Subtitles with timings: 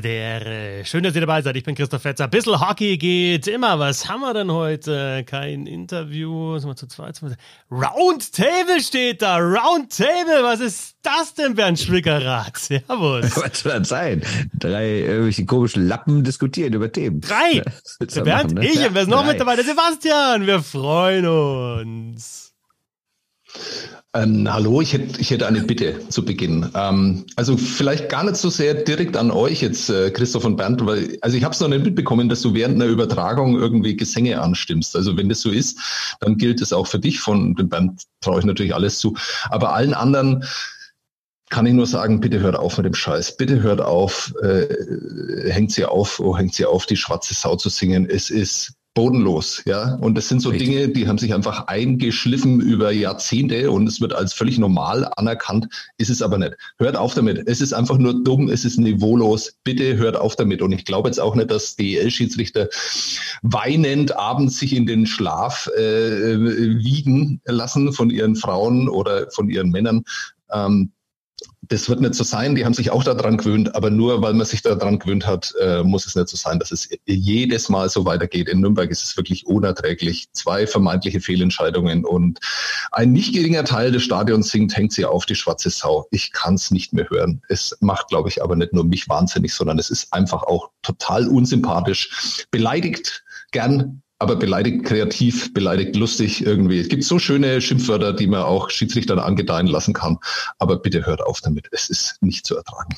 [0.00, 0.84] WDR.
[0.84, 1.56] Schön, dass ihr dabei seid.
[1.56, 2.28] Ich bin Christoph Fetzer.
[2.28, 3.78] Bissl Hockey geht immer.
[3.78, 5.24] Was haben wir denn heute?
[5.24, 6.58] Kein Interview.
[6.58, 7.20] Sind wir zu zweit?
[7.70, 9.36] Roundtable steht da.
[9.38, 10.42] Roundtable.
[10.42, 12.56] Was ist das denn, Bernd Schwickerath?
[12.56, 13.36] Servus.
[13.36, 14.22] Was soll das sein?
[14.58, 17.20] Drei irgendwelche komischen Lappen diskutieren über Themen.
[17.20, 17.62] Drei.
[18.22, 18.66] Bernd, machen, ne?
[18.66, 19.32] ich und wer ist noch Drei.
[19.32, 19.56] mit dabei?
[19.56, 20.46] Der Sebastian.
[20.46, 22.49] Wir freuen uns.
[24.12, 26.68] Ähm, hallo, ich hätte, ich hätte eine Bitte zu Beginn.
[26.74, 30.84] Ähm, also vielleicht gar nicht so sehr direkt an euch jetzt, äh, Christoph und Bernd,
[30.84, 34.40] weil also ich habe es noch nicht mitbekommen, dass du während einer Übertragung irgendwie Gesänge
[34.40, 34.96] anstimmst.
[34.96, 35.78] Also wenn das so ist,
[36.18, 37.20] dann gilt es auch für dich.
[37.20, 39.14] Von dem Bernd traue ich natürlich alles zu.
[39.48, 40.44] Aber allen anderen
[41.48, 43.36] kann ich nur sagen, bitte hört auf mit dem Scheiß.
[43.36, 47.68] Bitte hört auf, äh, hängt sie auf, oh, hängt sie auf, die schwarze Sau zu
[47.68, 48.08] singen.
[48.10, 49.94] Es ist bodenlos, ja.
[49.96, 50.68] Und das sind so Richtig.
[50.68, 55.68] Dinge, die haben sich einfach eingeschliffen über Jahrzehnte und es wird als völlig normal anerkannt,
[55.98, 56.56] ist es aber nicht.
[56.78, 57.46] Hört auf damit.
[57.46, 59.54] Es ist einfach nur dumm, es ist niveaulos.
[59.62, 60.60] Bitte hört auf damit.
[60.60, 62.68] Und ich glaube jetzt auch nicht, dass DEL-Schiedsrichter
[63.42, 69.70] weinend abends sich in den Schlaf äh, wiegen lassen von ihren Frauen oder von ihren
[69.70, 70.02] Männern.
[70.52, 70.92] Ähm,
[71.62, 74.44] das wird nicht so sein, die haben sich auch daran gewöhnt, aber nur weil man
[74.44, 78.04] sich daran gewöhnt hat, äh, muss es nicht so sein, dass es jedes Mal so
[78.04, 78.48] weitergeht.
[78.48, 80.28] In Nürnberg ist es wirklich unerträglich.
[80.32, 82.40] Zwei vermeintliche Fehlentscheidungen und
[82.90, 86.06] ein nicht geringer Teil des Stadions singt, hängt sie auf die schwarze Sau.
[86.10, 87.40] Ich kann es nicht mehr hören.
[87.48, 91.28] Es macht, glaube ich, aber nicht nur mich wahnsinnig, sondern es ist einfach auch total
[91.28, 92.46] unsympathisch.
[92.50, 96.78] Beleidigt gern aber beleidigt kreativ, beleidigt lustig irgendwie.
[96.78, 100.18] Es gibt so schöne Schimpfwörter, die man auch Schiedsrichtern angedeihen lassen kann.
[100.58, 101.68] Aber bitte hört auf damit.
[101.72, 102.94] Es ist nicht zu ertragen.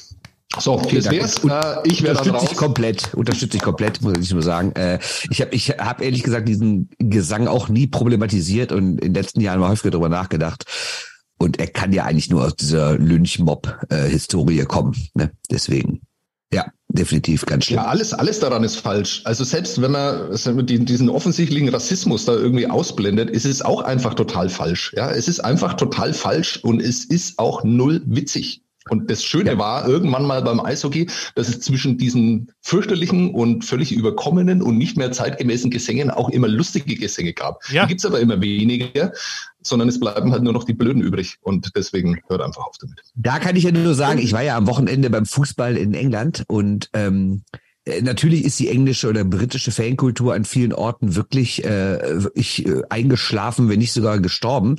[0.58, 1.44] So, okay, das wär's.
[1.44, 4.72] Äh, ich werde unterstütze ich komplett, unterstütze ich komplett, muss ich nur sagen.
[4.72, 4.98] Äh,
[5.30, 9.40] ich habe ich hab ehrlich gesagt diesen Gesang auch nie problematisiert und in den letzten
[9.40, 10.64] Jahren mal häufiger darüber nachgedacht.
[11.38, 14.94] Und er kann ja eigentlich nur aus dieser Lynch-Mob-Historie kommen.
[15.14, 15.30] Ne?
[15.50, 16.02] Deswegen.
[16.52, 17.78] Ja, definitiv ganz schlimm.
[17.78, 19.22] Ja, alles, alles daran ist falsch.
[19.24, 24.48] Also selbst wenn man diesen offensichtlichen Rassismus da irgendwie ausblendet, ist es auch einfach total
[24.50, 24.92] falsch.
[24.94, 28.62] Ja, es ist einfach total falsch und es ist auch null witzig.
[28.88, 29.58] Und das Schöne ja.
[29.58, 34.96] war irgendwann mal beim Eishockey, dass es zwischen diesen fürchterlichen und völlig überkommenen und nicht
[34.96, 37.62] mehr zeitgemäßen Gesängen auch immer lustige Gesänge gab.
[37.70, 37.82] Ja.
[37.82, 39.12] Die gibt's aber immer weniger,
[39.62, 41.38] sondern es bleiben halt nur noch die Blöden übrig.
[41.42, 43.00] Und deswegen hört einfach auf damit.
[43.14, 46.44] Da kann ich ja nur sagen, ich war ja am Wochenende beim Fußball in England
[46.48, 47.42] und ähm,
[47.84, 52.82] äh, Natürlich ist die englische oder britische Fankultur an vielen Orten wirklich äh, ich, äh,
[52.88, 54.76] eingeschlafen, wenn nicht sogar gestorben.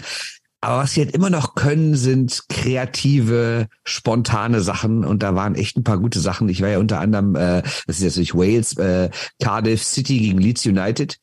[0.63, 5.03] Aber was sie halt immer noch können, sind kreative, spontane Sachen.
[5.03, 6.47] Und da waren echt ein paar gute Sachen.
[6.47, 9.09] Ich war ja unter anderem, äh, das ist jetzt nicht Wales, äh,
[9.41, 11.19] Cardiff City gegen Leeds United.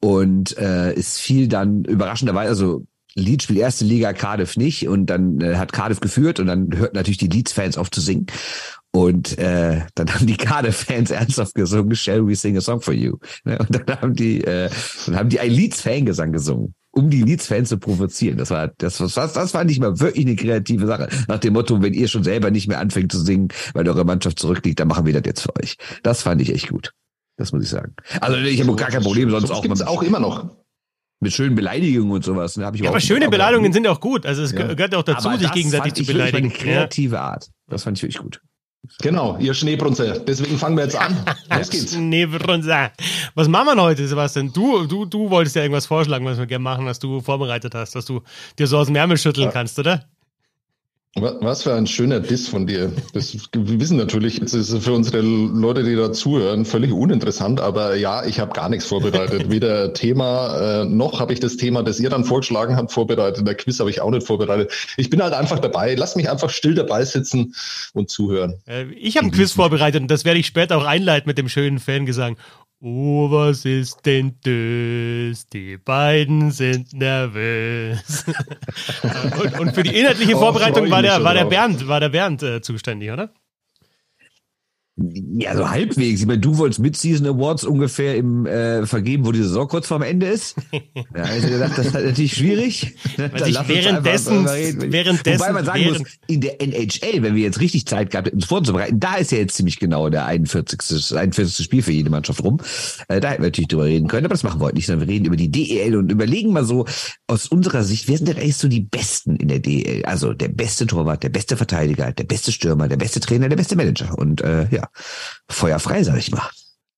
[0.00, 4.88] Und äh, ist viel dann überraschenderweise, also Leeds spielt erste Liga, Cardiff nicht.
[4.88, 8.24] Und dann äh, hat Cardiff geführt und dann hörten natürlich die Leeds-Fans auf zu singen.
[8.90, 13.18] Und äh, dann haben die Cardiff-Fans ernsthaft gesungen, Shall we sing a song for you?
[13.44, 14.70] Ne, und dann haben die, äh,
[15.04, 18.38] dann haben die ein Leeds-Fangesang gesungen um die Leeds-Fans zu provozieren.
[18.38, 21.08] Das war, das, das, das fand ich mal wirklich eine kreative Sache.
[21.28, 24.40] Nach dem Motto, wenn ihr schon selber nicht mehr anfängt zu singen, weil eure Mannschaft
[24.40, 25.76] zurückliegt, dann machen wir das jetzt für euch.
[26.02, 26.92] Das fand ich echt gut.
[27.36, 27.94] Das muss ich sagen.
[28.20, 29.62] Also ich habe gar kein Problem, sonst auch.
[29.62, 30.56] Gibt's auch immer noch
[31.20, 32.56] mit schönen Beleidigungen und sowas.
[32.56, 34.26] Ne, ja, aber schöne Beleidigungen sind auch gut.
[34.26, 34.74] Also es ja.
[34.74, 36.50] gehört auch dazu, aber sich gegenseitig zu beleidigen.
[36.50, 37.48] Das war eine kreative Art.
[37.68, 38.40] Das fand ich wirklich gut.
[39.00, 40.18] Genau, ihr Schneebrunzer.
[40.20, 41.16] Deswegen fangen wir jetzt an.
[41.56, 41.92] Los geht's.
[41.94, 42.92] Schneebrunzer.
[43.34, 44.52] Was machen wir heute, Sebastian?
[44.52, 47.94] Du, du, du wolltest ja irgendwas vorschlagen, was wir gerne machen, was du vorbereitet hast,
[47.94, 48.22] was du
[48.58, 49.52] dir so aus dem Ärmel schütteln ja.
[49.52, 50.04] kannst, oder?
[51.20, 52.92] Was für ein schöner Diss von dir.
[53.12, 57.60] Das, wir wissen natürlich, jetzt ist es für unsere Leute, die da zuhören, völlig uninteressant,
[57.60, 59.50] aber ja, ich habe gar nichts vorbereitet.
[59.50, 63.46] Weder Thema, äh, noch habe ich das Thema, das ihr dann vorgeschlagen habt, vorbereitet.
[63.46, 64.72] Der Quiz habe ich auch nicht vorbereitet.
[64.96, 65.94] Ich bin halt einfach dabei.
[65.94, 67.54] Lass mich einfach still dabei sitzen
[67.94, 68.54] und zuhören.
[68.66, 71.48] Äh, ich habe ein Quiz vorbereitet und das werde ich später auch einleiten mit dem
[71.48, 72.36] schönen Fangesang.
[72.80, 75.48] Oh, was ist denn das?
[75.48, 78.24] Die beiden sind nervös.
[79.42, 82.44] und, und, für die inhaltliche oh, Vorbereitung war der, war der Bernd, war der Bernd
[82.44, 83.32] äh, zuständig, oder?
[85.00, 86.20] Ja, so halbwegs.
[86.20, 90.02] Ich meine, du wolltest Mid-Season Awards ungefähr im äh, vergeben, wo die Saison kurz vorm
[90.02, 90.56] Ende ist.
[91.14, 92.94] Ja, also gedacht, das ist natürlich schwierig.
[93.18, 97.86] Ich währenddessen, währenddessen, Wobei man sagen während muss, in der NHL, wenn wir jetzt richtig
[97.86, 101.16] Zeit gehabt hätten, uns vorzubereiten, da ist ja jetzt ziemlich genau der 41.
[101.16, 101.64] 41.
[101.64, 102.60] Spiel für jede Mannschaft rum.
[103.08, 105.08] Äh, da hätten wir natürlich drüber reden können, aber das machen wir heute nicht, sondern
[105.08, 106.86] wir reden über die DEL und überlegen mal so
[107.26, 110.04] aus unserer Sicht, wer sind denn eigentlich so die Besten in der DEL?
[110.04, 113.76] Also der beste Torwart, der beste Verteidiger, der beste Stürmer, der beste Trainer, der beste
[113.76, 114.16] Manager.
[114.18, 114.87] Und äh, ja,
[115.48, 116.48] feuerfrei, sag ich mal.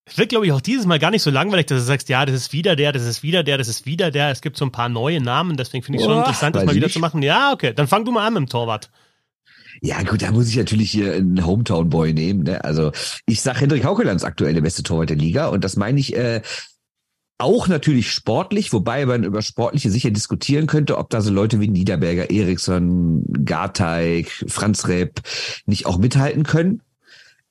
[0.05, 2.27] Es wird, glaube ich, auch dieses Mal gar nicht so langweilig, dass du sagst, ja,
[2.27, 4.31] das ist wieder der, das ist wieder der, das ist wieder der.
[4.31, 6.75] Es gibt so ein paar neue Namen, deswegen finde ich es schon interessant, das mal
[6.75, 6.95] wieder nicht.
[6.95, 7.23] zu machen.
[7.23, 8.91] Ja, okay, dann fang du mal an mit dem Torwart.
[9.81, 12.43] Ja, gut, da muss ich natürlich hier einen Hometown-Boy nehmen.
[12.43, 12.63] Ne?
[12.65, 12.91] Also
[13.27, 16.43] ich sag Hendrik Haukelands aktuell der beste Torwart der Liga und das meine ich äh,
[17.39, 21.69] auch natürlich sportlich, wobei man über Sportliche sicher diskutieren könnte, ob da so Leute wie
[21.69, 25.23] Niederberger, Eriksson, Garteig, Franz Repp
[25.65, 26.83] nicht auch mithalten können.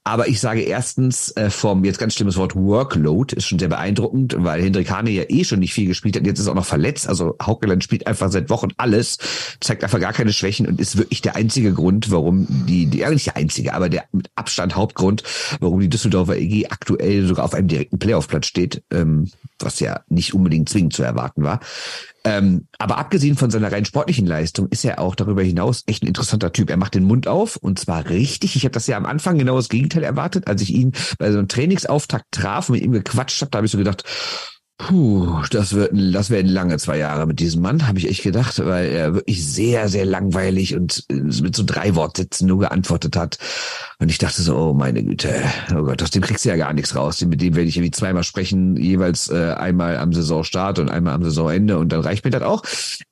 [0.06, 4.36] Aber ich sage erstens äh, vom jetzt ganz schlimmes Wort Workload ist schon sehr beeindruckend,
[4.38, 6.26] weil Hendrik Hane ja eh schon nicht viel gespielt hat.
[6.26, 7.08] Jetzt ist er auch noch verletzt.
[7.08, 9.18] Also Haukeland spielt einfach seit Wochen alles,
[9.60, 13.10] zeigt einfach gar keine Schwächen und ist wirklich der einzige Grund, warum die, die ja
[13.12, 15.24] nicht der einzige, aber der mit Abstand Hauptgrund,
[15.60, 19.30] warum die Düsseldorfer EG aktuell sogar auf einem direkten Playoff-Platz steht, ähm,
[19.60, 21.60] was ja nicht unbedingt zwingend zu erwarten war.
[22.26, 26.08] Ähm, aber abgesehen von seiner rein sportlichen Leistung ist er auch darüber hinaus echt ein
[26.08, 26.70] interessanter Typ.
[26.70, 28.56] Er macht den Mund auf und zwar richtig.
[28.56, 31.38] Ich habe das ja am Anfang genau das Gegenteil erwartet, als ich ihn bei so
[31.38, 33.52] einem Trainingsauftakt traf und mit ihm gequatscht habe.
[33.52, 34.04] Da habe ich so gedacht,
[34.82, 38.66] Puh, das wird, das werden lange zwei Jahre mit diesem Mann, habe ich echt gedacht,
[38.66, 43.40] weil er wirklich sehr, sehr langweilig und äh, mit so drei Wortsätzen nur geantwortet hat.
[44.00, 46.72] Und ich dachte so, oh meine Güte, oh Gott, aus dem kriegst du ja gar
[46.72, 47.20] nichts raus.
[47.26, 51.26] Mit dem werde ich irgendwie zweimal sprechen, jeweils äh, einmal am Saisonstart und einmal am
[51.26, 52.64] Saisonende und dann reicht mir das auch.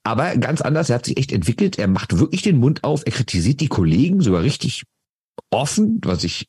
[0.05, 1.77] Aber ganz anders, er hat sich echt entwickelt.
[1.77, 4.83] Er macht wirklich den Mund auf, er kritisiert die Kollegen sogar richtig
[5.51, 6.47] offen, was ich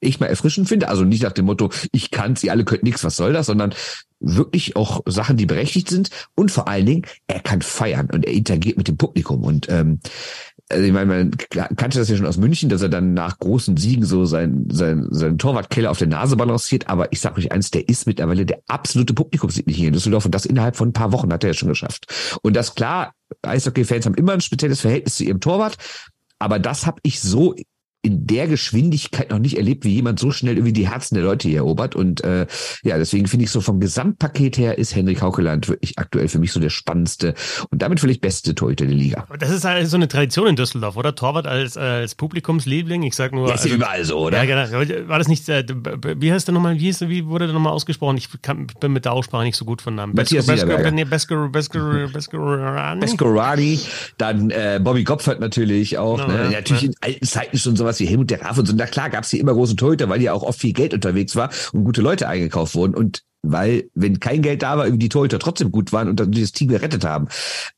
[0.00, 0.88] ich mal erfrischend finde.
[0.88, 3.74] Also nicht nach dem Motto, ich kann's, ihr alle könnt nichts, was soll das, sondern
[4.20, 6.10] wirklich auch Sachen, die berechtigt sind.
[6.34, 9.44] Und vor allen Dingen, er kann feiern und er interagiert mit dem Publikum.
[9.44, 10.00] Und ähm,
[10.68, 11.30] also ich meine, man
[11.76, 15.06] kannte das ja schon aus München, dass er dann nach großen Siegen so sein, sein,
[15.10, 16.88] sein Torwartkeller auf der Nase balanciert.
[16.88, 20.34] Aber ich sage euch eins, der ist mittlerweile der absolute Publikumsliebling hier in Düsseldorf und
[20.34, 22.38] das innerhalb von ein paar Wochen hat er ja schon geschafft.
[22.42, 25.76] Und das klar, Eishockey-Fans haben immer ein spezielles Verhältnis zu ihrem Torwart,
[26.38, 27.54] aber das habe ich so
[28.02, 31.48] in der Geschwindigkeit noch nicht erlebt, wie jemand so schnell irgendwie die Herzen der Leute
[31.48, 31.94] hier erobert.
[31.94, 32.46] Und äh,
[32.82, 36.52] ja, deswegen finde ich so vom Gesamtpaket her ist Henrik Haukeland wirklich aktuell für mich
[36.52, 37.34] so der spannendste
[37.70, 39.26] und damit vielleicht beste Torhüter der Liga.
[39.38, 41.14] Das ist halt so eine Tradition in Düsseldorf, oder?
[41.14, 43.02] Torwart als, äh, als Publikumsliebling.
[43.02, 43.48] Ich sag nur.
[43.48, 44.42] Das ist also, überall so, oder?
[44.42, 45.08] Ja, genau.
[45.08, 45.64] War das nicht, äh,
[46.16, 48.16] wie heißt der nochmal, wie, hieß, wie wurde der nochmal ausgesprochen?
[48.16, 50.14] Ich kann, bin mit der Aussprache nicht so gut von Namen.
[50.14, 51.04] Matthias Beskorani.
[53.00, 53.80] Beskorani.
[54.16, 56.18] Dann äh, Bobby Kopfert natürlich auch.
[56.18, 56.44] No, ne?
[56.44, 56.88] ja, natürlich ja.
[56.88, 58.74] in alten Zeiten schon sowas wie Helmut der Graf und so.
[58.76, 61.36] Na klar gab es hier immer große Torhüter, weil ja auch oft viel Geld unterwegs
[61.36, 62.94] war und gute Leute eingekauft wurden.
[62.94, 66.30] Und weil, wenn kein Geld da war, irgendwie die Torhüter trotzdem gut waren und dann
[66.30, 67.28] dieses Team gerettet haben.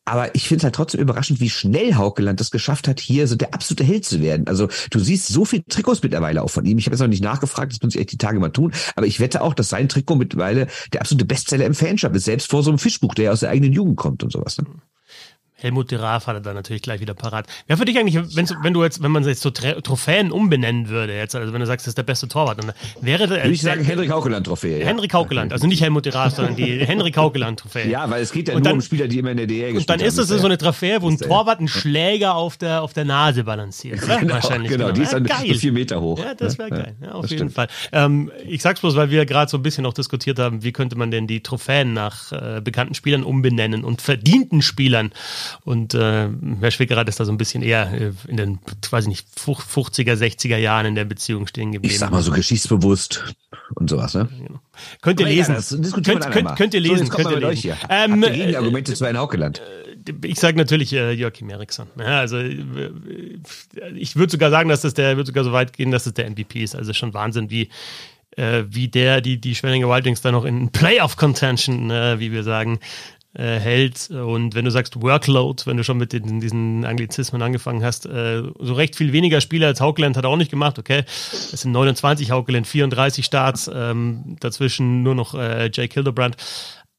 [0.04, 3.36] Aber ich finde es halt trotzdem überraschend, wie schnell Haukeland das geschafft hat, hier so
[3.36, 4.48] der absolute Held zu werden.
[4.48, 6.78] Also du siehst so viel Trikots mittlerweile auch von ihm.
[6.78, 8.72] Ich habe jetzt noch nicht nachgefragt, das muss ich echt die Tage mal tun.
[8.96, 12.50] Aber ich wette auch, dass sein Trikot mittlerweile der absolute Bestseller im Fanshop ist, selbst
[12.50, 14.58] vor so einem Fischbuch, der aus der eigenen Jugend kommt und sowas.
[14.58, 14.66] Ne?
[15.62, 17.46] Helmut de Raaf hat er dann natürlich gleich wieder parat.
[17.66, 21.34] Wer für dich eigentlich, wenn du jetzt, wenn man jetzt so Trophäen umbenennen würde, jetzt,
[21.34, 23.44] also wenn du sagst, das ist der beste Torwart, dann wäre der.
[23.44, 24.80] Würde ich sagen, Henrik Haukeland-Trophäe.
[24.80, 24.86] Ja.
[24.86, 27.88] Henrik Haukeland, also nicht Helmut de Raaf, sondern die Henrik Haukeland-Trophäe.
[27.88, 29.72] Ja, weil es geht ja und nur dann, um Spieler, die immer in der DL
[29.72, 32.82] gespielt Und dann ist es so eine Trophäe, wo ein Torwart einen Schläger auf der,
[32.82, 34.00] auf der Nase balanciert.
[34.22, 34.70] Genau, Wahrscheinlich.
[34.70, 35.54] Genau, genau, die ist dann ja, geil.
[35.54, 36.18] vier Meter hoch.
[36.18, 36.96] Ja, das wäre geil.
[37.02, 37.52] Ja, auf jeden stimmt.
[37.52, 37.68] Fall.
[37.92, 40.96] Ähm, ich sag's bloß, weil wir gerade so ein bisschen noch diskutiert haben, wie könnte
[40.96, 45.12] man denn die Trophäen nach äh, bekannten Spielern umbenennen und verdienten Spielern.
[45.64, 46.28] Und äh,
[46.60, 48.58] Herr Schwickerath ist da so ein bisschen eher äh, in den,
[48.90, 51.92] weiß ich nicht, 50er, 60er Jahren in der Beziehung stehen geblieben.
[51.92, 53.34] Ich sag mal so geschichtsbewusst
[53.74, 54.28] und sowas, ne?
[54.46, 54.60] Genau.
[55.00, 55.54] Könnt ihr lesen.
[55.54, 57.06] Ja, könnt, könnt, könnt, ihr lesen.
[57.06, 57.62] So, könnt ihr lesen.
[57.62, 57.76] Hier.
[57.88, 59.60] Ähm, Gegenargumente zu Herrn Haukeland.
[59.60, 61.86] Äh, ich sage natürlich äh, Joachim Eriksson.
[61.98, 62.90] Ja, also äh,
[63.94, 66.28] ich würde sogar sagen, dass das der, würde sogar so weit gehen, dass es der
[66.28, 66.74] MVP ist.
[66.74, 67.68] Also schon Wahnsinn, wie
[68.36, 72.42] äh, wie der die die Schwenninger Wildings da noch in Playoff Contention, äh, wie wir
[72.42, 72.78] sagen,
[73.34, 74.10] äh, hält.
[74.10, 78.42] Und wenn du sagst Workload, wenn du schon mit den, diesen Anglizismen angefangen hast, äh,
[78.58, 81.04] so recht viel weniger Spieler als Haukeland hat er auch nicht gemacht, okay.
[81.06, 86.36] Es sind 29 Haukeland, 34 Starts, ähm, dazwischen nur noch äh, Jake Hildebrand.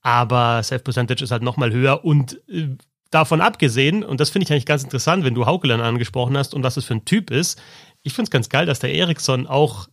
[0.02, 2.70] Aber Safe Percentage ist halt nochmal höher und äh,
[3.10, 6.64] davon abgesehen, und das finde ich eigentlich ganz interessant, wenn du Haukeland angesprochen hast und
[6.64, 7.62] was es für ein Typ ist,
[8.02, 9.88] ich finde es ganz geil, dass der Eriksson auch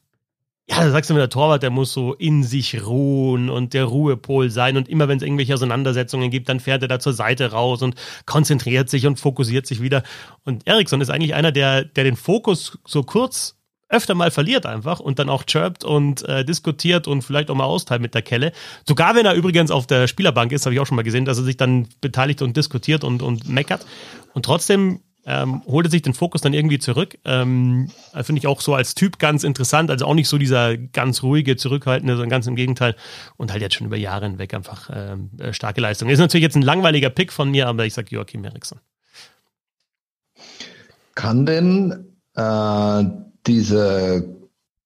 [0.70, 3.86] ja, da sagst du mir, der Torwart, der muss so in sich ruhen und der
[3.86, 4.76] Ruhepol sein.
[4.76, 7.96] Und immer wenn es irgendwelche Auseinandersetzungen gibt, dann fährt er da zur Seite raus und
[8.24, 10.04] konzentriert sich und fokussiert sich wieder.
[10.44, 13.56] Und Eriksson ist eigentlich einer, der, der den Fokus so kurz
[13.88, 17.64] öfter mal verliert einfach und dann auch chirpt und äh, diskutiert und vielleicht auch mal
[17.64, 18.52] austeilt mit der Kelle.
[18.86, 21.38] Sogar wenn er übrigens auf der Spielerbank ist, habe ich auch schon mal gesehen, dass
[21.38, 23.84] er sich dann beteiligt und diskutiert und, und meckert.
[24.34, 25.00] Und trotzdem
[25.30, 27.18] ähm, holte sich den Fokus dann irgendwie zurück.
[27.24, 27.90] Ähm,
[28.22, 29.90] Finde ich auch so als Typ ganz interessant.
[29.90, 32.96] Also auch nicht so dieser ganz ruhige, zurückhaltende, sondern ganz im Gegenteil.
[33.36, 36.08] Und halt jetzt schon über Jahre hinweg einfach ähm, äh, starke Leistung.
[36.08, 38.80] Ist natürlich jetzt ein langweiliger Pick von mir, aber ich sage Joachim Eriksson.
[41.14, 43.04] Kann denn äh,
[43.46, 44.39] diese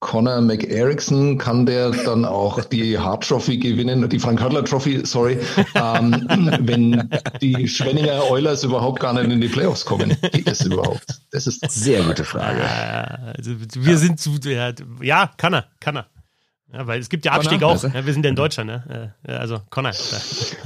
[0.04, 5.38] Conor McErickson kann der dann auch die Hart Trophy gewinnen, die Frank Hörtler Trophy, sorry,
[5.74, 6.28] ähm,
[6.60, 7.08] wenn
[7.40, 10.14] die Schwenninger Oilers überhaupt gar nicht in die Playoffs kommen.
[10.30, 11.06] Geht das überhaupt?
[11.30, 12.62] Das ist sehr gute Frage.
[13.34, 13.96] Also wir ja.
[13.96, 14.38] sind zu,
[15.00, 16.06] ja, kann er, kann er.
[16.74, 17.76] Ja, weil es gibt ja Abstieg Connor?
[17.76, 17.82] auch.
[17.84, 19.14] Ja, wir sind ja in Deutschland, ne?
[19.26, 19.92] Also Connor.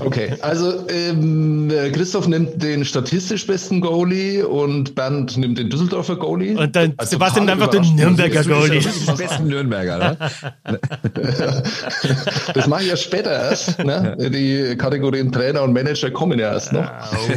[0.00, 6.56] Okay, also ähm, Christoph nimmt den statistisch besten Goalie und Bernd nimmt den Düsseldorfer Goalie.
[6.56, 8.80] Und dann also Sebastian nimmt einfach den Nürnberger Goalie.
[8.80, 10.16] Den besten Nürnberger, ne?
[12.54, 13.78] das mache ich ja später erst.
[13.84, 14.16] Ne?
[14.32, 16.90] Die Kategorien Trainer und Manager kommen ja erst noch.
[17.12, 17.32] Oh.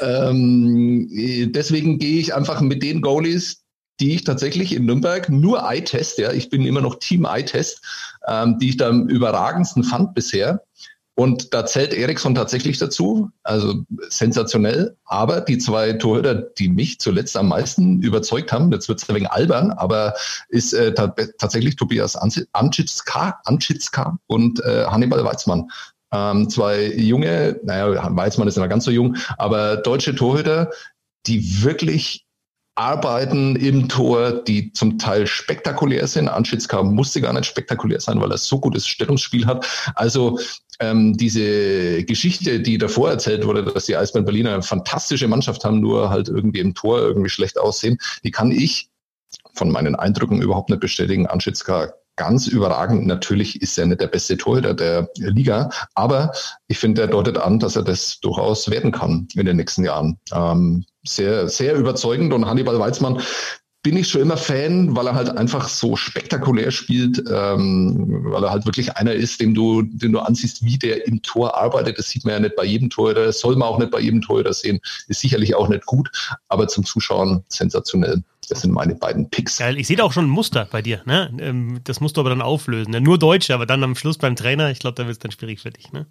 [0.00, 1.08] ähm,
[1.52, 3.62] deswegen gehe ich einfach mit den Goalies,
[4.00, 7.82] die ich tatsächlich in Nürnberg nur Eye-Test, ja, ich bin immer noch Team Eye-Test,
[8.26, 10.62] ähm, die ich da am überragendsten fand bisher.
[11.18, 14.98] Und da zählt Eriksson tatsächlich dazu, also sensationell.
[15.06, 19.14] Aber die zwei Torhüter, die mich zuletzt am meisten überzeugt haben, jetzt wird es ein
[19.14, 20.12] wenig albern, aber
[20.50, 25.70] ist äh, tatsächlich Tobias Anschitska, Anschitska und äh, Hannibal Weizmann.
[26.12, 30.70] Ähm, zwei junge, naja, Weizmann ist immer ganz so jung, aber deutsche Torhüter,
[31.26, 32.25] die wirklich
[32.76, 36.28] Arbeiten im Tor, die zum Teil spektakulär sind.
[36.28, 39.66] Anschitzka musste gar nicht spektakulär sein, weil er so gutes Stellungsspiel hat.
[39.94, 40.38] Also
[40.78, 45.80] ähm, diese Geschichte, die davor erzählt wurde, dass die Eisbären Berliner eine fantastische Mannschaft haben,
[45.80, 48.90] nur halt irgendwie im Tor irgendwie schlecht aussehen, die kann ich
[49.54, 51.26] von meinen Eindrücken überhaupt nicht bestätigen.
[51.26, 53.06] Anschitzka ganz überragend.
[53.06, 56.32] Natürlich ist er nicht der beste Torhüter der Liga, aber
[56.66, 60.18] ich finde, er deutet an, dass er das durchaus werden kann in den nächsten Jahren.
[60.32, 63.20] Ähm, sehr, sehr überzeugend und Hannibal Weizmann
[63.86, 68.50] bin ich schon immer Fan, weil er halt einfach so spektakulär spielt, ähm, weil er
[68.50, 71.96] halt wirklich einer ist, dem du, den du ansiehst, wie der im Tor arbeitet.
[71.96, 74.22] Das sieht man ja nicht bei jedem Torhüter, das soll man auch nicht bei jedem
[74.22, 76.10] Torhüter sehen, ist sicherlich auch nicht gut,
[76.48, 78.24] aber zum Zuschauen sensationell.
[78.48, 79.58] Das sind meine beiden Picks.
[79.58, 81.02] Geil, ich sehe da auch schon ein Muster bei dir.
[81.04, 81.32] Ne?
[81.40, 82.92] Ähm, das musst du aber dann auflösen.
[82.92, 83.00] Ne?
[83.00, 85.60] Nur Deutsche, aber dann am Schluss beim Trainer, ich glaube, da wird es dann schwierig
[85.60, 85.92] für dich.
[85.92, 86.06] Ne?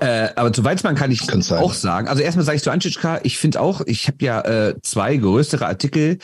[0.00, 2.08] Äh, aber zu Weizmann kann ich auch sagen.
[2.08, 5.66] Also erstmal sage ich zu Anschitschka, ich finde auch, ich habe ja äh, zwei größere
[5.66, 6.18] Artikel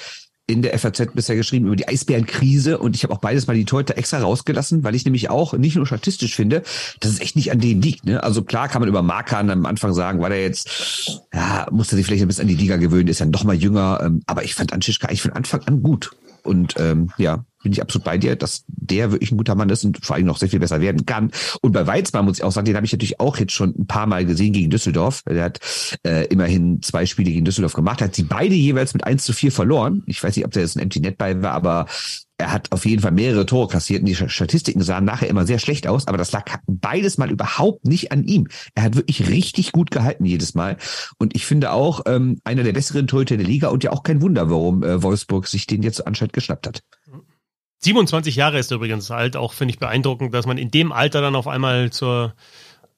[0.47, 3.65] in der FAZ bisher geschrieben über die Eisbärenkrise und ich habe auch beides mal die
[3.65, 6.63] Torhüter extra rausgelassen, weil ich nämlich auch nicht nur statistisch finde,
[7.01, 8.05] dass es echt nicht an denen liegt.
[8.05, 8.23] Ne?
[8.23, 12.05] Also klar kann man über Markan am Anfang sagen, war der jetzt, ja, musste sich
[12.05, 14.55] vielleicht ein bisschen an die Liga gewöhnen, ist ja noch mal jünger, ähm, aber ich
[14.55, 16.11] fand Anschischka eigentlich von Anfang an gut.
[16.43, 19.85] Und ähm, ja, bin ich absolut bei dir, dass der wirklich ein guter Mann ist
[19.85, 21.33] und vor allem noch sehr viel besser werden kann.
[21.61, 23.87] Und bei Weizmann muss ich auch sagen, den habe ich natürlich auch jetzt schon ein
[23.87, 25.23] paar Mal gesehen gegen Düsseldorf.
[25.29, 25.59] Der hat
[26.07, 29.51] äh, immerhin zwei Spiele gegen Düsseldorf gemacht, hat sie beide jeweils mit 1 zu 4
[29.51, 30.05] verloren.
[30.07, 31.87] Ich weiß nicht, ob der jetzt ein Empty Net bei war, aber
[32.37, 35.61] er hat auf jeden Fall mehrere Tore kassiert und die Statistiken sahen nachher immer sehr
[35.61, 38.49] schlecht aus, aber das lag beides mal überhaupt nicht an ihm.
[38.75, 40.77] Er hat wirklich richtig gut gehalten jedes Mal
[41.19, 44.21] und ich finde auch ähm, einer der besseren Torhüter der Liga und ja auch kein
[44.21, 46.83] Wunder, warum äh, Wolfsburg sich den jetzt anscheinend geschnappt hat.
[47.81, 51.21] 27 Jahre ist er übrigens alt, auch finde ich beeindruckend, dass man in dem Alter
[51.21, 52.35] dann auf einmal zur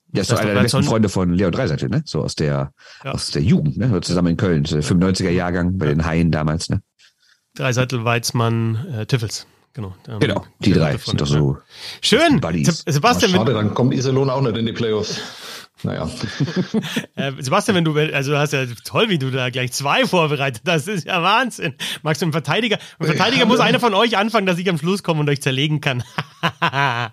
[0.08, 2.02] der ist doch einer der besten Freunde von Leo Dreiseitel, ne?
[2.06, 2.72] So aus der,
[3.04, 3.10] ja.
[3.10, 4.00] aus der Jugend, ne?
[4.00, 6.80] Zusammen in Köln, 95er Jahrgang bei den Haien damals, ne?
[7.54, 9.46] Dreiseitel, Weizmann, äh, Tiffels.
[9.72, 11.58] Genau, ähm, genau, die drei sind doch so.
[12.00, 12.40] Schön.
[12.86, 15.20] Sebastian, schade, dann kommt Iserlohn auch nicht in die Playoffs.
[15.82, 16.08] Naja.
[17.16, 20.62] äh, Sebastian, wenn du, also du hast ja toll, wie du da gleich zwei vorbereitet
[20.66, 20.86] hast.
[20.86, 21.74] Das ist ja Wahnsinn.
[22.02, 22.78] Magst du einen Verteidiger?
[22.98, 25.42] Ein Verteidiger ja, muss einer von euch anfangen, dass ich am Schluss komme und euch
[25.42, 26.02] zerlegen kann.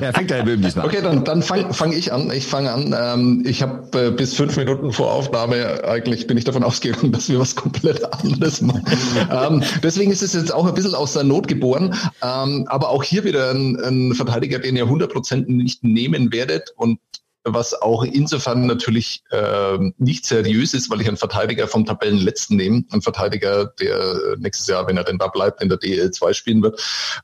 [0.00, 0.86] Ja, fängt der Böhm diesmal.
[0.86, 2.30] Okay, dann, dann fange fang ich an.
[2.30, 2.94] Ich fange an.
[2.96, 7.28] Ähm, ich habe äh, bis fünf Minuten vor Aufnahme eigentlich bin ich davon ausgegangen, dass
[7.28, 8.84] wir was komplett anderes machen.
[9.30, 11.94] ähm, deswegen ist es jetzt auch ein bisschen aus der Not geboren.
[12.22, 16.98] Ähm, aber auch hier wieder ein, ein Verteidiger, den ihr 100% nicht nehmen werdet und
[17.44, 22.84] was auch insofern natürlich äh, nicht seriös ist, weil ich einen Verteidiger vom Tabellenletzten nehme,
[22.90, 26.80] einen Verteidiger, der nächstes Jahr, wenn er denn da bleibt, in der DL2 spielen wird.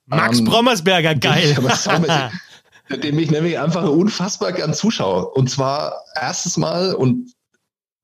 [0.06, 1.56] Max ähm, Brommersberger, geil.
[3.02, 5.28] dem ich nämlich einfach unfassbar gern zuschaue.
[5.28, 7.32] Und zwar erstes Mal und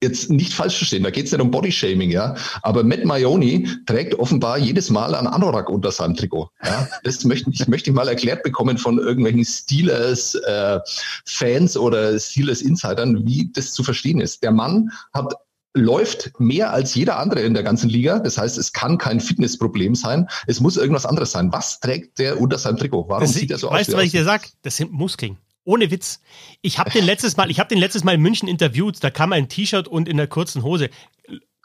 [0.02, 2.36] jetzt nicht falsch verstehen, da geht es nicht um Bodyshaming, ja.
[2.62, 6.50] Aber Matt Maioni trägt offenbar jedes Mal einen Anorak unter seinem Trikot.
[6.62, 6.86] Ja?
[7.04, 13.50] Das möchte ich, möchte ich mal erklärt bekommen von irgendwelchen Steelers-Fans äh, oder Steelers-Insidern, wie
[13.52, 14.42] das zu verstehen ist.
[14.42, 15.34] Der Mann hat
[15.76, 18.20] läuft mehr als jeder andere in der ganzen Liga.
[18.20, 20.28] Das heißt, es kann kein Fitnessproblem sein.
[20.46, 21.52] Es muss irgendwas anderes sein.
[21.52, 23.08] Was trägt der unter seinem Trikot?
[23.08, 23.80] Warum das sieht er so weißt aus?
[23.80, 24.48] Weißt du, was ich dir sag?
[24.62, 25.36] Das sind Muskeln.
[25.64, 26.20] Ohne Witz.
[26.62, 29.02] Ich habe den letztes Mal, ich habe den letztes Mal in München interviewt.
[29.02, 30.90] Da kam ein T-Shirt und in der kurzen Hose.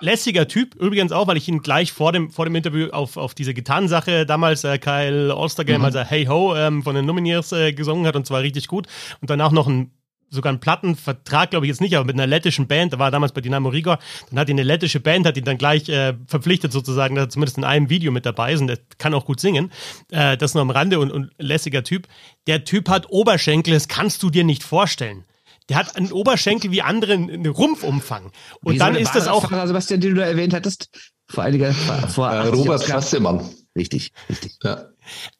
[0.02, 3.34] Lässiger Typ, übrigens auch, weil ich ihn gleich vor dem, vor dem Interview auf, auf
[3.34, 5.86] diese Gitarrensache damals äh, Kyle All-Star Game, mhm.
[5.86, 8.88] als er Hey Ho ähm, von den Lumineers äh, gesungen hat und zwar richtig gut.
[9.20, 9.92] Und danach noch ein
[10.30, 13.12] sogar einen Plattenvertrag, glaube ich jetzt nicht, aber mit einer lettischen Band, da war er
[13.12, 16.14] damals bei Dynamo Riga, dann hat ihn eine lettische Band, hat ihn dann gleich äh,
[16.28, 19.26] verpflichtet sozusagen, dass er zumindest in einem Video mit dabei ist und der kann auch
[19.26, 19.72] gut singen.
[20.12, 22.08] Äh, das noch am Rande und, und lässiger Typ.
[22.48, 25.26] Der Typ hat Oberschenkel, das kannst du dir nicht vorstellen.
[25.70, 28.32] Der hat einen Oberschenkel wie andere einen Rumpfumfang.
[28.64, 29.50] Und Wie dann so ist das auch.
[29.50, 30.90] Sebastian, den du da erwähnt hattest,
[31.28, 33.02] vor einiger, vor Äh, 80 Robert Jahren.
[33.02, 33.50] Fassemann.
[33.78, 34.58] Richtig, richtig.
[34.64, 34.86] Ja.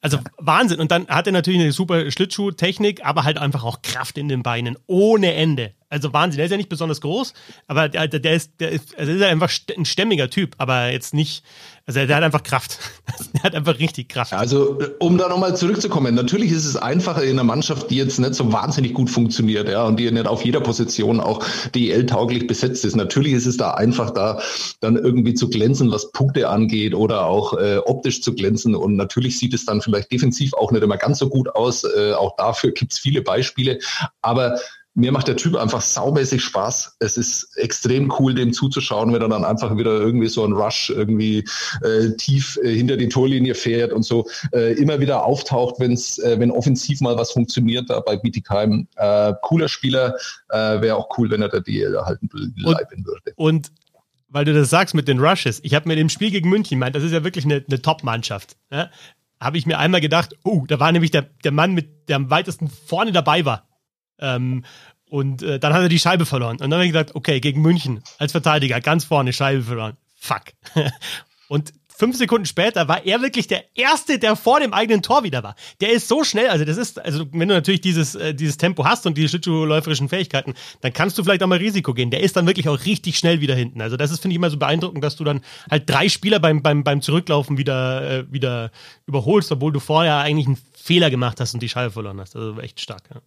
[0.00, 0.80] Also Wahnsinn.
[0.80, 4.42] Und dann hat er natürlich eine super Schlittschuhtechnik, aber halt einfach auch Kraft in den
[4.42, 4.76] Beinen.
[4.86, 5.74] Ohne Ende.
[5.88, 6.38] Also Wahnsinn.
[6.38, 7.34] Der ist ja nicht besonders groß,
[7.66, 11.44] aber der, der, ist, der ist, also ist einfach ein stämmiger Typ, aber jetzt nicht,
[11.96, 12.78] also der hat einfach Kraft.
[13.34, 14.32] der hat einfach richtig Kraft.
[14.32, 18.34] Also, um da nochmal zurückzukommen, natürlich ist es einfacher in einer Mannschaft, die jetzt nicht
[18.34, 21.44] so wahnsinnig gut funktioniert, ja, und die nicht auf jeder Position auch
[21.74, 22.94] DL-tauglich besetzt ist.
[22.96, 24.40] Natürlich ist es da einfach, da
[24.80, 28.74] dann irgendwie zu glänzen, was Punkte angeht oder auch äh, optisch zu glänzen.
[28.74, 31.84] Und natürlich sieht es dann vielleicht defensiv auch nicht immer ganz so gut aus.
[31.84, 33.78] Äh, auch dafür gibt es viele Beispiele.
[34.22, 34.58] Aber
[34.94, 36.96] mir macht der Typ einfach saumäßig Spaß.
[36.98, 40.90] Es ist extrem cool, dem zuzuschauen, wenn er dann einfach wieder irgendwie so ein Rush
[40.90, 41.44] irgendwie
[41.82, 46.38] äh, tief äh, hinter die Torlinie fährt und so äh, immer wieder auftaucht, wenn's, äh,
[46.40, 48.88] wenn offensiv mal was funktioniert da bei Bietigheim.
[48.96, 50.16] Äh, cooler Spieler,
[50.48, 53.32] äh, wäre auch cool, wenn er der DL erhalten bleiben würde.
[53.36, 53.70] Und
[54.28, 56.94] weil du das sagst mit den Rushes, ich habe mir dem Spiel gegen München gemeint,
[56.94, 58.56] das ist ja wirklich eine, eine Top-Mannschaft.
[58.70, 58.90] Ja?
[59.40, 62.30] Habe ich mir einmal gedacht, oh, da war nämlich der, der Mann, mit, der am
[62.30, 63.69] weitesten vorne dabei war.
[64.20, 64.64] Ähm,
[65.08, 66.52] und äh, dann hat er die Scheibe verloren.
[66.52, 69.96] Und dann habe ich gesagt, okay, gegen München als Verteidiger, ganz vorne, Scheibe verloren.
[70.16, 70.52] Fuck.
[71.48, 75.42] und fünf Sekunden später war er wirklich der Erste, der vor dem eigenen Tor wieder
[75.42, 75.54] war.
[75.82, 78.86] Der ist so schnell, also das ist, also wenn du natürlich dieses, äh, dieses Tempo
[78.86, 82.10] hast und diese schlittschuhläuferischen Fähigkeiten, dann kannst du vielleicht auch mal Risiko gehen.
[82.10, 83.82] Der ist dann wirklich auch richtig schnell wieder hinten.
[83.82, 86.62] Also das ist, finde ich, immer so beeindruckend, dass du dann halt drei Spieler beim,
[86.62, 88.70] beim, beim Zurücklaufen wieder, äh, wieder
[89.06, 92.34] überholst, obwohl du vorher eigentlich einen Fehler gemacht hast und die Scheibe verloren hast.
[92.34, 93.20] Also echt stark, ja.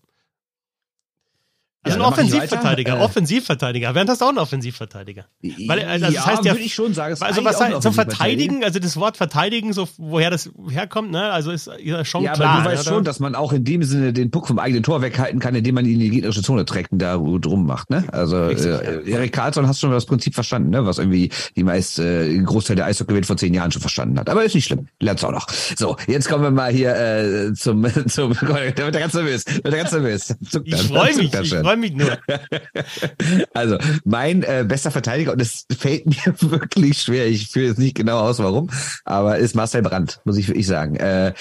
[1.85, 2.97] Also Ja, ein ich Offensivverteidiger.
[2.97, 3.93] Äh, Offensivverteidiger.
[3.95, 5.25] Während hast du auch einen Offensivverteidiger.
[5.67, 7.11] Weil, also das ja, heißt ja, würde ich schon sagen.
[7.13, 10.29] es ist also was auch ein heißt, so verteidigen, also das Wort verteidigen, so woher
[10.29, 11.31] das herkommt, ne?
[11.31, 12.49] Also ist ja schon Ja, klar.
[12.59, 12.95] aber du weißt oder?
[12.95, 15.75] schon, dass man auch in dem Sinne den Puck vom eigenen Tor weghalten kann, indem
[15.75, 18.05] man ihn in die gegnerische Zone trägt und da drum macht, ne?
[18.11, 20.85] Also Richtig, äh, Erik Karlsson hast schon das Prinzip verstanden, ne?
[20.85, 24.29] Was irgendwie die meist äh, ein Großteil der Eishockey-Welt vor zehn Jahren schon verstanden hat.
[24.29, 25.47] Aber ist nicht schlimm, lernst auch noch.
[25.75, 28.33] So, jetzt kommen wir mal hier äh, zum zum.
[28.75, 30.35] Da wird ganz nervös, wird ganz nervös.
[30.49, 31.63] Zuckt ich dann, freue zuckt mich, ich.
[31.73, 32.17] Freue mich nur.
[33.53, 37.95] Also, mein äh, bester Verteidiger, und es fällt mir wirklich schwer, ich führe jetzt nicht
[37.95, 38.69] genau aus, warum,
[39.05, 40.95] aber ist Marcel Brandt, muss ich wirklich sagen.
[40.95, 41.33] Äh,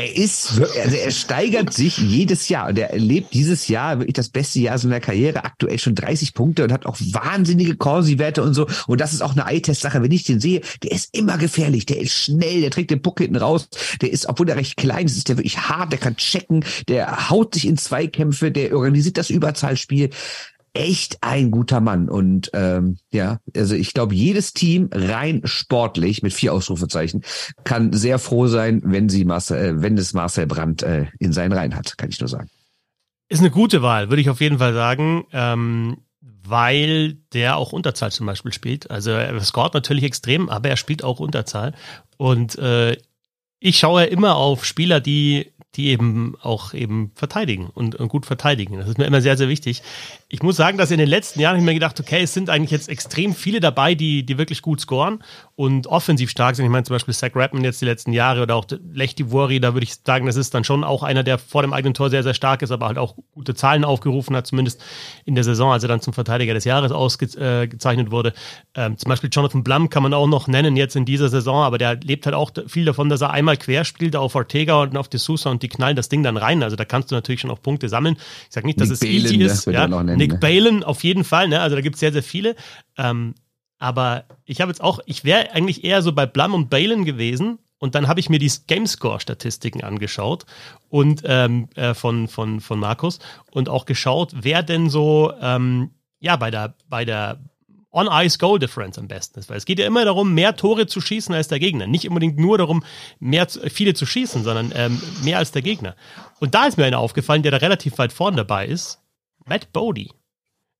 [0.00, 2.68] er ist, also er steigert sich jedes Jahr.
[2.68, 6.64] Und er erlebt dieses Jahr wirklich das beste Jahr seiner Karriere, aktuell schon 30 Punkte
[6.64, 8.66] und hat auch wahnsinnige Corsi-Werte und so.
[8.86, 10.02] Und das ist auch eine Eye-Test-Sache.
[10.02, 13.20] Wenn ich den sehe, der ist immer gefährlich, der ist schnell, der trägt den Puck
[13.20, 13.68] hinten raus,
[14.00, 17.30] der ist, obwohl er recht klein ist, ist der wirklich hart, der kann checken, der
[17.30, 20.10] haut sich in Zweikämpfe, der organisiert das Überzahlspiel
[20.72, 22.08] echt ein guter Mann.
[22.08, 27.22] Und ähm, ja, also ich glaube, jedes Team rein sportlich mit vier Ausrufezeichen
[27.64, 31.52] kann sehr froh sein, wenn sie Marcel, äh, wenn es Marcel Brandt äh, in seinen
[31.52, 32.48] Reihen hat, kann ich nur sagen.
[33.28, 38.10] Ist eine gute Wahl, würde ich auf jeden Fall sagen, ähm, weil der auch Unterzahl
[38.10, 38.90] zum Beispiel spielt.
[38.90, 41.74] Also er scoret natürlich extrem, aber er spielt auch Unterzahl.
[42.16, 42.96] Und äh,
[43.60, 48.78] ich schaue immer auf Spieler, die die eben auch eben verteidigen und, und gut verteidigen.
[48.78, 49.82] Das ist mir immer sehr, sehr wichtig.
[50.32, 52.50] Ich muss sagen, dass in den letzten Jahren habe ich mir gedacht, okay, es sind
[52.50, 55.24] eigentlich jetzt extrem viele dabei, die, die wirklich gut scoren
[55.56, 56.64] und offensiv stark sind.
[56.64, 59.74] Ich meine zum Beispiel Zach Rapman jetzt die letzten Jahre oder auch Lechty Wori, da
[59.74, 62.22] würde ich sagen, das ist dann schon auch einer, der vor dem eigenen Tor sehr,
[62.22, 64.80] sehr stark ist, aber halt auch gute Zahlen aufgerufen hat, zumindest
[65.24, 68.32] in der Saison, als er dann zum Verteidiger des Jahres ausgezeichnet äh, wurde.
[68.76, 71.76] Ähm, zum Beispiel Jonathan Blum kann man auch noch nennen jetzt in dieser Saison, aber
[71.76, 75.08] der lebt halt auch viel davon, dass er einmal quer spielt auf Ortega und auf
[75.08, 76.62] De Sousa und die knallen das Ding dann rein.
[76.62, 78.16] Also da kannst du natürlich schon auch Punkte sammeln.
[78.46, 79.66] Ich sage nicht, dass Nick es Balin, easy ne, ist.
[79.66, 79.88] Ja,
[80.20, 80.38] Nick ne?
[80.38, 81.48] Balin auf jeden Fall.
[81.48, 81.60] Ne?
[81.60, 82.54] Also da gibt es sehr, sehr viele.
[82.96, 83.34] Ähm,
[83.78, 87.58] aber ich habe jetzt auch, ich wäre eigentlich eher so bei Blum und Balin gewesen.
[87.78, 90.44] Und dann habe ich mir die Gamescore-Statistiken angeschaut
[90.90, 96.36] und ähm, äh, von, von, von Markus und auch geschaut, wer denn so ähm, ja
[96.36, 97.40] bei der, bei der
[97.92, 99.48] On-Ice-Goal-Difference am besten ist.
[99.48, 101.86] Weil es geht ja immer darum, mehr Tore zu schießen als der Gegner.
[101.86, 102.84] Nicht unbedingt nur darum,
[103.18, 105.96] mehr viele zu schießen, sondern ähm, mehr als der Gegner.
[106.38, 109.00] Und da ist mir einer aufgefallen, der da relativ weit vorn dabei ist.
[109.46, 110.10] Matt Bodie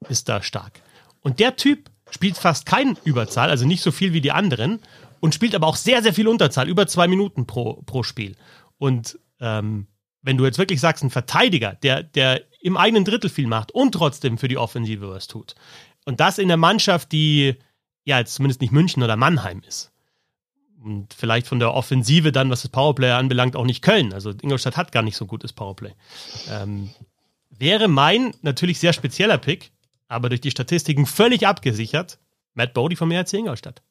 [0.09, 0.83] ist da stark.
[1.21, 4.81] Und der Typ spielt fast kein Überzahl, also nicht so viel wie die anderen,
[5.21, 8.37] und spielt aber auch sehr, sehr viel Unterzahl, über zwei Minuten pro, pro Spiel.
[8.79, 9.87] Und ähm,
[10.23, 13.93] wenn du jetzt wirklich sagst, ein Verteidiger, der, der im eigenen Drittel viel macht und
[13.93, 15.55] trotzdem für die Offensive was tut,
[16.07, 17.57] und das in der Mannschaft, die
[18.05, 19.93] ja jetzt zumindest nicht München oder Mannheim ist.
[20.83, 24.15] Und vielleicht von der Offensive dann, was das Powerplay anbelangt, auch nicht Köln.
[24.15, 25.93] Also Ingolstadt hat gar nicht so gutes Powerplay.
[26.51, 26.89] Ähm,
[27.61, 29.73] wäre mein natürlich sehr spezieller Pick,
[30.09, 32.19] aber durch die Statistiken völlig abgesichert,
[32.55, 33.83] Matt Bodie vom ERC Ingolstadt.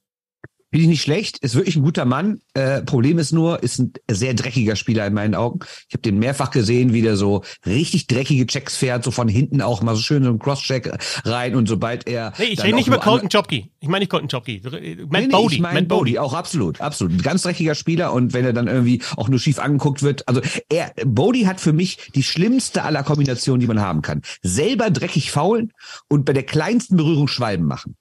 [0.71, 2.41] Finde ich nicht schlecht, ist wirklich ein guter Mann.
[2.53, 5.61] Äh, Problem ist nur, ist ein sehr dreckiger Spieler in meinen Augen.
[5.87, 9.63] Ich habe den mehrfach gesehen, wie der so richtig dreckige Checks fährt, so von hinten
[9.63, 10.91] auch mal so schön so ein Cross-Check
[11.25, 12.33] rein und sobald er.
[12.37, 13.63] Nee, ich rede nicht über Colton Chopke.
[13.79, 14.61] Ich meine nicht Colton Chopke.
[14.61, 15.55] Matt nee, nee, Bodie.
[15.55, 17.13] Ich mein Matt Bodie, auch absolut, absolut.
[17.13, 20.27] Ein ganz dreckiger Spieler und wenn er dann irgendwie auch nur schief angeguckt wird.
[20.27, 24.21] Also er, Bodie hat für mich die schlimmste aller Kombinationen, die man haben kann.
[24.43, 25.73] Selber dreckig faulen
[26.09, 27.95] und bei der kleinsten Berührung Schwalben machen.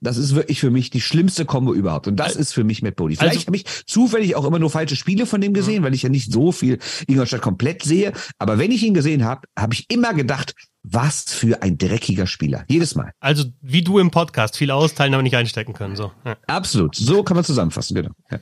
[0.00, 2.08] Das ist wirklich für mich die schlimmste Kombo überhaupt.
[2.08, 3.16] Und das ist für mich Matt Bodie.
[3.16, 6.02] Vielleicht also, habe ich zufällig auch immer nur falsche Spiele von dem gesehen, weil ich
[6.02, 8.12] ja nicht so viel Ingolstadt komplett sehe.
[8.38, 12.64] Aber wenn ich ihn gesehen habe, habe ich immer gedacht, was für ein dreckiger Spieler.
[12.68, 13.12] Jedes Mal.
[13.20, 15.96] Also wie du im Podcast viel austeilen, aber nicht einstecken können.
[15.96, 16.12] So.
[16.24, 16.36] Ja.
[16.46, 16.96] Absolut.
[16.96, 18.10] So kann man zusammenfassen, genau.
[18.30, 18.38] Ja.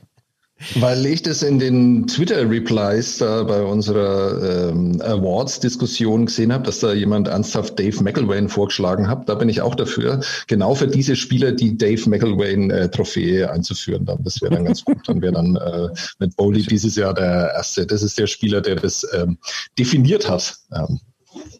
[0.75, 6.91] Weil ich das in den Twitter-Replies da bei unserer ähm, Awards-Diskussion gesehen habe, dass da
[6.91, 9.29] jemand ernsthaft Dave McElwain vorgeschlagen hat.
[9.29, 14.05] Da bin ich auch dafür, genau für diese Spieler die Dave McElwain-Trophäe äh, einzuführen.
[14.05, 14.21] Dann.
[14.23, 14.97] Das wäre dann ganz gut.
[15.07, 17.87] Dann wäre dann äh, mit Bowley dieses Jahr der erste.
[17.87, 19.37] Das ist der Spieler, der das ähm,
[19.77, 20.99] definiert hat, ähm,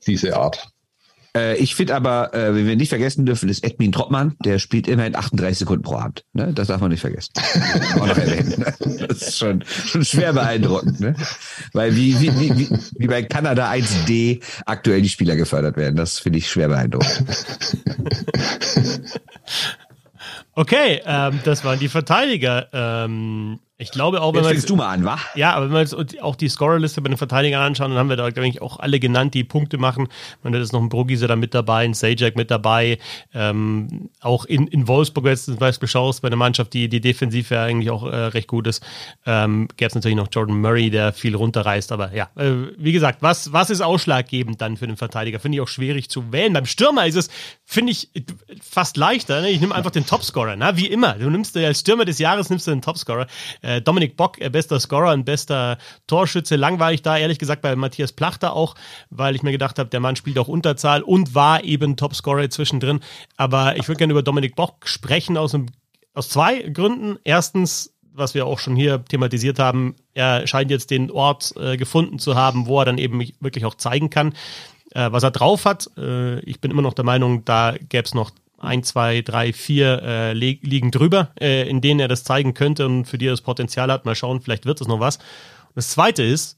[0.07, 0.69] diese Art.
[1.35, 4.87] Äh, ich finde aber, äh, wenn wir nicht vergessen dürfen, ist Edmin Troppmann, der spielt
[4.87, 6.23] immerhin 38 Sekunden pro Abend.
[6.33, 6.51] Ne?
[6.53, 7.33] Das darf man nicht vergessen.
[8.09, 9.07] Ne?
[9.07, 10.99] Das ist schon, schon schwer beeindruckend.
[10.99, 11.15] Ne?
[11.73, 15.95] Weil wie, wie, wie, wie bei Kanada 1D aktuell die Spieler gefördert werden.
[15.95, 17.23] Das finde ich schwer beeindruckend.
[20.53, 22.67] Okay, ähm, das waren die Verteidiger.
[22.73, 24.59] Ähm, ich glaube auch, wenn man.
[24.59, 25.17] du mal an, wa?
[25.35, 28.17] Ja, aber wenn wir uns auch die Scorerliste bei den Verteidigern anschauen, dann haben wir
[28.17, 30.09] da, glaube ich, auch alle genannt, die Punkte machen.
[30.43, 32.99] Man hat jetzt noch ein Brugise da mit dabei, ein Sajak mit dabei.
[33.33, 36.99] Ähm, auch in, in Wolfsburg, wenn du zum Beispiel schaust, bei einer Mannschaft, die, die
[36.99, 38.85] defensiv ja eigentlich auch äh, recht gut ist,
[39.25, 41.93] ähm, gäbe es natürlich noch Jordan Murray, der viel runterreißt.
[41.93, 45.39] Aber ja, äh, wie gesagt, was, was ist ausschlaggebend dann für den Verteidiger?
[45.39, 46.51] Finde ich auch schwierig zu wählen.
[46.51, 47.29] Beim Stürmer ist es,
[47.63, 48.09] finde ich,
[48.61, 49.39] fast leichter.
[49.39, 49.51] Ne?
[49.51, 50.73] Ich nehme einfach den Topscorer, ne?
[50.75, 51.13] wie immer.
[51.13, 53.25] Du nimmst als Stürmer des Jahres nimmst du den Topscorer.
[53.61, 55.77] Äh, Dominik Bock, äh, bester Scorer und bester
[56.07, 56.55] Torschütze.
[56.55, 58.75] Langweilig da, ehrlich gesagt, bei Matthias Plachter auch,
[59.09, 62.99] weil ich mir gedacht habe, der Mann spielt auch Unterzahl und war eben Topscorer zwischendrin.
[63.37, 65.67] Aber ich würde gerne über Dominik Bock sprechen aus, einem,
[66.13, 67.17] aus zwei Gründen.
[67.23, 72.19] Erstens, was wir auch schon hier thematisiert haben, er scheint jetzt den Ort äh, gefunden
[72.19, 74.33] zu haben, wo er dann eben wirklich auch zeigen kann,
[74.91, 75.89] äh, was er drauf hat.
[75.97, 80.01] Äh, ich bin immer noch der Meinung, da gäbe es noch ein, zwei, drei, vier
[80.03, 83.41] äh, liegen drüber, äh, in denen er das zeigen könnte und für die er das
[83.41, 84.05] Potenzial hat.
[84.05, 85.17] Mal schauen, vielleicht wird es noch was.
[85.17, 86.57] Und das Zweite ist,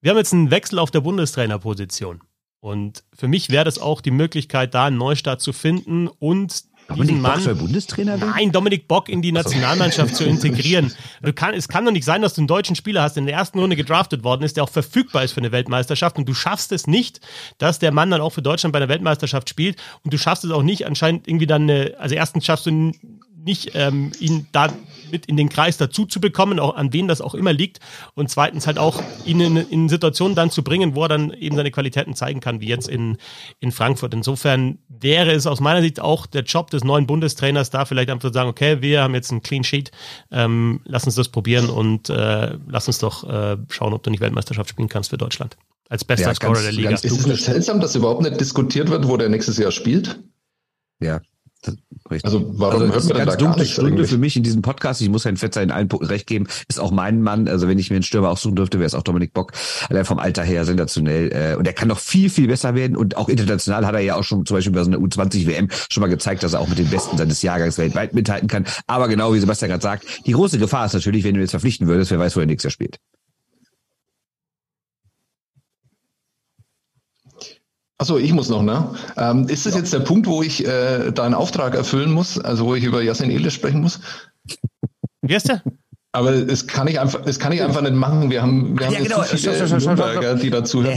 [0.00, 2.20] wir haben jetzt einen Wechsel auf der Bundestrainerposition.
[2.60, 6.64] Und für mich wäre das auch die Möglichkeit, da einen Neustart zu finden und
[6.96, 8.30] Dominik Mann, Bock soll Bundestrainer werden?
[8.34, 10.92] Nein, Dominik Bock in die Nationalmannschaft zu integrieren.
[11.22, 13.26] Du kann, es kann doch nicht sein, dass du einen deutschen Spieler hast, der in
[13.26, 16.34] der ersten Runde gedraftet worden ist, der auch verfügbar ist für eine Weltmeisterschaft und du
[16.34, 17.20] schaffst es nicht,
[17.58, 20.50] dass der Mann dann auch für Deutschland bei einer Weltmeisterschaft spielt und du schaffst es
[20.50, 22.92] auch nicht anscheinend irgendwie dann, eine, also erstens schaffst du
[23.44, 24.72] nicht, ähm, ihn da
[25.10, 27.78] mit in den Kreis dazu zu bekommen, auch an wen das auch immer liegt.
[28.14, 31.54] Und zweitens halt auch ihn in, in Situationen dann zu bringen, wo er dann eben
[31.54, 33.18] seine Qualitäten zeigen kann, wie jetzt in,
[33.60, 34.14] in Frankfurt.
[34.14, 38.28] Insofern wäre es aus meiner Sicht auch der Job des neuen Bundestrainers da vielleicht einfach
[38.28, 39.90] zu sagen, okay, wir haben jetzt einen Clean Sheet,
[40.30, 44.20] ähm, lass uns das probieren und äh, lass uns doch äh, schauen, ob du nicht
[44.20, 45.56] Weltmeisterschaft spielen kannst für Deutschland.
[45.88, 46.88] Als bester ja, Scorer der Liga.
[46.88, 50.20] Ganz ist es nicht seltsam, dass überhaupt nicht diskutiert wird, wo der nächstes Jahr spielt?
[51.00, 51.20] Ja,
[52.10, 52.24] Richtig.
[52.24, 55.00] Also warum also, hört man ganz da dunkle Stunde für mich in diesem Podcast.
[55.00, 56.46] Ich muss Herrn Fetzer in allen Punkten recht geben.
[56.68, 57.48] Ist auch mein Mann.
[57.48, 59.52] Also wenn ich mir einen Stürmer aussuchen dürfte, wäre es auch Dominik Bock.
[59.88, 61.32] Allein vom Alter her sensationell.
[61.32, 62.96] Äh, und er kann noch viel, viel besser werden.
[62.96, 66.00] Und auch international hat er ja auch schon zum Beispiel bei so einer U20-WM schon
[66.00, 68.66] mal gezeigt, dass er auch mit den Besten seines Jahrgangs weltweit mithalten kann.
[68.86, 71.86] Aber genau wie Sebastian gerade sagt, die große Gefahr ist natürlich, wenn du jetzt verpflichten
[71.86, 72.98] würdest, wer weiß, wo er nächstes Jahr spielt.
[78.02, 78.84] Achso, ich muss noch, ne?
[79.16, 79.78] Ähm, ist das ja.
[79.78, 83.30] jetzt der Punkt, wo ich äh, deinen Auftrag erfüllen muss, also wo ich über Yasin
[83.30, 84.00] Elis sprechen muss?
[85.20, 85.62] Wie heißt der?
[86.10, 88.28] Aber es kann ich einfach, es kann ich einfach nicht machen.
[88.28, 89.18] Wir haben, wir haben ja, genau.
[89.18, 90.82] so viele stopp, stopp, stopp, die dazu.
[90.82, 90.96] Der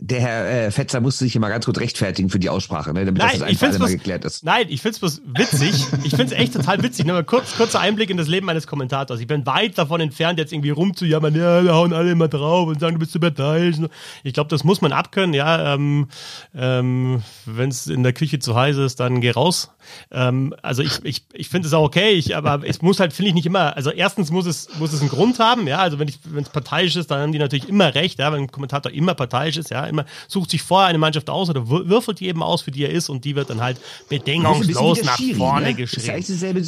[0.00, 3.20] der Herr äh, Fetzer musste sich immer ganz gut rechtfertigen für die Aussprache, ne, damit
[3.20, 4.44] nein, das ich einfach mal geklärt ist.
[4.44, 5.86] Nein, ich finde es witzig.
[6.04, 7.04] ich finde es echt total witzig.
[7.04, 9.18] Nur mal kurz, kurzer Einblick in das Leben eines Kommentators.
[9.18, 12.78] Ich bin weit davon entfernt, jetzt irgendwie rumzujammern, ja, wir hauen alle immer drauf und
[12.78, 13.90] sagen, du bist überteilt.
[14.22, 15.74] Ich glaube, das muss man abkönnen, ja.
[15.74, 16.06] Ähm,
[16.54, 19.72] ähm, Wenn es in der Küche zu heiß ist, dann geh raus.
[20.12, 23.30] Ähm, also ich, ich, ich finde es auch okay, ich, aber es muss halt, finde
[23.30, 25.78] ich, nicht immer, also erstens muss es, muss es einen Grund haben, ja.
[25.78, 28.92] Also wenn es parteiisch ist, dann haben die natürlich immer recht, ja, wenn ein Kommentator
[28.92, 32.42] immer parteiisch ist, ja, immer sucht sich vorher eine Mannschaft aus oder würfelt die eben
[32.42, 35.74] aus, für die er ist und die wird dann halt bedingungslos nach Schiri, vorne ne?
[35.74, 36.06] geschrieben.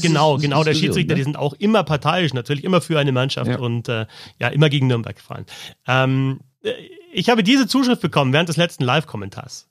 [0.02, 1.16] genau, genau, der Schiedsrichter, ne?
[1.16, 3.58] die sind auch immer parteiisch, natürlich immer für eine Mannschaft ja.
[3.58, 4.06] und äh,
[4.38, 5.46] ja, immer gegen Nürnberg gefallen.
[5.86, 6.72] Ähm, äh,
[7.12, 9.68] ich habe diese Zuschrift bekommen während des letzten Live-Kommentars.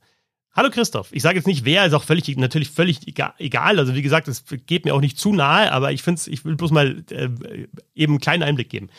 [0.52, 3.80] Hallo Christoph, ich sage jetzt nicht wer, ist auch völlig, natürlich völlig egal.
[3.80, 6.56] Also wie gesagt, es geht mir auch nicht zu nahe, aber ich finde ich will
[6.56, 7.30] bloß mal äh,
[7.94, 8.90] eben einen kleinen Einblick geben.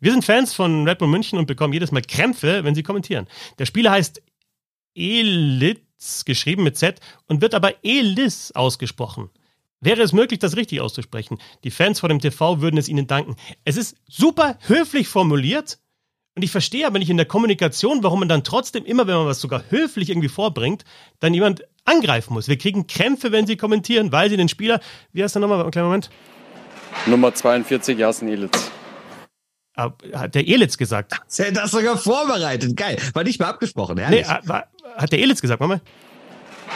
[0.00, 3.26] Wir sind Fans von Red Bull München und bekommen jedes Mal Krämpfe, wenn sie kommentieren.
[3.58, 4.22] Der Spieler heißt
[4.94, 9.30] Elitz, geschrieben mit Z, und wird aber Elis ausgesprochen.
[9.80, 11.38] Wäre es möglich, das richtig auszusprechen?
[11.64, 13.36] Die Fans vor dem TV würden es ihnen danken.
[13.64, 15.78] Es ist super höflich formuliert,
[16.38, 19.26] und ich verstehe aber nicht in der Kommunikation, warum man dann trotzdem immer, wenn man
[19.26, 20.84] was sogar höflich irgendwie vorbringt,
[21.18, 22.46] dann jemand angreifen muss.
[22.46, 24.78] Wir kriegen Krämpfe, wenn sie kommentieren, weil sie den Spieler,
[25.12, 26.10] wie heißt der nochmal, einen kleinen Moment?
[27.06, 28.70] Nummer 42, Jasen Elitz.
[29.74, 31.20] Ah, hat der Elitz gesagt?
[31.38, 32.76] Er hat das sogar vorbereitet.
[32.76, 32.98] Geil.
[33.14, 33.98] War nicht mal abgesprochen.
[33.98, 34.24] Herrlich.
[34.28, 34.52] Nee,
[34.96, 35.80] hat der Elitz gesagt, Mama?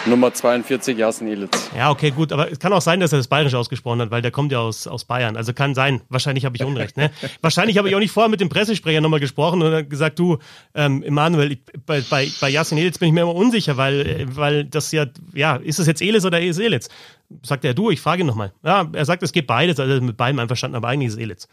[0.07, 1.71] Nummer 42, Jasen Elitz.
[1.77, 2.33] Ja, okay, gut.
[2.33, 4.59] Aber es kann auch sein, dass er das bayerisch ausgesprochen hat, weil der kommt ja
[4.59, 5.37] aus, aus Bayern.
[5.37, 6.03] Also kann sein.
[6.09, 6.97] Wahrscheinlich habe ich Unrecht.
[6.97, 7.11] Ne?
[7.41, 10.39] Wahrscheinlich habe ich auch nicht vorher mit dem Pressesprecher nochmal gesprochen und gesagt, du,
[10.75, 14.93] ähm, Emanuel, bei, bei, bei Jasin Elitz bin ich mir immer unsicher, weil, weil das
[14.93, 16.89] ja, ja, ist es jetzt Elitz oder ist Elitz?
[17.43, 18.53] Sagt er, du, ich frage ihn nochmal.
[18.65, 21.49] Ja, er sagt, es geht beides, also mit beidem einverstanden, aber eigentlich ist es Elitz.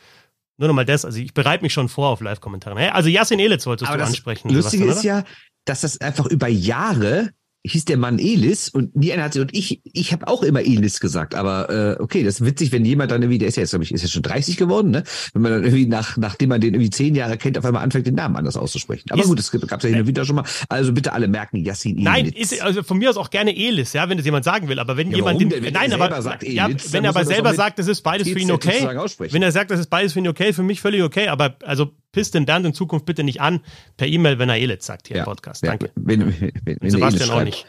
[0.57, 2.93] Nur nochmal das, also ich bereite mich schon vor auf Live-Kommentare.
[2.93, 4.49] Also Jasin Elitz wolltest aber du ansprechen.
[4.49, 5.23] Lustige ist ja,
[5.63, 7.29] dass das einfach über Jahre
[7.71, 10.61] hieß der Mann Elis und nie einer hat sie und ich ich habe auch immer
[10.61, 13.61] Elis gesagt, aber äh, okay, das ist witzig, wenn jemand dann irgendwie, der ist ja
[13.61, 15.03] jetzt glaube ich ist ja schon 30 geworden, ne?
[15.33, 18.07] Wenn man dann irgendwie nach nachdem man den irgendwie zehn Jahre kennt, auf einmal anfängt
[18.07, 19.11] den Namen anders auszusprechen.
[19.11, 20.45] Aber ist, gut, es gab ja hin und wieder schon mal.
[20.69, 22.03] Also bitte alle merken, Yassin Elis.
[22.03, 24.79] Nein, ist also von mir aus auch gerne Elis, ja, wenn das jemand sagen will,
[24.79, 27.53] aber wenn ja, jemand den, wenn nein, aber sagt Elis, ja, wenn er aber selber
[27.53, 28.87] sagt, das ist beides für ihn okay.
[29.31, 31.91] Wenn er sagt, das ist beides für ihn okay, für mich völlig okay, aber also
[32.11, 33.61] pisst den Bernd in Zukunft bitte nicht an
[33.97, 35.65] per E-Mail, wenn er Elitz sagt hier ja, im Podcast.
[35.65, 35.87] Danke.
[35.87, 37.65] Ja, wenn, wenn, wenn Sebastian auch nicht.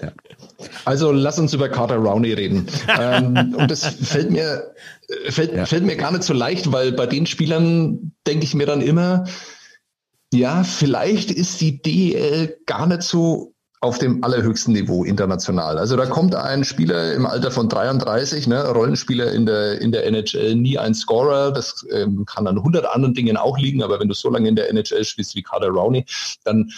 [0.00, 0.12] Ja,
[0.84, 2.66] also lass uns über Carter Rowney reden.
[2.98, 4.74] ähm, und das fällt mir,
[5.28, 8.80] fällt, fällt mir gar nicht so leicht, weil bei den Spielern denke ich mir dann
[8.80, 9.24] immer,
[10.32, 15.78] ja, vielleicht ist die DL gar nicht so auf dem allerhöchsten Niveau international.
[15.78, 20.04] Also da kommt ein Spieler im Alter von 33, ne, Rollenspieler in der, in der
[20.06, 21.52] NHL, nie ein Scorer.
[21.52, 24.56] Das ähm, kann an hundert anderen Dingen auch liegen, aber wenn du so lange in
[24.56, 26.04] der NHL spielst wie Carter Rowney,
[26.44, 26.72] dann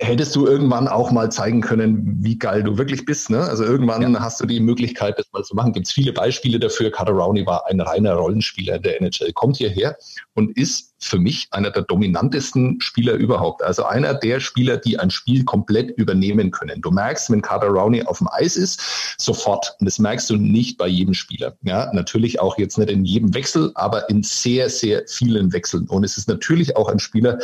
[0.00, 3.30] hättest du irgendwann auch mal zeigen können, wie geil du wirklich bist.
[3.30, 3.40] Ne?
[3.40, 4.20] Also irgendwann ja.
[4.20, 5.72] hast du die Möglichkeit, das mal zu machen.
[5.72, 6.90] Gibt es viele Beispiele dafür.
[6.90, 9.96] Carter Rowney war ein reiner Rollenspieler der NHL, kommt hierher
[10.34, 13.62] und ist für mich einer der dominantesten Spieler überhaupt.
[13.62, 16.80] Also einer der Spieler, die ein Spiel komplett übernehmen können.
[16.82, 18.80] Du merkst, wenn Carter Rowney auf dem Eis ist,
[19.18, 19.76] sofort.
[19.80, 21.56] Und das merkst du nicht bei jedem Spieler.
[21.62, 25.86] Ja, natürlich auch jetzt nicht in jedem Wechsel, aber in sehr, sehr vielen Wechseln.
[25.88, 27.38] Und es ist natürlich auch ein Spieler,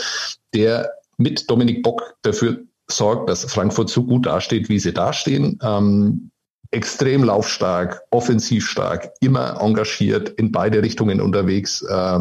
[0.54, 0.90] der
[1.22, 2.58] mit Dominik Bock dafür
[2.90, 5.58] sorgt, dass Frankfurt so gut dasteht, wie sie dastehen.
[5.62, 6.30] Ähm,
[6.72, 11.82] extrem laufstark, offensiv stark, immer engagiert, in beide Richtungen unterwegs.
[11.82, 12.20] Äh,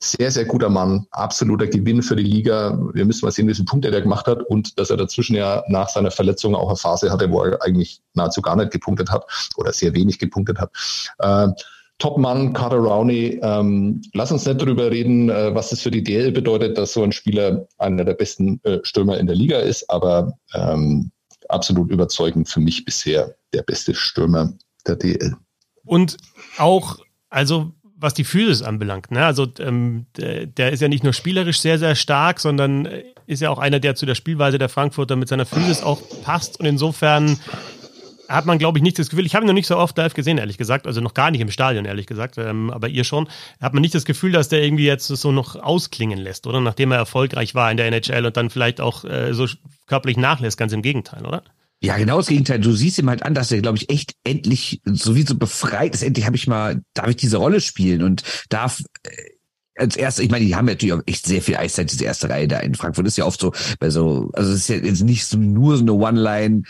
[0.00, 2.78] sehr, sehr guter Mann, absoluter Gewinn für die Liga.
[2.92, 5.64] Wir müssen mal sehen, wie viele Punkte er gemacht hat und dass er dazwischen ja
[5.68, 9.24] nach seiner Verletzung auch eine Phase hatte, wo er eigentlich nahezu gar nicht gepunktet hat
[9.56, 10.70] oder sehr wenig gepunktet hat.
[11.18, 11.48] Äh,
[11.98, 13.40] Top-Mann, Carter Rowney.
[13.42, 17.02] Ähm, lass uns nicht darüber reden, äh, was das für die DL bedeutet, dass so
[17.02, 21.10] ein Spieler einer der besten äh, Stürmer in der Liga ist, aber ähm,
[21.48, 24.52] absolut überzeugend für mich bisher der beste Stürmer
[24.86, 25.36] der DL.
[25.84, 26.16] Und
[26.58, 26.98] auch,
[27.30, 29.24] also was die Physis anbelangt, ne?
[29.24, 32.86] also ähm, der, der, ist ja nicht nur spielerisch sehr, sehr stark, sondern
[33.26, 36.60] ist ja auch einer, der zu der Spielweise der Frankfurter mit seiner Physis auch passt
[36.60, 37.38] und insofern
[38.28, 40.14] hat man, glaube ich, nicht das Gefühl, ich habe ihn noch nicht so oft live
[40.14, 43.28] gesehen, ehrlich gesagt, also noch gar nicht im Stadion, ehrlich gesagt, ähm, aber ihr schon,
[43.60, 46.60] hat man nicht das Gefühl, dass der irgendwie jetzt so noch ausklingen lässt, oder?
[46.60, 49.46] Nachdem er erfolgreich war in der NHL und dann vielleicht auch äh, so
[49.86, 51.42] körperlich nachlässt, ganz im Gegenteil, oder?
[51.80, 52.58] Ja, genau das Gegenteil.
[52.58, 56.02] Du siehst ihm halt an, dass er, glaube ich, echt endlich sowieso befreit ist.
[56.02, 59.10] Endlich habe ich mal, darf ich diese Rolle spielen und darf äh,
[59.78, 62.48] als erstes, ich meine, die haben natürlich auch echt sehr viel Eiszeit, diese erste Reihe
[62.48, 63.06] da in Frankfurt.
[63.06, 65.82] Ist ja oft so, bei so, also es ist ja jetzt nicht so nur so
[65.82, 66.62] eine One-Line,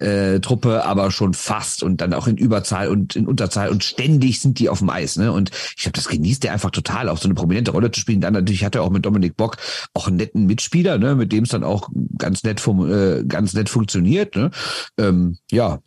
[0.00, 4.40] äh, Truppe, aber schon fast und dann auch in Überzahl und in Unterzahl und ständig
[4.40, 5.16] sind die auf dem Eis.
[5.16, 5.32] Ne?
[5.32, 8.20] Und ich glaube, das genießt er einfach total, auch so eine prominente Rolle zu spielen.
[8.20, 9.56] Dann natürlich hat er auch mit Dominik Bock
[9.94, 11.14] auch einen netten Mitspieler, ne?
[11.14, 14.36] mit dem es dann auch ganz nett, äh, ganz nett funktioniert.
[14.36, 14.50] Ne?
[14.98, 15.80] Ähm, ja,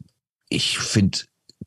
[0.50, 1.20] ich finde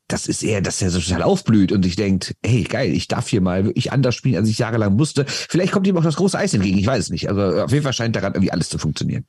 [0.07, 3.27] das ist eher, dass er so total aufblüht und sich denkt, hey, geil, ich darf
[3.27, 5.25] hier mal wirklich anders spielen, als ich jahrelang musste.
[5.27, 7.29] Vielleicht kommt ihm auch das große Eis entgegen, ich weiß es nicht.
[7.29, 9.25] Also auf jeden Fall scheint daran irgendwie alles zu funktionieren.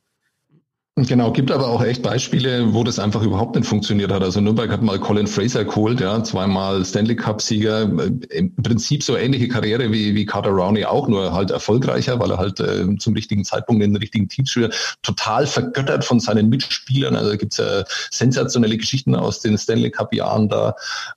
[1.07, 4.23] Genau, gibt aber auch echt Beispiele, wo das einfach überhaupt nicht funktioniert hat.
[4.23, 7.83] Also Nürnberg hat mal Colin Fraser geholt, ja, zweimal Stanley Cup-Sieger,
[8.29, 12.37] im Prinzip so ähnliche Karriere wie, wie Carter Rowney auch, nur halt erfolgreicher, weil er
[12.37, 14.97] halt äh, zum richtigen Zeitpunkt in den richtigen Teams spielt.
[15.03, 17.15] Total vergöttert von seinen Mitspielern.
[17.15, 20.75] Also gibt's ja sensationelle Geschichten aus den Stanley Cup-Jahren da.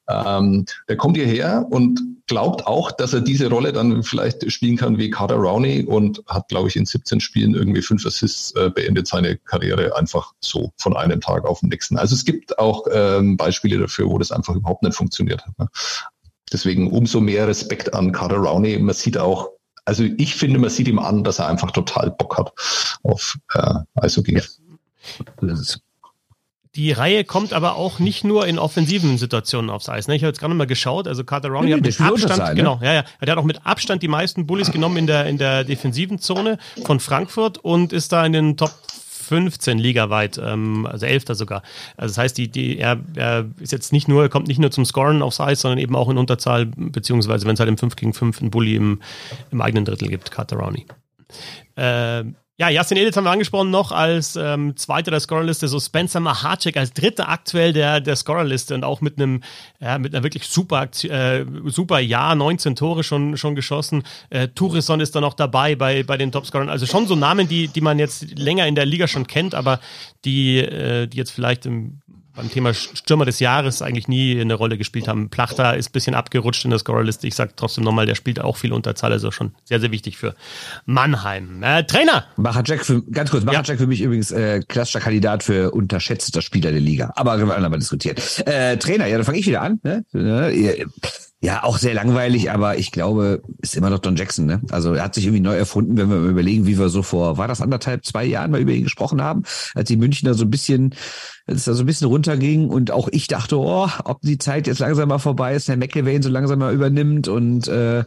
[0.09, 4.99] Ähm, der kommt hierher und glaubt auch, dass er diese Rolle dann vielleicht spielen kann
[4.99, 9.07] wie Carter Rowney und hat, glaube ich, in 17 Spielen irgendwie fünf Assists, äh, beendet
[9.07, 11.97] seine Karriere einfach so von einem Tag auf den nächsten.
[11.97, 15.59] Also es gibt auch ähm, Beispiele dafür, wo das einfach überhaupt nicht funktioniert hat.
[15.59, 15.69] Ne?
[16.53, 18.79] Deswegen umso mehr Respekt an Carter Rowney.
[18.79, 19.51] Man sieht auch,
[19.85, 22.53] also ich finde, man sieht ihm an, dass er einfach total Bock hat
[23.03, 24.37] auf äh, Eishockey.
[24.37, 25.55] Ja.
[26.75, 30.09] Die Reihe kommt aber auch nicht nur in offensiven Situationen aufs Eis.
[30.09, 30.17] Ne?
[30.17, 32.55] Ich habe jetzt gerade mal geschaut, also Carter Rowney Nee, hat mit Abstand, Unterzahl, ne?
[32.55, 35.37] genau, ja, ja, der hat auch mit Abstand die meisten Bullies genommen in der, in
[35.37, 38.73] der defensiven Zone von Frankfurt und ist da in den Top
[39.33, 41.63] 15 ligaweit, ähm, also Elfter sogar.
[41.99, 44.71] Also das heißt, die, die, er, er ist jetzt nicht nur, er kommt nicht nur
[44.71, 47.97] zum Scoren aufs Eis, sondern eben auch in Unterzahl, beziehungsweise wenn es halt im 5
[47.97, 49.03] gegen 5 einen Bully im,
[49.51, 50.87] im eigenen Drittel gibt, Carter Rowney.
[51.77, 56.21] Ähm, ja, Jasin Editz haben wir angesprochen noch als ähm, zweiter der Scorerliste, so Spencer
[56.21, 59.43] Mahacek als dritter aktuell der, der Scorerliste und auch mit einem
[59.81, 64.05] ja, mit einer wirklich super äh, super Jahr, 19 Tore schon, schon geschossen.
[64.31, 66.69] Äh, Tourisson ist da noch dabei bei, bei den Topscorern.
[66.69, 69.81] Also schon so Namen, die, die man jetzt länger in der Liga schon kennt, aber
[70.25, 72.02] die, äh, die jetzt vielleicht im,
[72.35, 75.29] beim Thema Stürmer des Jahres eigentlich nie eine Rolle gespielt haben.
[75.29, 77.27] Plachter ist ein bisschen abgerutscht in der Scorerliste.
[77.27, 80.35] Ich sage trotzdem nochmal, der spielt auch viel Unterzahl, also schon sehr, sehr wichtig für
[80.87, 81.63] Mannheim.
[81.63, 82.27] Äh, Trainer!
[82.37, 86.81] Mahacek für, ganz kurz, Mahacek für mich übrigens äh, klassischer Kandidat für unterschätzter Spieler der
[86.81, 87.13] Liga.
[87.17, 88.17] Aber wir andermal diskutieren.
[88.47, 89.81] Äh, Trainer, ja, dann fange ich wieder an.
[89.83, 90.05] Ne?
[91.45, 94.47] Ja, auch sehr langweilig, aber ich glaube, ist immer noch Don Jackson.
[94.47, 94.61] Ne?
[94.71, 97.49] Also er hat sich irgendwie neu erfunden, wenn wir überlegen, wie wir so vor, war
[97.49, 99.43] das anderthalb, zwei Jahren mal über ihn gesprochen haben,
[99.75, 100.95] als die Münchner so ein bisschen,
[101.47, 104.69] als es da so ein bisschen runterging und auch ich dachte, oh, ob die Zeit
[104.69, 108.05] jetzt langsam mal vorbei ist, der McElwain so langsam mal übernimmt und äh,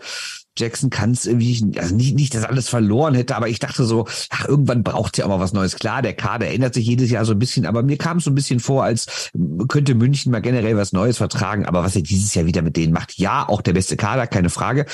[0.57, 4.07] Jackson kann es irgendwie, also nicht, nicht, dass alles verloren hätte, aber ich dachte so,
[4.29, 5.75] ach, irgendwann braucht ja auch mal was Neues.
[5.75, 8.31] Klar, der Kader ändert sich jedes Jahr so ein bisschen, aber mir kam es so
[8.31, 9.29] ein bisschen vor, als
[9.67, 11.65] könnte München mal generell was Neues vertragen.
[11.65, 14.49] Aber was er dieses Jahr wieder mit denen macht, ja, auch der beste Kader, keine
[14.49, 14.85] Frage.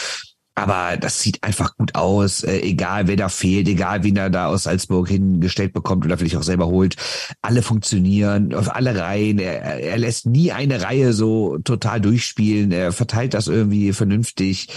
[0.53, 4.47] Aber das sieht einfach gut aus, äh, egal wer da fehlt, egal wen er da
[4.47, 6.97] aus Salzburg hingestellt bekommt oder vielleicht auch selber holt.
[7.41, 9.39] Alle funktionieren auf alle Reihen.
[9.39, 12.73] Er, er lässt nie eine Reihe so total durchspielen.
[12.73, 14.67] Er verteilt das irgendwie vernünftig,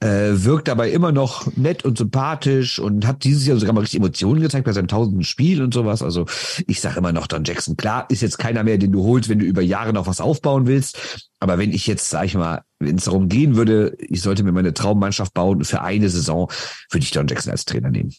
[0.00, 4.00] äh, wirkt dabei immer noch nett und sympathisch und hat dieses Jahr sogar mal richtig
[4.00, 6.02] Emotionen gezeigt bei seinem tausenden Spiel und sowas.
[6.02, 6.26] Also
[6.66, 7.76] ich sage immer noch Don Jackson.
[7.76, 10.66] Klar, ist jetzt keiner mehr, den du holst, wenn du über Jahre noch was aufbauen
[10.66, 11.29] willst.
[11.40, 14.52] Aber wenn ich jetzt, sag ich mal, wenn es darum gehen würde, ich sollte mir
[14.52, 16.50] meine Traummannschaft bauen für eine Saison,
[16.90, 18.12] würde ich Don Jackson als Trainer nehmen.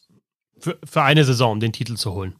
[0.59, 2.35] Für, für eine Saison, um den Titel zu holen.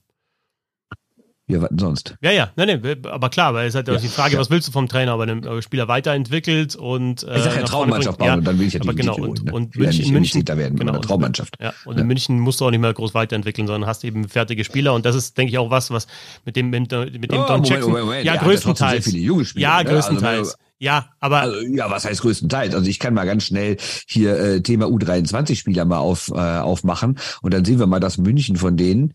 [1.52, 2.15] Ja, was denn sonst?
[2.22, 4.39] Ja, ja, nee, nee, aber klar, weil es halt ja, die Frage, ja.
[4.39, 8.20] was willst du vom Trainer, aber den Spieler weiterentwickelt und äh, ich sag ja Traummannschaft
[8.20, 9.54] bauen ja, und dann will ich ja aber die genau, Titel und, holen, ne?
[9.54, 11.56] und will ja München, München werden genau, mit einer Traummannschaft.
[11.60, 14.63] Ja, und in München musst du auch nicht mehr groß weiterentwickeln, sondern hast eben fertige
[14.63, 16.08] Spieler und das ist, denke ich, auch was, was
[16.46, 18.26] mit dem, mit dem Oh, Don Moment, Jackson, Moment, Moment.
[18.26, 19.89] ja, größtenteils, sehr viele junge Spieler, ja, ne?
[19.89, 22.74] Also, größtenteils, ja, aber Also, ja, was heißt größtenteils?
[22.74, 27.54] Also ich kann mal ganz schnell hier äh, Thema U23-Spieler mal auf, äh, aufmachen und
[27.54, 29.13] dann sehen wir mal das München von denen.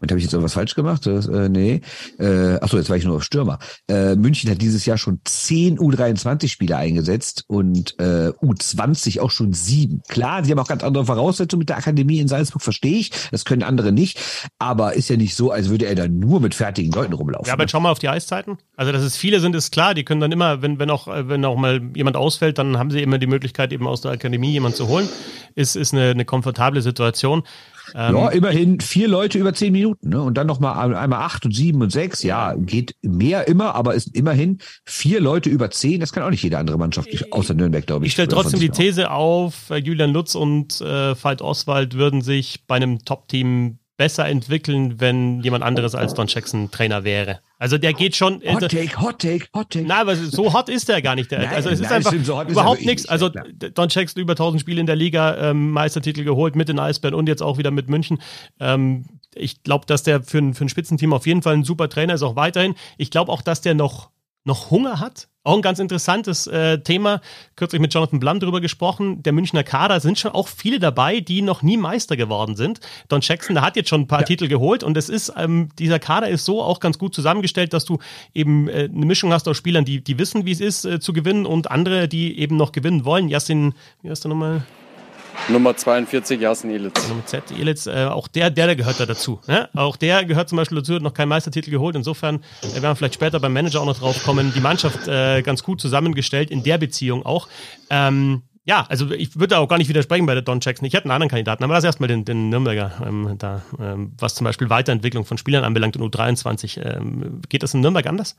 [0.00, 1.06] Und habe ich jetzt irgendwas falsch gemacht?
[1.06, 1.80] Das, äh, nee.
[2.18, 3.60] Äh, achso, jetzt war ich nur auf Stürmer.
[3.88, 10.02] Äh, München hat dieses Jahr schon zehn U23-Spieler eingesetzt und äh, U20 auch schon sieben.
[10.08, 13.12] Klar, sie haben auch ganz andere Voraussetzungen mit der Akademie in Salzburg, verstehe ich.
[13.30, 14.18] Das können andere nicht.
[14.58, 17.46] Aber ist ja nicht so, als würde er da nur mit fertigen Leuten rumlaufen.
[17.46, 17.68] Ja, aber ne?
[17.68, 18.58] schau mal auf die Eiszeiten.
[18.76, 19.94] Also, dass es viele sind, ist klar.
[19.94, 23.02] Die können dann immer, wenn, wenn auch, wenn auch mal jemand ausfällt, dann haben sie
[23.02, 25.08] immer die Möglichkeit, eben aus der Akademie jemanden zu holen.
[25.54, 27.44] Ist, ist eine, eine komfortable Situation.
[27.94, 30.20] Ähm, Ja, immerhin vier Leute über zehn Minuten, ne?
[30.22, 32.22] Und dann nochmal einmal acht und sieben und sechs.
[32.22, 36.00] Ja, geht mehr immer, aber ist immerhin vier Leute über zehn.
[36.00, 38.10] Das kann auch nicht jede andere Mannschaft, außer Nürnberg, glaube ich.
[38.10, 38.70] Ich stelle trotzdem die.
[38.70, 44.26] These auf, äh, Julian Lutz und äh, Veit Oswald würden sich bei einem Top-Team besser
[44.26, 47.40] entwickeln, wenn jemand anderes als Don Jackson Trainer wäre.
[47.58, 48.42] Also der geht schon.
[48.46, 49.86] Hot Take, Hot Take, Hot Take.
[49.86, 51.30] Nein, aber so hot ist der gar nicht.
[51.30, 53.04] Der, Nein, also es ist nein, einfach stimmt, so ist er überhaupt nichts.
[53.04, 53.46] nicht, Also klar.
[53.74, 57.26] Don Jackson über 1000 Spiele in der Liga, ähm, Meistertitel geholt mit den Eisbären und
[57.28, 58.20] jetzt auch wieder mit München.
[58.60, 61.88] Ähm, ich glaube, dass der für ein, für ein Spitzenteam auf jeden Fall ein super
[61.88, 62.74] Trainer ist, auch weiterhin.
[62.98, 64.10] Ich glaube auch, dass der noch,
[64.46, 65.28] noch Hunger hat.
[65.42, 67.20] Auch ein ganz interessantes äh, Thema.
[67.54, 69.22] Kürzlich mit Jonathan Blum drüber gesprochen.
[69.22, 72.80] Der Münchner Kader sind schon auch viele dabei, die noch nie Meister geworden sind.
[73.08, 76.00] Don Jackson, der hat jetzt schon ein paar Titel geholt und es ist, ähm, dieser
[76.00, 77.98] Kader ist so auch ganz gut zusammengestellt, dass du
[78.34, 81.12] eben äh, eine Mischung hast aus Spielern, die, die wissen, wie es ist, äh, zu
[81.12, 83.28] gewinnen und andere, die eben noch gewinnen wollen.
[83.28, 84.64] Jasin, wie heißt der nochmal?
[85.48, 87.08] Nummer 42, Jasen Elitz.
[87.08, 89.40] Mit Z, Elitz, äh, auch der, der, der gehört da dazu.
[89.46, 89.68] Ne?
[89.74, 91.96] Auch der gehört zum Beispiel dazu, hat noch keinen Meistertitel geholt.
[91.96, 94.52] Insofern äh, werden wir vielleicht später beim Manager auch noch drauf kommen.
[94.54, 97.48] Die Mannschaft äh, ganz gut zusammengestellt, in der Beziehung auch.
[97.90, 100.86] Ähm, ja, also ich würde auch gar nicht widersprechen bei der Don Jackson.
[100.86, 104.34] Ich hätte einen anderen Kandidaten, aber lass erstmal den, den Nürnberger ähm, da, ähm, was
[104.34, 106.82] zum Beispiel Weiterentwicklung von Spielern anbelangt in U23.
[106.82, 108.36] Ähm, geht das in Nürnberg anders?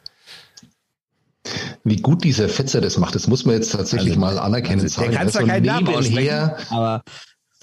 [1.84, 4.82] Wie gut dieser Fetzer das macht, das muss man jetzt tatsächlich also, mal anerkennen.
[4.82, 7.02] Also, der kann zwar keinen Namen aussprechen, aber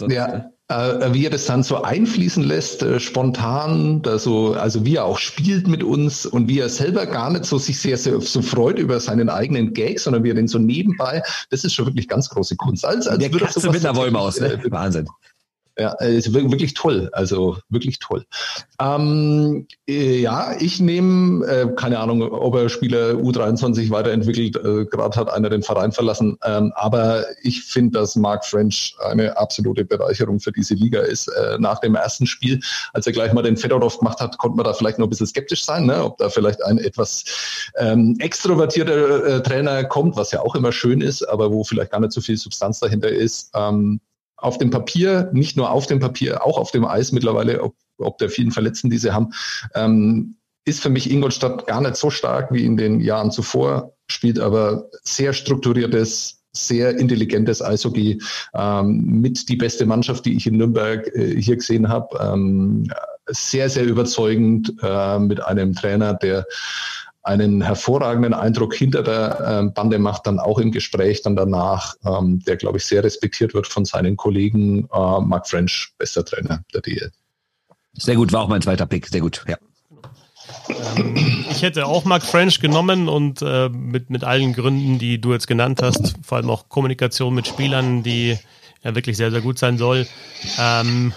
[0.09, 4.97] ja, äh, wie er das dann so einfließen lässt, äh, spontan, da so, also wie
[4.97, 8.20] er auch spielt mit uns und wie er selber gar nicht so sich sehr, sehr
[8.20, 11.87] so freut über seinen eigenen Gag, sondern wie er den so nebenbei, das ist schon
[11.87, 12.85] wirklich ganz große Kunst.
[12.85, 14.55] Als, als der würde Katze mit der Wollmaus, ne?
[14.55, 15.07] Äh, Wahnsinn.
[15.77, 17.11] Ja, ist wirklich toll.
[17.12, 18.25] Also wirklich toll.
[18.81, 25.16] Ähm, äh, ja, ich nehme, äh, keine Ahnung, ob er Spieler U23 weiterentwickelt, äh, gerade
[25.18, 26.39] hat einer den Verein verlassen.
[26.45, 31.27] Ähm, aber ich finde, dass Mark French eine absolute Bereicherung für diese Liga ist.
[31.27, 32.61] Äh, nach dem ersten Spiel,
[32.93, 35.27] als er gleich mal den Fedorov gemacht hat, konnte man da vielleicht noch ein bisschen
[35.27, 36.05] skeptisch sein, ne?
[36.05, 37.25] ob da vielleicht ein etwas
[37.79, 42.01] ähm, extrovertierter äh, Trainer kommt, was ja auch immer schön ist, aber wo vielleicht gar
[42.01, 43.51] nicht so viel Substanz dahinter ist.
[43.55, 44.01] Ähm,
[44.37, 48.18] auf dem Papier, nicht nur auf dem Papier, auch auf dem Eis mittlerweile, ob, ob
[48.18, 49.32] der vielen Verletzten, die sie haben,
[49.74, 54.39] ähm, ist für mich Ingolstadt gar nicht so stark wie in den Jahren zuvor, spielt
[54.39, 58.20] aber sehr strukturiertes, sehr intelligentes Eishockey
[58.55, 62.16] ähm, mit die beste Mannschaft, die ich in Nürnberg äh, hier gesehen habe.
[62.20, 62.89] Ähm,
[63.26, 66.47] sehr, sehr überzeugend äh, mit einem Trainer, der
[67.25, 72.41] einen hervorragenden Eindruck hinter der äh, Bande macht, dann auch im Gespräch dann danach, ähm,
[72.45, 74.87] der, glaube ich, sehr respektiert wird von seinen Kollegen.
[74.93, 77.11] Äh, Mark French, bester Trainer der DL.
[77.95, 79.57] Sehr gut, war auch mein zweiter Pick, sehr gut, ja.
[80.68, 85.33] Ähm, ich hätte auch Mark French genommen und äh, mit, mit allen Gründen, die du
[85.33, 88.39] jetzt genannt hast, vor allem auch Kommunikation mit Spielern, die
[88.83, 90.07] ja wirklich sehr, sehr gut sein soll.
[90.59, 91.14] Ähm,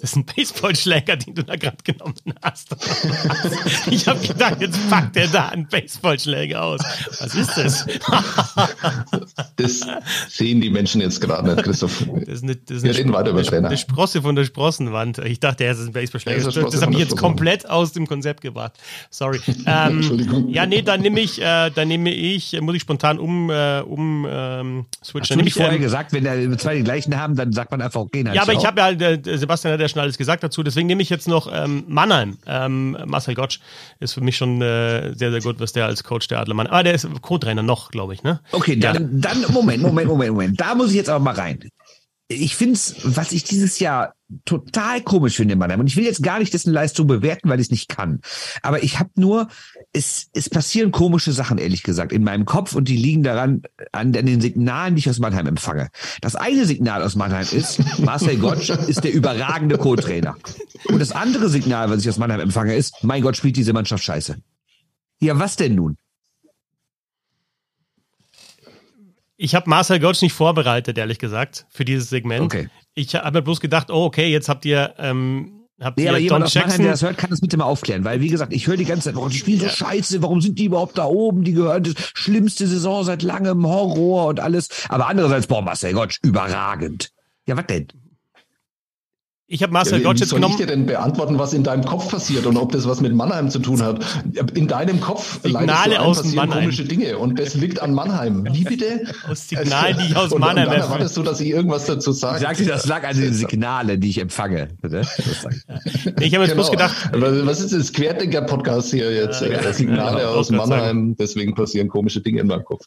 [0.00, 2.68] das ist ein Baseballschläger, den du da gerade genommen hast.
[3.90, 6.80] ich habe gedacht, jetzt packt er da einen Baseballschläger aus.
[7.18, 7.86] Was ist das?
[9.56, 9.86] das
[10.28, 12.04] sehen die Menschen jetzt gerade nicht, Christoph.
[12.26, 13.68] Das ist eine, das ist eine, reden weiter über Trainer.
[13.68, 15.18] eine Sprosse von der Sprossenwand.
[15.18, 16.44] Ich dachte, er ist ein Baseballschläger.
[16.44, 18.72] Das, das, hat mich jetzt komplett aus dem Konzept gebracht.
[19.10, 19.40] Sorry.
[19.66, 20.48] Ähm, Entschuldigung.
[20.48, 24.26] Ja, nee, dann nehme ich, äh, dann nehme ich, muss ich spontan um, äh, um
[24.28, 25.20] ähm, switchen.
[25.20, 27.82] Hast du nicht vorher ähm, gesagt, wenn der zwei die gleichen haben, dann sagt man
[27.82, 30.42] einfach, okay, Ja, aber ich habe ja, äh, Sebastian hat ja ja schon alles gesagt
[30.42, 30.62] dazu.
[30.62, 32.38] Deswegen nehme ich jetzt noch ähm, Mannheim.
[32.46, 33.60] Ähm, Marcel Gottsch
[34.00, 36.74] ist für mich schon äh, sehr, sehr gut, was der als Coach der Adler Mannheim.
[36.74, 38.40] Ah, der ist Co-Trainer noch, glaube ich, ne?
[38.52, 39.08] Okay, dann, ja.
[39.32, 40.60] dann, Moment, Moment, Moment, Moment.
[40.60, 41.60] Da muss ich jetzt aber mal rein
[42.28, 44.12] ich finde es, was ich dieses Jahr
[44.44, 47.58] total komisch finde in Mannheim, und ich will jetzt gar nicht dessen Leistung bewerten, weil
[47.58, 48.20] ich es nicht kann.
[48.62, 49.48] Aber ich habe nur,
[49.92, 53.62] es, es passieren komische Sachen, ehrlich gesagt, in meinem Kopf und die liegen daran,
[53.92, 55.88] an, an den Signalen, die ich aus Mannheim empfange.
[56.20, 60.36] Das eine Signal aus Mannheim ist, Marcel Gottsch ist der überragende Co-Trainer.
[60.88, 64.04] Und das andere Signal, was ich aus Mannheim empfange, ist, mein Gott, spielt diese Mannschaft
[64.04, 64.36] scheiße.
[65.20, 65.96] Ja, was denn nun?
[69.36, 72.42] Ich habe Marcel Gottsch nicht vorbereitet, ehrlich gesagt, für dieses Segment.
[72.42, 72.68] Okay.
[72.94, 76.44] Ich habe mir bloß gedacht, oh, okay, jetzt habt ihr ähm, Habt nee, aber jemand
[76.44, 78.76] aus Mannheim, der das hört, kann das bitte mal aufklären, weil wie gesagt, ich höre
[78.76, 79.72] die ganze Zeit, warum die spielen so ja.
[79.72, 81.44] scheiße, warum sind die überhaupt da oben?
[81.44, 84.68] Die gehören das schlimmste Saison seit langem, Horror und alles.
[84.88, 87.10] Aber andererseits, boah, Marcel Gottsch, überragend.
[87.46, 87.86] Ja, was denn?
[89.50, 90.52] Ich habe Marcel ja, Gottsch jetzt genommen.
[90.52, 93.14] Soll ich dir denn beantworten, was in deinem Kopf passiert und ob das was mit
[93.14, 94.04] Mannheim zu tun hat?
[94.54, 96.64] In deinem Kopf Signale aus passieren Mannheim.
[96.64, 98.46] komische Dinge und das liegt an Mannheim.
[98.52, 99.06] Wie bitte?
[99.26, 102.12] Aus Signalen, die ich aus und, Mannheim und dann erwartest du, dass ich irgendwas dazu
[102.12, 102.36] sage.
[102.36, 104.68] Ich sagte, das lag an den Signalen, die ich empfange.
[104.82, 105.00] Bitte?
[105.00, 106.54] ich habe jetzt genau.
[106.54, 107.10] bloß gedacht.
[107.12, 109.40] Was ist das Querdenker-Podcast hier jetzt?
[109.40, 112.84] Ja, Signale ja, aus Mannheim, deswegen passieren komische Dinge in meinem Kopf.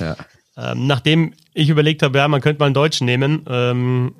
[0.00, 0.16] Ja.
[0.56, 4.12] Ähm, nachdem ich überlegt habe, ja, man könnte mal einen Deutschen nehmen, ähm,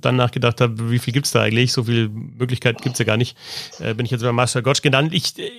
[0.00, 1.72] dann nachgedacht habe, wie viel gibt es da eigentlich?
[1.72, 3.36] So viel Möglichkeit gibt es ja gar nicht.
[3.78, 5.12] Äh, bin ich jetzt bei Master Gotch genannt.
[5.14, 5.50] Ich äh,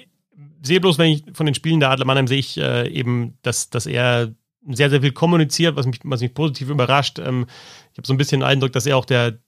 [0.62, 3.70] sehe bloß, wenn ich von den Spielen der Adler Mannheim sehe ich äh, eben, dass,
[3.70, 4.34] dass er
[4.70, 7.20] sehr, sehr viel kommuniziert, was mich, was mich positiv überrascht.
[7.20, 7.46] Ähm,
[7.92, 9.40] ich habe so ein bisschen den Eindruck, dass er auch der,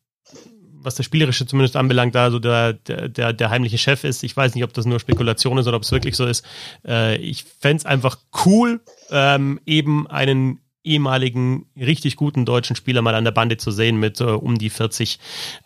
[0.72, 4.24] was das Spielerische zumindest anbelangt, da so der, der, der, der heimliche Chef ist.
[4.24, 6.46] Ich weiß nicht, ob das nur Spekulation ist oder ob es wirklich so ist.
[6.86, 13.16] Äh, ich fände es einfach cool, ähm, eben einen ehemaligen richtig guten deutschen Spieler mal
[13.16, 15.20] an der Bande zu sehen mit äh, um die 40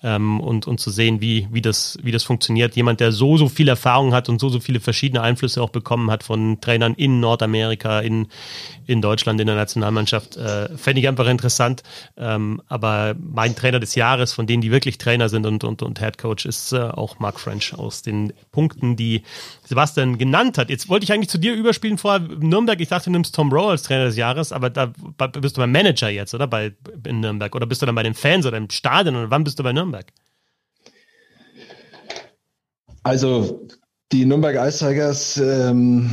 [0.04, 2.76] ähm, und, und zu sehen, wie, wie, das, wie das funktioniert.
[2.76, 6.10] Jemand, der so, so viel Erfahrung hat und so, so viele verschiedene Einflüsse auch bekommen
[6.12, 8.28] hat von Trainern in Nordamerika, in,
[8.88, 11.84] in Deutschland, in der Nationalmannschaft, äh, fände ich einfach interessant.
[12.18, 16.00] Ähm, aber mein Trainer des Jahres, von denen, die wirklich Trainer sind und, und, und
[16.00, 19.24] Head Coach, ist äh, auch Mark French aus den Punkten, die
[19.70, 20.72] Sebastian genannt hat.
[20.72, 22.82] Jetzt wollte ich eigentlich zu dir überspielen vorher Nürnberg.
[22.82, 25.72] Ich dachte, du nimmst Tom Rowe als Trainer des Jahres, aber da bist du beim
[25.72, 26.48] Manager jetzt, oder?
[26.48, 26.74] Bei,
[27.06, 27.56] in Nürnberg?
[27.56, 29.16] Oder bist du dann bei den Fans oder im Stadion?
[29.16, 30.08] Oder wann bist du bei Nürnberg?
[33.04, 33.68] Also,
[34.12, 36.10] die Nürnberg Ice ähm,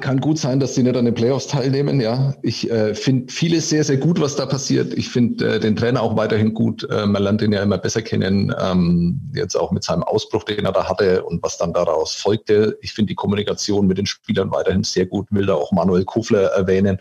[0.00, 2.00] kann gut sein, dass sie nicht an den Playoffs teilnehmen.
[2.00, 4.94] Ja, ich äh, finde vieles sehr, sehr gut, was da passiert.
[4.94, 6.88] Ich finde äh, den Trainer auch weiterhin gut.
[6.88, 8.54] Äh, man lernt ihn ja immer besser kennen.
[8.58, 12.78] Ähm, jetzt auch mit seinem Ausbruch, den er da hatte und was dann daraus folgte.
[12.80, 15.26] Ich finde die Kommunikation mit den Spielern weiterhin sehr gut.
[15.30, 16.98] Will da auch Manuel Kofler erwähnen.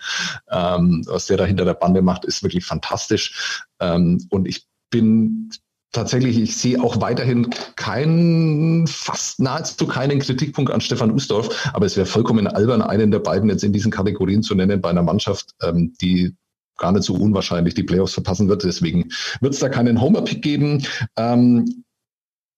[0.49, 3.63] Ähm, was der da hinter der Bande macht, ist wirklich fantastisch.
[3.79, 5.51] Ähm, und ich bin
[5.91, 11.97] tatsächlich, ich sehe auch weiterhin keinen, fast nahezu keinen Kritikpunkt an Stefan Usdorf, aber es
[11.97, 15.51] wäre vollkommen albern, einen der beiden jetzt in diesen Kategorien zu nennen bei einer Mannschaft,
[15.61, 16.35] ähm, die
[16.77, 18.63] gar nicht so unwahrscheinlich die Playoffs verpassen wird.
[18.63, 20.83] Deswegen wird es da keinen Homer-Pick geben.
[21.15, 21.83] Ähm,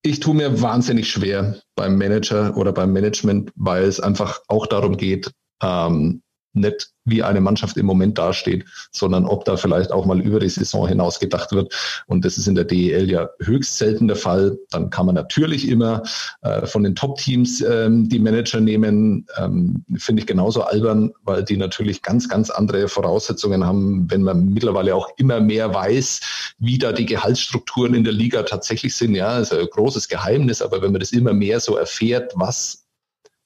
[0.01, 4.97] ich tue mir wahnsinnig schwer beim Manager oder beim Management, weil es einfach auch darum
[4.97, 5.31] geht,
[5.61, 6.22] ähm,
[6.53, 10.49] nicht wie eine Mannschaft im Moment dasteht, sondern ob da vielleicht auch mal über die
[10.49, 11.73] Saison hinaus gedacht wird.
[12.07, 14.57] Und das ist in der DEL ja höchst selten der Fall.
[14.69, 16.03] Dann kann man natürlich immer
[16.41, 19.25] äh, von den Top-Teams ähm, die Manager nehmen.
[19.37, 24.49] Ähm, Finde ich genauso albern, weil die natürlich ganz, ganz andere Voraussetzungen haben, wenn man
[24.49, 29.15] mittlerweile auch immer mehr weiß, wie da die Gehaltsstrukturen in der Liga tatsächlich sind.
[29.15, 32.82] Ja, ist ein großes Geheimnis, aber wenn man das immer mehr so erfährt, was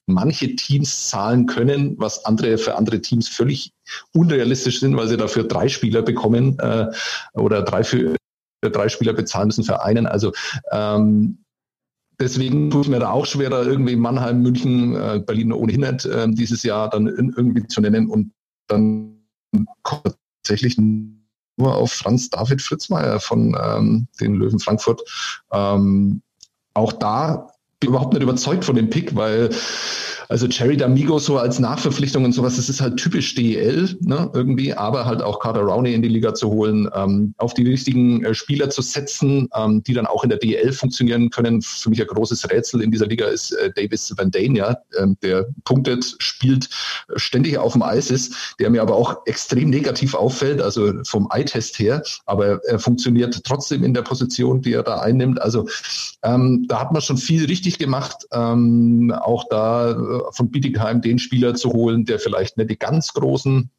[0.08, 3.74] manche Teams zahlen können, was andere für andere Teams völlig
[4.14, 6.88] unrealistisch sind, weil sie dafür drei Spieler bekommen äh,
[7.34, 8.16] oder drei für
[8.62, 10.08] drei Spieler bezahlen müssen für einen.
[10.08, 10.32] Also
[10.72, 11.44] ähm,
[12.20, 16.06] deswegen tut es mir da auch schwer, da irgendwie Mannheim, München, äh, Berlin ohnehin nicht
[16.06, 18.32] äh, dieses Jahr dann in, irgendwie zu nennen und
[18.68, 19.22] dann
[19.84, 25.02] kommt tatsächlich nur auf Franz David Fritzmeier von ähm, den Löwen Frankfurt.
[25.52, 26.22] Ähm,
[26.74, 27.50] auch da
[27.84, 29.50] überhaupt nicht überzeugt von dem Pick, weil
[30.30, 34.74] also Cherry D'Amigo so als Nachverpflichtung und sowas, das ist halt typisch DEL, ne, irgendwie,
[34.74, 38.34] aber halt auch Carter Rowney in die Liga zu holen, ähm, auf die richtigen äh,
[38.34, 41.62] Spieler zu setzen, ähm, die dann auch in der DEL funktionieren können.
[41.62, 45.48] Für mich ein großes Rätsel in dieser Liga ist äh, Davis Van ja, ähm, der
[45.64, 46.70] punktet, spielt,
[47.16, 51.80] ständig auf dem Eis ist, der mir aber auch extrem negativ auffällt, also vom Eye-Test
[51.80, 55.42] her, aber er funktioniert trotzdem in der Position, die er da einnimmt.
[55.42, 55.68] Also
[56.24, 61.20] ähm, da hat man schon viel richtig gemacht, ähm, auch da äh, von Bietigheim den
[61.20, 63.72] Spieler zu holen, der vielleicht nicht die ganz großen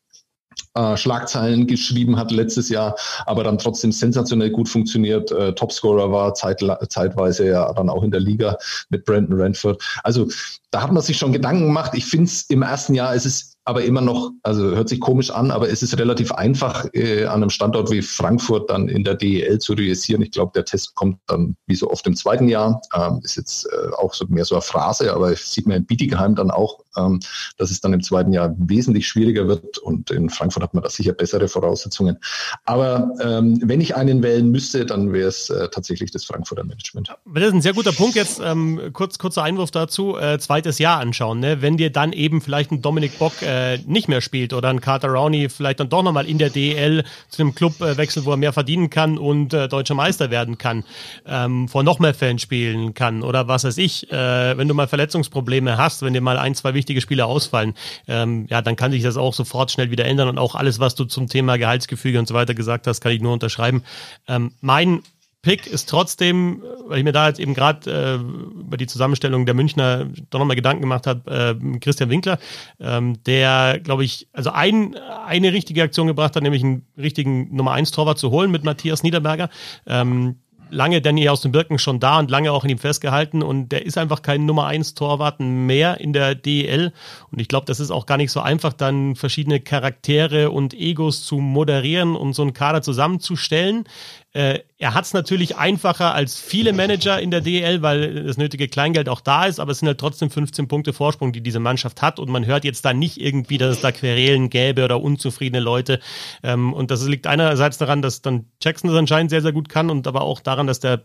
[0.78, 2.94] äh, Schlagzeilen geschrieben hat letztes Jahr,
[3.26, 5.32] aber dann trotzdem sensationell gut funktioniert.
[5.32, 8.56] Äh, Topscorer war zeit, zeitweise ja dann auch in der Liga
[8.88, 9.82] mit Brandon Ranford.
[10.04, 10.28] Also
[10.70, 11.92] da hat man sich schon Gedanken gemacht.
[11.94, 15.30] Ich finde es im ersten Jahr, es ist aber immer noch, also hört sich komisch
[15.30, 19.14] an, aber es ist relativ einfach, äh, an einem Standort wie Frankfurt dann in der
[19.14, 20.22] DEL zu realisieren.
[20.22, 22.80] Ich glaube, der Test kommt dann wie so oft im zweiten Jahr.
[22.94, 26.34] Ähm, ist jetzt äh, auch so mehr so eine Phrase, aber sieht man in Bietigheim
[26.34, 27.20] dann auch, ähm,
[27.58, 30.90] dass es dann im zweiten Jahr wesentlich schwieriger wird und in Frankfurt hat man da
[30.90, 32.18] sicher bessere Voraussetzungen.
[32.64, 37.08] Aber ähm, wenn ich einen wählen müsste, dann wäre es äh, tatsächlich das Frankfurter Management.
[37.34, 38.40] Das ist ein sehr guter Punkt jetzt.
[38.44, 40.18] Ähm, kurz, kurzer Einwurf dazu.
[40.18, 41.40] Äh, zweites Jahr anschauen.
[41.40, 41.62] Ne?
[41.62, 45.08] Wenn dir dann eben vielleicht ein Dominik Bock äh, nicht mehr spielt oder ein Carter
[45.08, 48.36] Rowney vielleicht dann doch nochmal in der DEL zu einem Club äh, wechselt, wo er
[48.36, 50.84] mehr verdienen kann und äh, deutscher Meister werden kann,
[51.26, 54.86] ähm, vor noch mehr Fans spielen kann oder was weiß ich, äh, wenn du mal
[54.86, 57.74] Verletzungsprobleme hast, wenn dir mal ein, zwei wichtige Spiele ausfallen,
[58.06, 60.94] ähm, ja, dann kann sich das auch sofort schnell wieder ändern und auch alles, was
[60.94, 63.82] du zum Thema Gehaltsgefüge und so weiter gesagt hast, kann ich nur unterschreiben.
[64.26, 65.02] Ähm, mein
[65.40, 69.54] Pick ist trotzdem, weil ich mir da jetzt eben gerade äh, über die Zusammenstellung der
[69.54, 72.38] Münchner doch nochmal Gedanken gemacht habe, äh, Christian Winkler,
[72.80, 74.96] ähm, der, glaube ich, also ein,
[75.26, 79.04] eine richtige Aktion gebracht hat, nämlich einen richtigen Nummer 1 Torwart zu holen mit Matthias
[79.04, 79.48] Niederberger.
[79.86, 80.36] Ähm,
[80.70, 83.84] lange Danny aus den Birken schon da und lange auch in ihm festgehalten und der
[83.86, 86.92] ist einfach kein Nummer 1 Torwart mehr in der DEL
[87.30, 91.24] und ich glaube, das ist auch gar nicht so einfach, dann verschiedene Charaktere und Egos
[91.24, 93.84] zu moderieren und so einen Kader zusammenzustellen.
[94.32, 98.68] Äh, er hat es natürlich einfacher als viele Manager in der DL, weil das nötige
[98.68, 102.02] Kleingeld auch da ist, aber es sind halt trotzdem 15 Punkte Vorsprung, die diese Mannschaft
[102.02, 105.60] hat und man hört jetzt da nicht irgendwie, dass es da Querelen gäbe oder unzufriedene
[105.60, 105.98] Leute.
[106.42, 109.88] Ähm, und das liegt einerseits daran, dass dann Jackson das anscheinend sehr, sehr gut kann
[109.88, 111.02] und aber auch daran, dass der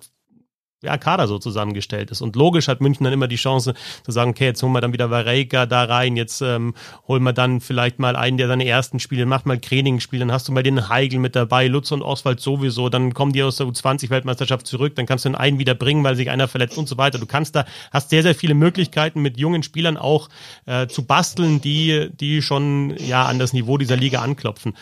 [0.83, 2.21] ja, Kader so zusammengestellt ist.
[2.21, 3.73] Und logisch hat München dann immer die Chance
[4.03, 6.73] zu sagen, okay, jetzt holen wir dann wieder Varejka da rein, jetzt ähm,
[7.07, 10.47] holen wir dann vielleicht mal einen, der seine ersten Spiele macht, mal Trainingsspiele, dann hast
[10.47, 13.67] du mal den Heigl mit dabei, Lutz und Oswald sowieso, dann kommen die aus der
[13.67, 16.97] U20-Weltmeisterschaft zurück, dann kannst du den einen wieder bringen, weil sich einer verletzt und so
[16.97, 17.19] weiter.
[17.19, 20.29] Du kannst da, hast sehr, sehr viele Möglichkeiten mit jungen Spielern auch
[20.65, 24.73] äh, zu basteln, die, die schon ja an das Niveau dieser Liga anklopfen.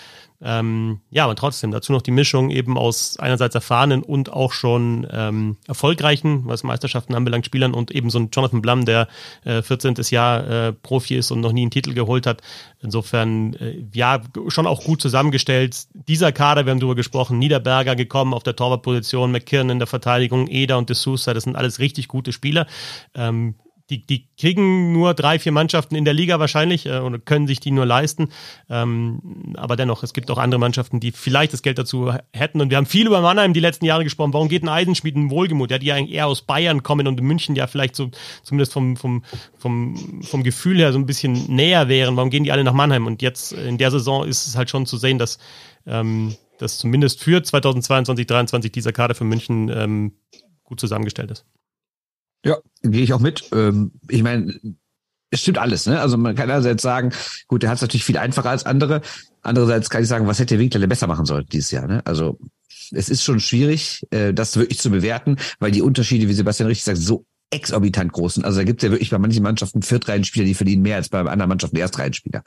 [0.43, 5.07] Ähm, ja, aber trotzdem, dazu noch die Mischung eben aus einerseits erfahrenen und auch schon
[5.11, 9.07] ähm, erfolgreichen, was Meisterschaften anbelangt, Spielern und eben so ein Jonathan Blum, der
[9.43, 9.95] äh, 14.
[10.09, 12.41] Jahr äh, Profi ist und noch nie einen Titel geholt hat.
[12.81, 15.77] Insofern, äh, ja, schon auch gut zusammengestellt.
[15.93, 20.47] Dieser Kader, wir haben darüber gesprochen, Niederberger gekommen auf der Torwartposition, McKinnon in der Verteidigung,
[20.47, 22.65] Eder und De Sousa, das sind alles richtig gute Spieler.
[23.13, 23.55] Ähm,
[23.91, 27.59] die, die kriegen nur drei, vier Mannschaften in der Liga wahrscheinlich äh, und können sich
[27.59, 28.29] die nur leisten.
[28.69, 32.61] Ähm, aber dennoch, es gibt auch andere Mannschaften, die vielleicht das Geld dazu hätten.
[32.61, 34.33] Und wir haben viel über Mannheim die letzten Jahre gesprochen.
[34.33, 35.71] Warum geht ein Eisenschmied ein Wohlgemut?
[35.71, 38.09] Ja, die ja eigentlich eher aus Bayern kommen und in München ja vielleicht so,
[38.43, 39.23] zumindest vom, vom,
[39.57, 42.15] vom, vom Gefühl her so ein bisschen näher wären.
[42.15, 43.05] Warum gehen die alle nach Mannheim?
[43.07, 45.37] Und jetzt in der Saison ist es halt schon zu sehen, dass,
[45.85, 50.13] ähm, dass zumindest für 2022, 2023 dieser Kader für München ähm,
[50.63, 51.45] gut zusammengestellt ist.
[52.43, 53.49] Ja, gehe ich auch mit.
[53.53, 54.53] Ähm, ich meine,
[55.29, 55.99] es stimmt alles, ne?
[55.99, 57.11] Also man kann einerseits sagen,
[57.47, 59.01] gut, der hat es natürlich viel einfacher als andere.
[59.41, 62.01] Andererseits kann ich sagen, was hätte Winkler denn besser machen sollen dieses Jahr, ne?
[62.05, 62.39] Also
[62.91, 66.83] es ist schon schwierig, äh, das wirklich zu bewerten, weil die Unterschiede, wie Sebastian richtig
[66.83, 68.43] sagt, so exorbitant großen.
[68.45, 71.19] Also da gibt es ja wirklich bei manchen Mannschaften Viertreihenspieler, die verdienen mehr als bei
[71.19, 72.43] anderen Mannschaften Erstreihenspieler.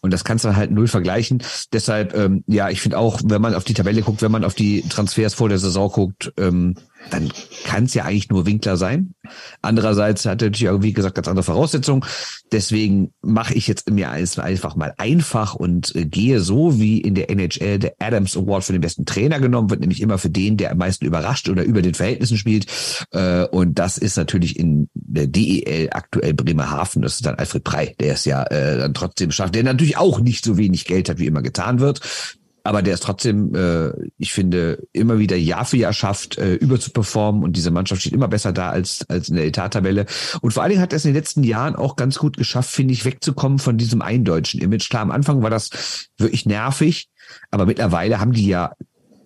[0.00, 1.42] Und das kannst du halt null vergleichen.
[1.72, 4.54] Deshalb, ähm, ja, ich finde auch, wenn man auf die Tabelle guckt, wenn man auf
[4.54, 6.74] die Transfers vor der Saison guckt, ähm,
[7.10, 7.30] dann
[7.64, 9.14] kann es ja eigentlich nur Winkler sein.
[9.62, 12.04] Andererseits hat er natürlich auch, wie gesagt, ganz andere Voraussetzungen.
[12.52, 17.14] Deswegen mache ich jetzt mir alles einfach mal einfach und äh, gehe so, wie in
[17.14, 20.56] der NHL der Adams Award für den besten Trainer genommen wird, nämlich immer für den,
[20.56, 22.66] der am meisten überrascht oder über den Verhältnissen spielt.
[23.12, 27.02] Äh, und das ist natürlich in der DEL aktuell Bremerhaven.
[27.02, 30.20] Das ist dann Alfred Prey, der es ja äh, dann trotzdem schafft, der natürlich auch
[30.20, 32.00] nicht so wenig Geld hat, wie immer getan wird
[32.66, 37.42] aber der ist trotzdem, äh, ich finde, immer wieder Jahr für Jahr schafft, äh, überzuperformen
[37.42, 40.06] und diese Mannschaft steht immer besser da als, als in der Etattabelle.
[40.40, 42.70] Und vor allen Dingen hat er es in den letzten Jahren auch ganz gut geschafft,
[42.70, 44.88] finde ich, wegzukommen von diesem eindeutschen Image.
[44.90, 47.08] Klar, am Anfang war das wirklich nervig,
[47.50, 48.72] aber mittlerweile haben die ja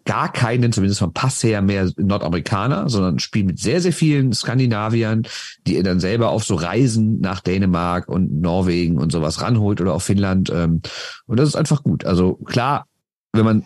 [0.05, 5.23] gar keinen, zumindest vom Pass her, mehr Nordamerikaner, sondern spielen mit sehr, sehr vielen Skandinaviern,
[5.67, 10.03] die dann selber auf so Reisen nach Dänemark und Norwegen und sowas ranholt oder auch
[10.03, 10.51] Finnland.
[10.51, 10.83] Ähm,
[11.27, 12.05] und das ist einfach gut.
[12.05, 12.87] Also klar,
[13.33, 13.65] wenn man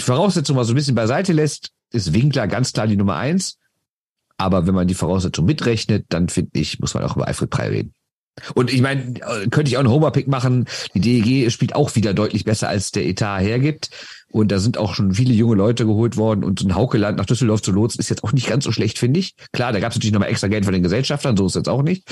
[0.00, 3.58] die Voraussetzung mal so ein bisschen beiseite lässt, ist Winkler ganz klar die Nummer eins.
[4.36, 7.68] Aber wenn man die Voraussetzung mitrechnet, dann finde ich, muss man auch über Alfred Prey
[7.68, 7.94] reden.
[8.54, 9.14] Und ich meine,
[9.50, 10.66] könnte ich auch einen Homerpick machen.
[10.94, 13.90] Die DEG spielt auch wieder deutlich besser, als der Etat hergibt.
[14.30, 16.44] Und da sind auch schon viele junge Leute geholt worden.
[16.44, 18.98] Und so ein Haukeland nach Düsseldorf zu lotsen, ist jetzt auch nicht ganz so schlecht,
[18.98, 19.34] finde ich.
[19.52, 21.68] Klar, da gab es natürlich nochmal extra Geld von den Gesellschaftern, so ist es jetzt
[21.68, 22.04] auch nicht.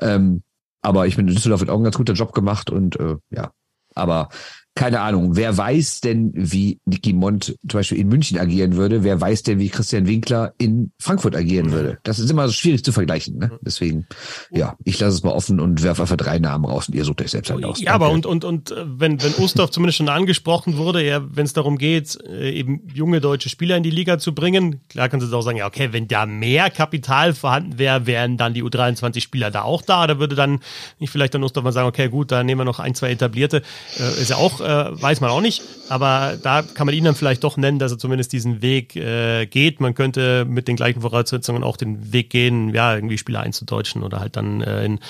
[0.00, 0.42] Ähm,
[0.80, 3.50] aber ich finde, Düsseldorf hat auch einen ganz guter Job gemacht und äh, ja.
[3.94, 4.28] Aber
[4.74, 9.04] keine Ahnung, wer weiß denn, wie Niki Mont zum Beispiel in München agieren würde?
[9.04, 11.98] Wer weiß denn, wie Christian Winkler in Frankfurt agieren würde?
[12.02, 13.38] Das ist immer so schwierig zu vergleichen.
[13.38, 13.52] Ne?
[13.60, 14.06] Deswegen,
[14.50, 17.22] ja, ich lasse es mal offen und werfe einfach drei Namen raus und ihr sucht
[17.22, 17.80] euch selbst halt aus.
[17.80, 21.44] Ja, aber und, und, und äh, wenn, wenn Ustorf zumindest schon angesprochen wurde, ja, wenn
[21.44, 25.30] es darum geht, äh, eben junge deutsche Spieler in die Liga zu bringen, klar kannst
[25.30, 29.52] du auch sagen, ja, okay, wenn da mehr Kapital vorhanden wäre, wären dann die U23-Spieler
[29.52, 30.08] da auch da.
[30.08, 30.58] Da würde dann
[30.98, 33.62] nicht vielleicht dann Ustorf mal sagen, okay, gut, da nehmen wir noch ein, zwei etablierte.
[33.98, 35.62] Äh, ist ja auch äh, weiß man auch nicht.
[35.88, 39.46] Aber da kann man ihn dann vielleicht doch nennen, dass er zumindest diesen Weg äh,
[39.46, 39.80] geht.
[39.80, 44.20] Man könnte mit den gleichen Voraussetzungen auch den Weg gehen, ja, irgendwie Spieler einzudeutschen oder
[44.20, 45.00] halt dann äh, in,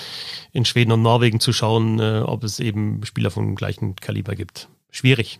[0.51, 4.67] in Schweden und Norwegen zu schauen, äh, ob es eben Spieler vom gleichen Kaliber gibt.
[4.91, 5.39] Schwierig.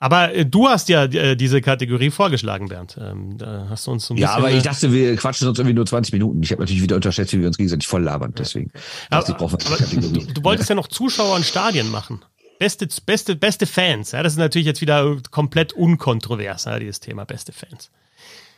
[0.00, 2.96] Aber äh, du hast ja äh, diese Kategorie vorgeschlagen, Bernd.
[3.00, 5.44] Ähm, da hast du uns so ein Ja, bisschen, aber ich äh, dachte, wir quatschen
[5.46, 6.42] sonst irgendwie nur 20 Minuten.
[6.42, 8.32] Ich habe natürlich wieder unterschätzt, wie wir uns gegenseitig voll labern.
[8.36, 8.70] Deswegen.
[9.10, 12.24] aber, ich, brauche aber du, du wolltest ja noch Zuschauer in Stadien machen.
[12.58, 14.12] Beste, beste, beste Fans.
[14.12, 17.90] Ja, das ist natürlich jetzt wieder komplett unkontrovers, ja, dieses Thema beste Fans.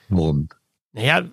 [0.09, 0.49] Warum?
[0.93, 1.29] Naja,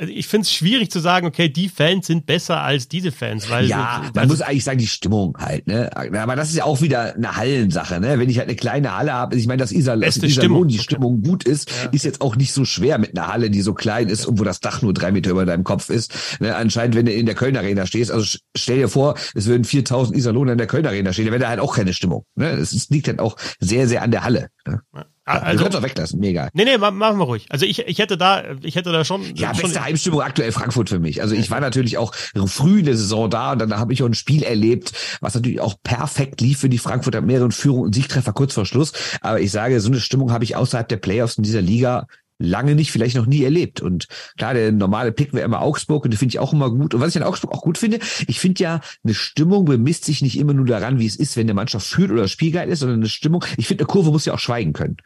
[0.00, 3.66] ich finde es schwierig zu sagen, okay, die Fans sind besser als diese Fans, weil
[3.66, 5.90] Ja, also, man muss eigentlich sagen, die Stimmung halt, ne?
[5.96, 8.18] Aber das ist ja auch wieder eine Hallensache, ne?
[8.20, 10.04] Wenn ich halt eine kleine Halle habe, ich meine, dass in Stimmung.
[10.22, 10.78] Iserlohn die.
[10.78, 11.90] Stimmung gut ist, Ja.
[11.90, 14.44] ist jetzt auch nicht so schwer mit einer Halle, die so klein ist und wo
[14.44, 16.14] das Dach nur drei Meter über deinem Kopf ist.
[16.40, 16.54] Ne?
[16.54, 20.16] Anscheinend, wenn du in der Kölner Arena stehst, also stell dir vor, es würden 4000
[20.16, 22.24] Iserlohner in der Kölner Arena stehen, dann wäre da halt auch keine Stimmung.
[22.36, 22.50] Ne?
[22.50, 24.48] Es liegt halt auch sehr, sehr an der Halle.
[24.66, 24.80] Ne?
[24.92, 26.48] Also, also, du kannst auch weglassen, mir egal.
[26.54, 27.46] nee, nee, ma- machen wir ruhig.
[27.50, 30.88] Also ich, ich hätte da, ich hätte da schon, Ja, schon beste Heimstimmung aktuell Frankfurt
[30.88, 31.22] für mich.
[31.22, 32.14] Also ich war natürlich auch
[32.46, 35.60] früh in der Saison da und dann habe ich auch ein Spiel erlebt, was natürlich
[35.60, 38.92] auch perfekt lief für die Frankfurter mehreren Führung und Siegtreffer kurz vor Schluss.
[39.20, 42.06] Aber ich sage, so eine Stimmung habe ich außerhalb der Playoffs in dieser Liga
[42.38, 43.80] lange nicht, vielleicht noch nie erlebt.
[43.80, 46.94] Und klar, der normale Pick wäre immer Augsburg und den finde ich auch immer gut.
[46.94, 50.22] Und was ich an Augsburg auch gut finde, ich finde ja, eine Stimmung bemisst sich
[50.22, 52.68] nicht immer nur daran, wie es ist, wenn eine Mannschaft führt oder das Spiel geil
[52.68, 54.96] ist, sondern eine Stimmung, ich finde, eine Kurve muss ja auch schweigen können.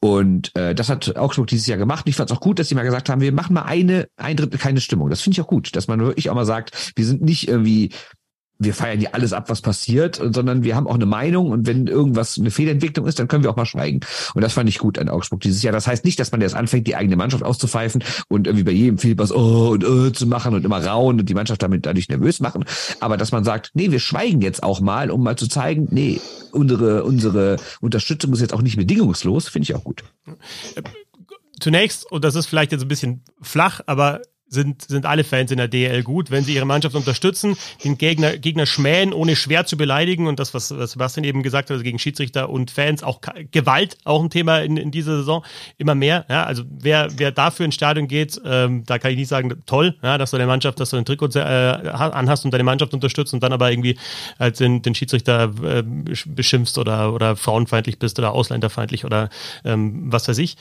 [0.00, 2.06] Und äh, das hat Augsburg dieses Jahr gemacht.
[2.06, 4.06] Und ich fand es auch gut, dass sie mal gesagt haben, wir machen mal eine,
[4.16, 5.10] ein Drittel keine Stimmung.
[5.10, 7.90] Das finde ich auch gut, dass man wirklich auch mal sagt, wir sind nicht irgendwie,
[8.58, 11.86] wir feiern hier alles ab, was passiert, sondern wir haben auch eine Meinung und wenn
[11.86, 14.00] irgendwas eine Fehlentwicklung ist, dann können wir auch mal schweigen.
[14.34, 15.72] Und das fand ich gut an Augsburg dieses Jahr.
[15.72, 18.98] Das heißt nicht, dass man jetzt anfängt, die eigene Mannschaft auszupfeifen und irgendwie bei jedem
[18.98, 22.40] Fehlpass oh und oh zu machen und immer rauen und die Mannschaft damit dadurch nervös
[22.40, 22.64] machen.
[22.98, 26.20] Aber dass man sagt, nee, wir schweigen jetzt auch mal, um mal zu zeigen, nee,
[26.50, 30.02] unsere, unsere Unterstützung ist jetzt auch nicht bedingungslos, finde ich auch gut.
[31.60, 35.58] zunächst, und das ist vielleicht jetzt ein bisschen flach, aber sind, sind alle Fans in
[35.58, 39.76] der DL gut, wenn sie ihre Mannschaft unterstützen, den Gegner, Gegner schmähen, ohne schwer zu
[39.76, 43.20] beleidigen und das, was, was Sebastian eben gesagt hat, also gegen Schiedsrichter und Fans, auch
[43.50, 45.44] Gewalt, auch ein Thema in, in dieser Saison,
[45.76, 46.24] immer mehr.
[46.28, 49.96] Ja, also wer, wer dafür ins Stadion geht, ähm, da kann ich nicht sagen, toll,
[50.02, 53.34] ja, dass du deine Mannschaft, dass du ein Trikot äh, anhast und deine Mannschaft unterstützt
[53.34, 53.98] und dann aber irgendwie
[54.38, 55.82] halt den, den Schiedsrichter äh,
[56.26, 59.28] beschimpfst oder, oder frauenfeindlich bist oder ausländerfeindlich oder
[59.64, 60.56] ähm, was weiß ich.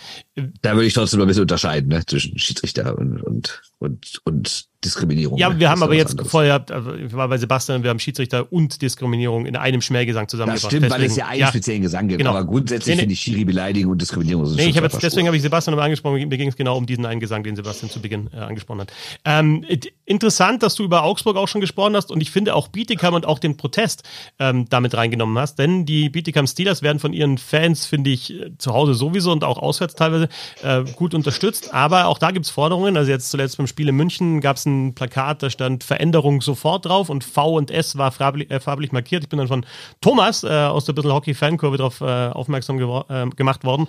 [0.62, 5.40] Da würde ich trotzdem ein bisschen unterscheiden, ne, zwischen Schiedsrichter und, und und, und Diskriminierung.
[5.40, 8.80] Ja, wir haben aber jetzt vorher, also ich war bei Sebastian, wir haben Schiedsrichter und
[8.84, 10.66] Diskriminierung in einem Schmähgesang zusammengebracht.
[10.66, 12.20] Das stimmt, deswegen, weil es ja einen ja, speziellen Gesang gibt.
[12.20, 12.30] Genau.
[12.30, 13.00] Aber grundsätzlich nee, nee.
[13.02, 14.54] finde ich Schiri Beleidigung und Diskriminierung.
[14.54, 17.08] Nee, ich jetzt, deswegen habe ich Sebastian nochmal angesprochen, mir ging es genau um diesen
[17.08, 18.94] einen Gesang, den Sebastian zu Beginn äh, angesprochen hat.
[19.26, 19.66] Ähm,
[20.06, 23.26] interessant, dass du über Augsburg auch schon gesprochen hast und ich finde auch Bietigam und
[23.26, 24.04] auch den Protest
[24.38, 28.74] ähm, damit reingenommen hast, denn die Bietigam Steelers werden von ihren Fans, finde ich, zu
[28.74, 30.30] Hause sowieso und auch auswärts teilweise
[30.62, 33.96] äh, gut unterstützt, aber auch da gibt es Forderungen, also jetzt zuletzt beim Spiel in
[33.96, 38.12] München gab es ein Plakat, da stand Veränderung sofort drauf und V und S war
[38.12, 39.24] farblich, äh, farblich markiert.
[39.24, 39.66] Ich bin dann von
[40.02, 43.88] Thomas äh, aus der Bissel Hockey Fankurve darauf äh, aufmerksam äh, gemacht worden,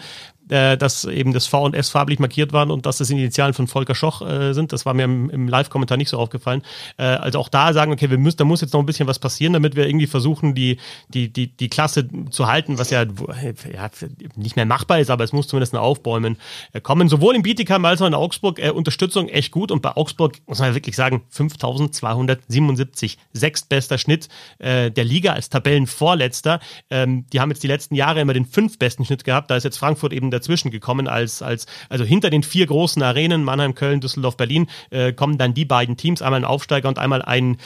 [0.48, 3.66] äh, dass eben das V und S farblich markiert waren und dass das Initialen von
[3.66, 4.72] Volker Schoch äh, sind.
[4.72, 6.62] Das war mir im, im Live-Kommentar nicht so aufgefallen.
[6.96, 9.18] Äh, also auch da sagen, okay, wir müssen, da muss jetzt noch ein bisschen was
[9.18, 13.90] passieren, damit wir irgendwie versuchen, die, die, die, die Klasse zu halten, was ja, ja
[14.36, 16.36] nicht mehr machbar ist, aber es muss zumindest ein Aufbäumen
[16.72, 17.08] äh, kommen.
[17.08, 20.58] Sowohl in Bietigheim als auch in Augsburg äh, Unterstützung echt gut und bei Augsburg muss
[20.60, 26.60] man wirklich sagen, 5277, sechstbester Schnitt äh, der Liga als Tabellenvorletzter.
[26.90, 29.50] Ähm, die haben jetzt die letzten Jahre immer den fünftbesten Schnitt gehabt.
[29.50, 33.44] Da ist jetzt Frankfurt eben dazwischen gekommen als, als also hinter den vier großen Arenen,
[33.44, 37.22] Mannheim, Köln, Düsseldorf, Berlin, äh, kommen dann die beiden Teams, einmal ein Aufsteiger und einmal
[37.22, 37.56] ein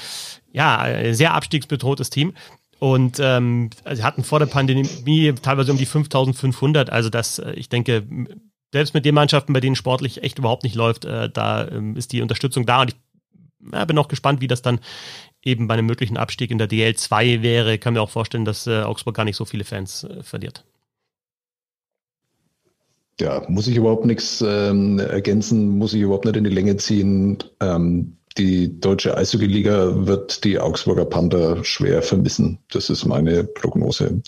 [0.53, 2.35] ja, sehr abstiegsbedrohtes Team.
[2.83, 6.91] Und ähm, sie hatten vor der Pandemie teilweise um die 5500.
[6.91, 8.05] Also das, äh, ich denke,
[8.73, 12.13] selbst mit den Mannschaften, bei denen sportlich echt überhaupt nicht läuft, äh, da ähm, ist
[12.13, 12.81] die Unterstützung da.
[12.83, 12.97] Und ich
[13.73, 14.81] ja, bin auch gespannt, wie das dann
[15.45, 17.75] eben bei einem möglichen Abstieg in der DL2 wäre.
[17.75, 20.65] Ich kann mir auch vorstellen, dass äh, Augsburg gar nicht so viele Fans äh, verliert.
[23.21, 27.39] Ja, muss ich überhaupt nichts ähm, ergänzen, muss ich überhaupt nicht in die Länge ziehen.
[27.61, 32.59] Ähm, die deutsche Eishockey-Liga wird die Augsburger Panther schwer vermissen.
[32.71, 34.23] Das ist meine Prognose.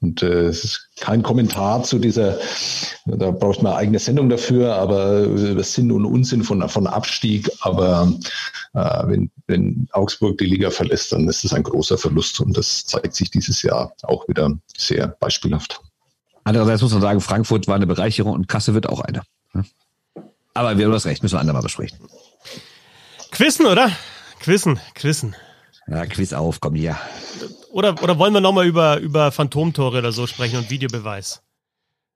[0.00, 2.38] Und äh, es ist kein Kommentar zu dieser,
[3.06, 7.50] da braucht man eine eigene Sendung dafür, aber Sinn und Unsinn von, von Abstieg.
[7.60, 8.12] Aber
[8.74, 12.40] äh, wenn, wenn Augsburg die Liga verlässt, dann ist das ein großer Verlust.
[12.40, 15.80] Und das zeigt sich dieses Jahr auch wieder sehr beispielhaft.
[16.44, 19.22] Andererseits muss man sagen, Frankfurt war eine Bereicherung und Kasse wird auch eine.
[20.52, 21.98] Aber wir haben das Recht, müssen wir andermal besprechen.
[23.34, 23.90] Quizzen, oder?
[24.38, 25.34] Quizzen, Quizzen.
[25.88, 26.96] Ja, Quiz auf, komm hier.
[27.72, 31.42] Oder, oder wollen wir nochmal über, über Phantomtore oder so sprechen und Videobeweis?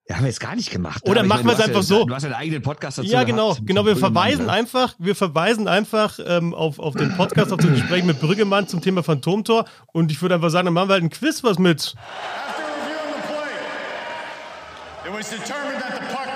[0.09, 1.07] Ja, haben wir jetzt gar nicht gemacht.
[1.09, 2.05] Oder machen wir es einfach ja, so.
[2.05, 3.51] Du hast einen eigenen Podcast dazu Ja, genau.
[3.51, 4.53] Gehabt, genau, wir verweisen ne?
[4.53, 8.81] einfach, wir verweisen einfach ähm, auf, auf den Podcast, auf das Gespräch mit Brüggemann zum
[8.81, 9.65] Thema Phantomtor.
[9.89, 11.95] Und ich würde einfach sagen, dann machen wir halt ein Quiz was mit.
[11.97, 16.29] After reviewing the play, it was determined that the puck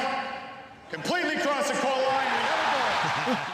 [0.93, 1.32] completely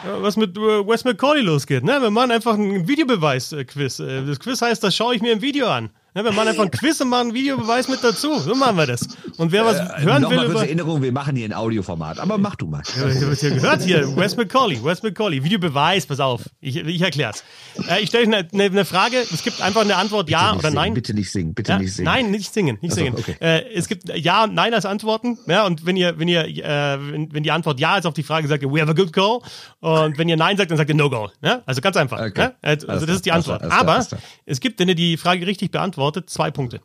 [0.03, 1.83] was mit äh, Wes McCauley losgeht.
[1.83, 2.01] Ne?
[2.01, 3.99] Wir machen einfach einen Videobeweis-Quiz.
[3.99, 5.89] Äh, das Quiz heißt, das schaue ich mir im Video an.
[6.15, 8.39] Ja, wir machen einfach ein Quiz und machen einen Videobeweis mit dazu.
[8.39, 9.07] So machen wir das.
[9.37, 10.43] Und wer was äh, hören will.
[10.43, 12.19] Über Erinnerung, wir machen hier ein Audioformat.
[12.19, 12.81] Aber mach du mal.
[12.97, 14.15] Ja, ich habe es ja gehört hier.
[14.17, 15.43] Wes McCauley, Wes McCauley.
[15.43, 16.49] Videobeweis, pass auf.
[16.61, 17.43] Ich, ich erklär's.
[17.87, 19.17] Äh, ich stelle euch eine, eine, Frage.
[19.17, 20.93] Es gibt einfach eine Antwort bitte ja oder singen, nein.
[20.95, 21.77] Bitte nicht singen, bitte ja?
[21.77, 22.05] nicht singen.
[22.05, 23.13] Nein, nicht singen, nicht singen.
[23.15, 23.35] Okay.
[23.39, 25.37] Äh, es gibt ja und nein als Antworten.
[25.45, 28.23] Ja, und wenn ihr, wenn ihr, äh, wenn, wenn, die Antwort ja ist auf die
[28.23, 29.41] Frage, sagt ihr, we have a good goal.
[29.79, 31.29] Und wenn ihr nein sagt, dann sagt ihr no goal.
[31.43, 31.61] Ja?
[31.67, 32.19] Also ganz einfach.
[32.19, 32.49] Okay.
[32.63, 33.61] Also, also das ist die Antwort.
[33.63, 34.03] Aber
[34.47, 36.81] es gibt, wenn ihr die Frage richtig beantwortet, zwei Punkte.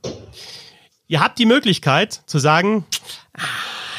[1.06, 2.84] Ihr habt die Möglichkeit zu sagen,
[3.34, 3.42] ah,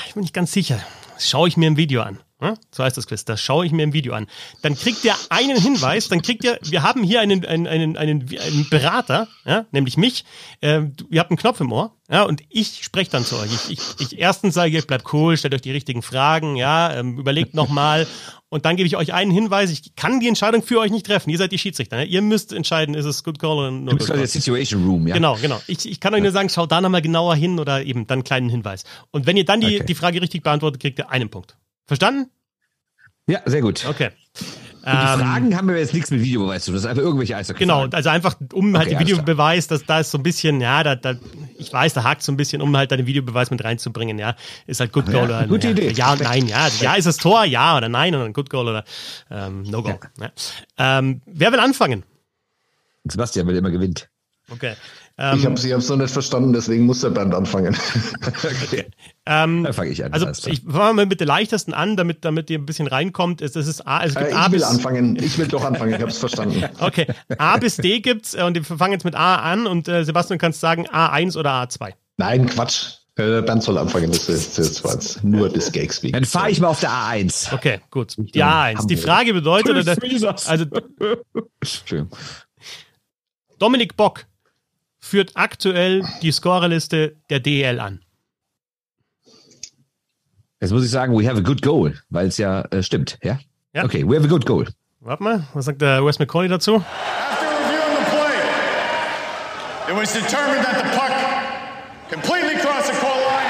[0.08, 0.80] ich bin nicht ganz sicher,
[1.14, 2.20] das schaue ich mir im Video an.
[2.72, 3.24] So heißt das Quiz.
[3.24, 4.28] Das schaue ich mir im Video an.
[4.62, 8.28] Dann kriegt ihr einen Hinweis, dann kriegt ihr, wir haben hier einen, einen, einen, einen,
[8.38, 10.26] einen Berater, ja, nämlich mich.
[10.60, 13.52] Äh, ihr habt einen Knopf im Ohr, ja, und ich spreche dann zu euch.
[13.54, 17.18] Ich, ich, ich erstens sage ich, bleibt cool, stellt euch die richtigen Fragen, ja, ähm,
[17.18, 18.06] überlegt nochmal.
[18.50, 19.72] Und dann gebe ich euch einen Hinweis.
[19.72, 21.30] Ich kann die Entscheidung für euch nicht treffen.
[21.30, 21.98] Ihr seid die Schiedsrichter.
[21.98, 22.06] Ne?
[22.06, 25.16] Ihr müsst entscheiden, ist es good call oder no Du bist der Situation Room, ja.
[25.16, 25.62] Genau, genau.
[25.68, 28.24] Ich, ich kann euch nur sagen, schaut da nochmal genauer hin oder eben dann einen
[28.24, 28.84] kleinen Hinweis.
[29.12, 29.86] Und wenn ihr dann die, okay.
[29.86, 31.58] die Frage richtig beantwortet, kriegt ihr einen Punkt.
[31.86, 32.30] Verstanden?
[33.28, 33.86] Ja, sehr gut.
[33.88, 34.12] Okay.
[34.86, 36.76] Und die ähm, Fragen haben wir jetzt nichts mit Videobeweis zu tun.
[36.76, 37.58] Das ist einfach irgendwelche Eishockey.
[37.58, 40.84] Genau, also einfach um halt okay, den Videobeweis, dass da ist so ein bisschen, ja,
[40.84, 41.16] da, da,
[41.58, 44.36] ich weiß, da hakt so ein bisschen, um halt deinen Videobeweis mit reinzubringen, ja.
[44.68, 45.92] Ist halt Good Goal ja, oder gute ja, Idee.
[45.92, 46.68] Ja und nein, ja.
[46.82, 48.84] Ja, ist das Tor, ja oder nein, und dann Good Goal oder
[49.32, 50.00] ähm, No Goal.
[50.20, 50.32] Ja.
[50.78, 52.04] Ähm, wer will anfangen?
[53.06, 54.10] Sebastian, weil er immer gewinnt.
[54.52, 54.76] Okay.
[55.18, 57.76] Ähm, ich habe sie hab's noch nicht verstanden, deswegen muss der Bernd anfangen.
[58.28, 58.86] okay.
[59.26, 60.12] ähm, Dann fange ich an.
[60.12, 63.42] also ich fange mal mit der leichtesten an, damit, damit ihr ein bisschen reinkommt.
[63.42, 65.16] Es, es ist A, es gibt Äh, A ich will bis, anfangen.
[65.16, 65.94] Ich will doch anfangen.
[65.94, 66.64] Ich habe es verstanden.
[66.80, 67.08] Okay,
[67.38, 70.38] A bis D gibt's äh, und wir fangen jetzt mit A an und äh, Sebastian
[70.38, 71.94] kannst sagen A1 oder A2.
[72.18, 72.96] Nein, Quatsch.
[73.18, 74.12] Äh, Bernd soll anfangen.
[74.12, 76.14] Das ist, das war jetzt nur des Gags wegen.
[76.14, 77.54] Dann fahre ich mal auf der A1.
[77.54, 78.16] Okay, gut.
[78.18, 78.88] Die A1.
[78.88, 78.98] Die.
[78.98, 80.66] Frage bedeutet, oder, also
[81.62, 82.10] Entschuldigung.
[83.58, 84.26] Dominik Bock
[85.06, 88.04] führt aktuell die Scorerliste der DEL an.
[90.60, 93.38] Jetzt muss ich sagen, we have a good goal, weil es ja äh, stimmt, ja?
[93.74, 93.84] Ja.
[93.84, 94.66] Okay, we have a good goal.
[95.02, 96.78] Warte mal, was sagt der Wes McCauley dazu?
[96.78, 101.12] After reviewing the play, it was determined that the puck
[102.10, 103.46] completely crossed the goal line.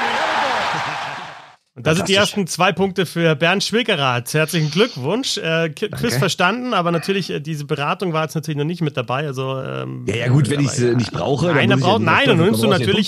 [1.74, 4.34] Und das sind die ersten zwei Punkte für Bernd Schwickerath.
[4.34, 5.38] Herzlichen Glückwunsch.
[5.38, 9.26] Äh, Quiz verstanden, aber natürlich, äh, diese Beratung war jetzt natürlich noch nicht mit dabei.
[9.26, 12.26] Also, ähm, Ja, ja, gut, wenn ich sie nicht brauche, Nein, dann braucht, ja nein,
[12.26, 13.06] dann nimmst du natürlich.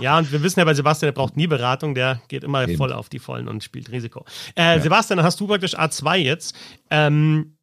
[0.00, 2.76] Ja, und wir wissen ja bei Sebastian, der braucht nie Beratung, der geht immer Eben.
[2.76, 4.24] voll auf die Vollen und spielt Risiko.
[4.54, 6.54] Äh, Sebastian, dann hast du praktisch A2 jetzt.
[6.90, 7.56] Ähm,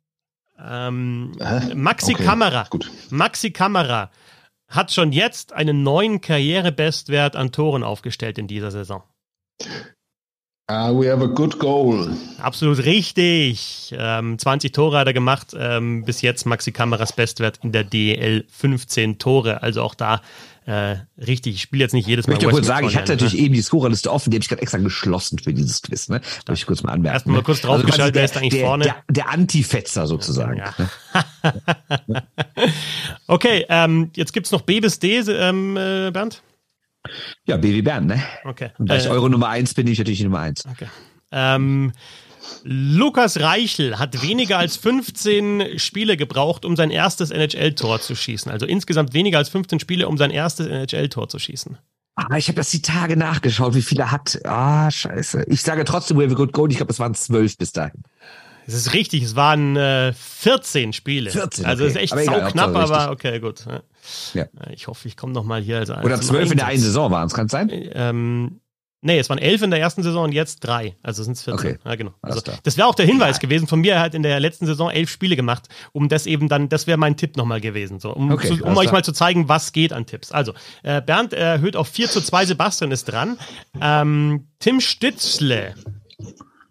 [0.59, 1.31] ähm?
[1.75, 2.67] Maxi Okay, Kamera.
[2.69, 2.91] gut.
[3.09, 4.11] Maxi Kamera
[4.67, 9.03] hat schon jetzt einen neuen Karrierebestwert an Toren aufgestellt in dieser Saison.
[10.69, 12.09] Ah, we have a good goal.
[12.39, 13.95] Absolut richtig.
[13.97, 15.55] Ähm, 20 Tore hat er gemacht.
[15.57, 19.63] Ähm, bis jetzt Maxi Kameras Bestwert in der DL 15 Tore.
[19.63, 20.21] Also auch da
[20.65, 21.55] äh, richtig.
[21.55, 22.33] Ich spiele jetzt nicht jedes Ich Mal.
[22.33, 23.15] möchte Wes kurz sagen, ich hatte ne?
[23.15, 26.09] natürlich eben die Scorerliste offen, die habe ich gerade extra geschlossen für dieses Quiz.
[26.09, 26.19] Ne?
[26.19, 27.15] Möchte ich kurz mal anmerken.
[27.15, 27.43] Erst mal ne?
[27.43, 28.83] kurz draufgeschaltet, quasi wer ist eigentlich der, vorne?
[28.83, 30.57] Der, der Anti-Fetzer sozusagen.
[30.57, 30.73] Ja.
[30.77, 32.23] Ne?
[33.29, 36.41] Okay, ähm, jetzt gibt's noch B bis D, ähm, äh, Bernd.
[37.45, 38.21] Ja, BW Bern, ne?
[38.43, 38.69] Okay.
[38.77, 40.65] Und ich Äh, Euro Nummer eins bin, bin ich natürlich die Nummer eins.
[40.69, 40.87] okay.
[41.31, 41.91] Ähm,
[42.63, 48.51] Lukas Reichel hat weniger als 15 Spiele gebraucht, um sein erstes NHL-Tor zu schießen.
[48.51, 51.77] Also insgesamt weniger als 15 Spiele, um sein erstes NHL-Tor zu schießen.
[52.15, 54.39] Ah, ich habe das die Tage nachgeschaut, wie viele er hat.
[54.43, 55.45] Ah, scheiße.
[55.49, 56.69] Ich sage trotzdem, we have a good goal.
[56.71, 58.01] Ich glaube, es waren zwölf bis dahin.
[58.65, 61.29] Es ist richtig, es waren äh, 14 Spiele.
[61.29, 61.91] 14, also okay.
[61.91, 63.65] ist echt Aber egal, Hauptsache aber okay, gut.
[63.65, 63.81] Ja.
[64.33, 64.43] Ja.
[64.43, 65.77] Äh, Ich hoffe, ich komme noch mal hier.
[65.79, 66.79] Also Oder zwölf in der einen.
[66.79, 67.69] Saison waren es, kann es sein?
[67.71, 68.61] Ähm,
[69.01, 70.95] nee, es waren elf in der ersten Saison und jetzt drei.
[71.03, 71.71] Also sind es 14.
[71.75, 71.79] Okay.
[71.85, 72.11] Ja, genau.
[72.21, 73.93] Also, das wäre auch der Hinweis gewesen von mir.
[73.93, 76.97] Er hat in der letzten Saison elf Spiele gemacht, um das eben dann, das wäre
[76.97, 77.99] mein Tipp nochmal gewesen.
[77.99, 78.93] So, um Okay, zu, um euch klar.
[78.93, 80.31] mal zu zeigen, was geht an Tipps.
[80.31, 80.53] Also,
[80.83, 83.37] äh, Bernd erhöht auf 4 zu 2, Sebastian ist dran.
[83.81, 85.75] Ähm, Tim Stützle.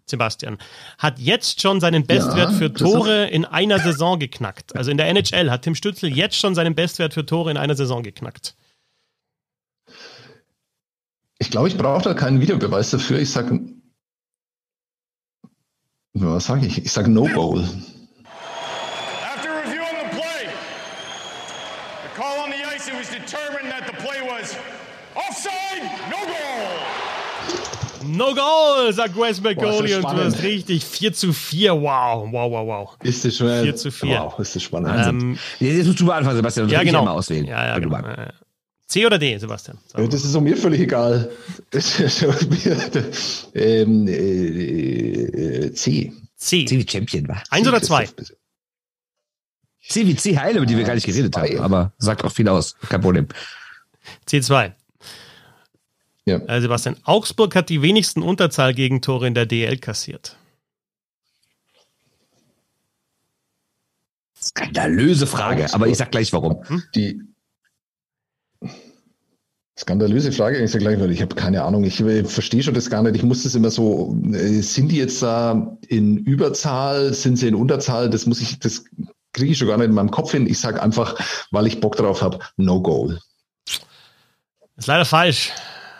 [0.09, 0.57] Sebastian,
[0.97, 4.75] hat jetzt schon seinen Bestwert für das ist- Tore in einer Saison geknackt.
[4.75, 7.75] Also in der NHL hat Tim Stützle jetzt schon seinen Bestwert für Tore in einer
[7.75, 8.55] Saison geknackt.
[11.39, 13.19] Ich glaube, ich brauche da keinen Videobeweis dafür.
[13.19, 13.59] Ich sage,
[16.13, 16.83] was sage ich?
[16.83, 17.59] Ich sage No Goal.
[17.63, 20.47] After reviewing the play,
[22.03, 24.55] the call on the ice, it was determined that the play was
[25.15, 26.65] offside, no goal.
[28.17, 30.83] No goal, sagt Wes das und du hast richtig.
[30.83, 32.97] 4 zu 4, wow, wow, wow, wow.
[33.03, 34.19] Ist das schon 4 zu 4.
[34.19, 35.07] Wow, ist das spannend.
[35.07, 36.69] Ähm, Jetzt musst du mal anfangen, Sebastian.
[36.69, 37.05] ja, genau.
[37.05, 37.45] mal auswählen.
[37.45, 37.99] Ja, ja, genau.
[38.87, 39.77] C oder D, Sebastian?
[39.95, 40.07] Ja.
[40.07, 41.29] Das ist so mir völlig egal.
[43.53, 46.13] Ähm, äh, äh, C.
[46.37, 46.77] C C.
[46.77, 47.43] wie Champion war.
[47.49, 48.07] Eins oder zwei?
[49.87, 51.59] C wie C Heile, über die wir gar nicht geredet haben.
[51.59, 52.75] Aber sagt auch viel aus.
[52.87, 53.27] Kein Problem.
[54.27, 54.73] C2.
[56.27, 56.39] Ja.
[56.39, 60.35] Äh, Sebastian, Augsburg hat die wenigsten Unterzahl-Gegentore in der DL kassiert.
[64.37, 65.75] Skandalöse Frage, Augsburg.
[65.75, 66.61] aber ich sag gleich warum.
[66.95, 67.21] Die
[69.79, 72.89] skandalöse Frage, ich sage gleich, weil ich habe keine Ahnung, ich äh, verstehe schon das
[72.89, 73.15] gar nicht.
[73.15, 77.55] Ich muss das immer so, äh, sind die jetzt da in Überzahl, sind sie in
[77.55, 78.09] Unterzahl?
[78.09, 78.83] Das muss ich, das
[79.31, 80.45] kriege ich schon gar nicht in meinem Kopf hin.
[80.45, 81.17] Ich sage einfach,
[81.51, 83.17] weil ich Bock drauf habe, No Goal.
[84.75, 85.53] Ist leider falsch.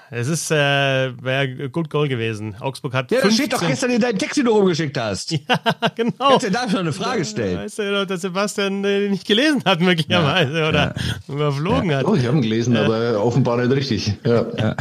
[0.10, 2.56] Es ist, äh, wäre Good Goal gewesen.
[2.60, 5.32] Augsburg hat Ja, das 15 steht doch gestern in deinem Text, den du rumgeschickt hast.
[5.48, 5.60] Ja,
[5.96, 6.30] genau.
[6.30, 7.58] Kannst du da schon eine Frage stellen?
[7.58, 10.96] Weißt du, dass Sebastian äh, nicht gelesen hat, möglicherweise, oder
[11.28, 12.06] überflogen hat.
[12.06, 14.14] Oh, ich habe ihn gelesen, aber offenbar nicht richtig.
[14.24, 14.76] Ja.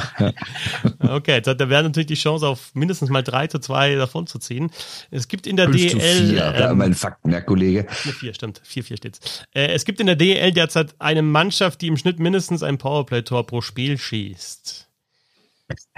[0.99, 4.27] Okay, jetzt hat der Werner natürlich die Chance, auf mindestens mal 3 zu 2 davon
[4.27, 4.71] zu ziehen.
[5.11, 6.27] Es gibt in der 5 zu DL.
[6.29, 6.37] 4.
[6.37, 7.87] Ja, ähm, mein Fakten, Herr Kollege.
[7.91, 8.61] 4, stimmt.
[8.69, 9.21] 4-4 steht's.
[9.55, 13.47] Äh, es gibt in der DL derzeit eine Mannschaft, die im Schnitt mindestens ein Powerplay-Tor
[13.47, 14.86] pro Spiel schießt.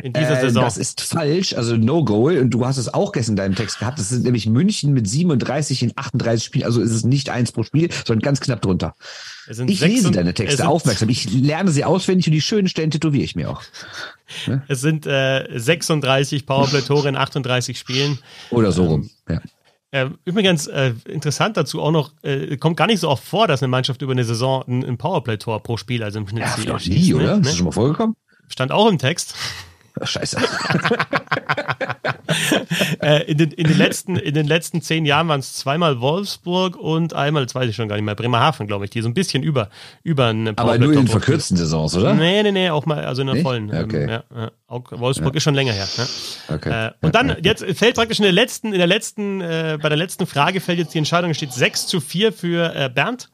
[0.03, 0.63] In dieser Äh, Saison.
[0.63, 2.39] Das ist falsch, also No Goal.
[2.39, 3.99] Und du hast es auch gestern in deinem Text gehabt.
[3.99, 6.65] Das sind nämlich München mit 37 in 38 Spielen.
[6.65, 8.95] Also ist es nicht eins pro Spiel, sondern ganz knapp drunter.
[9.67, 11.09] Ich lese deine Texte aufmerksam.
[11.11, 13.63] Ich lerne sie auswendig und die schönen Stellen tätowiere ich mir auch.
[14.69, 18.19] Es sind äh, 36 Powerplay-Tore in 38 Spielen.
[18.51, 19.11] Oder so rum.
[19.29, 19.41] Ja.
[19.91, 23.63] Äh, übrigens, äh, interessant dazu auch noch, äh, kommt gar nicht so oft vor, dass
[23.63, 27.09] eine Mannschaft über eine Saison ein, ein Powerplay-Tor pro Spiel, also im Schnitt Ja, nie,
[27.11, 27.15] ne?
[27.17, 27.33] oder?
[27.33, 27.43] Ist Ne?
[27.45, 28.15] das schon mal vorgekommen?
[28.49, 29.35] Stand auch im Text.
[30.03, 30.39] Scheiße.
[33.01, 36.77] äh, in, den, in, den letzten, in den letzten zehn Jahren waren es zweimal Wolfsburg
[36.77, 39.15] und einmal, das weiß ich schon gar nicht mehr, Bremerhaven, glaube ich, die so ein
[39.15, 39.71] bisschen über,
[40.03, 42.15] über eine Aber nur in verkürzten Saisons, oder?
[42.15, 43.45] Nee, nee, nee, auch mal, also in der Nicht?
[43.45, 43.71] vollen.
[43.73, 44.09] ähm, Okay.
[44.09, 44.51] Ja, ja.
[44.67, 45.89] Auch Wolfsburg ist schon länger her.
[45.97, 46.07] Ne?
[46.55, 46.87] Okay.
[46.89, 49.97] Äh, und dann, jetzt fällt praktisch in der letzten, in der letzten, äh, bei der
[49.97, 53.31] letzten Frage fällt jetzt die Entscheidung, es steht 6 zu 4 für äh, Bernd.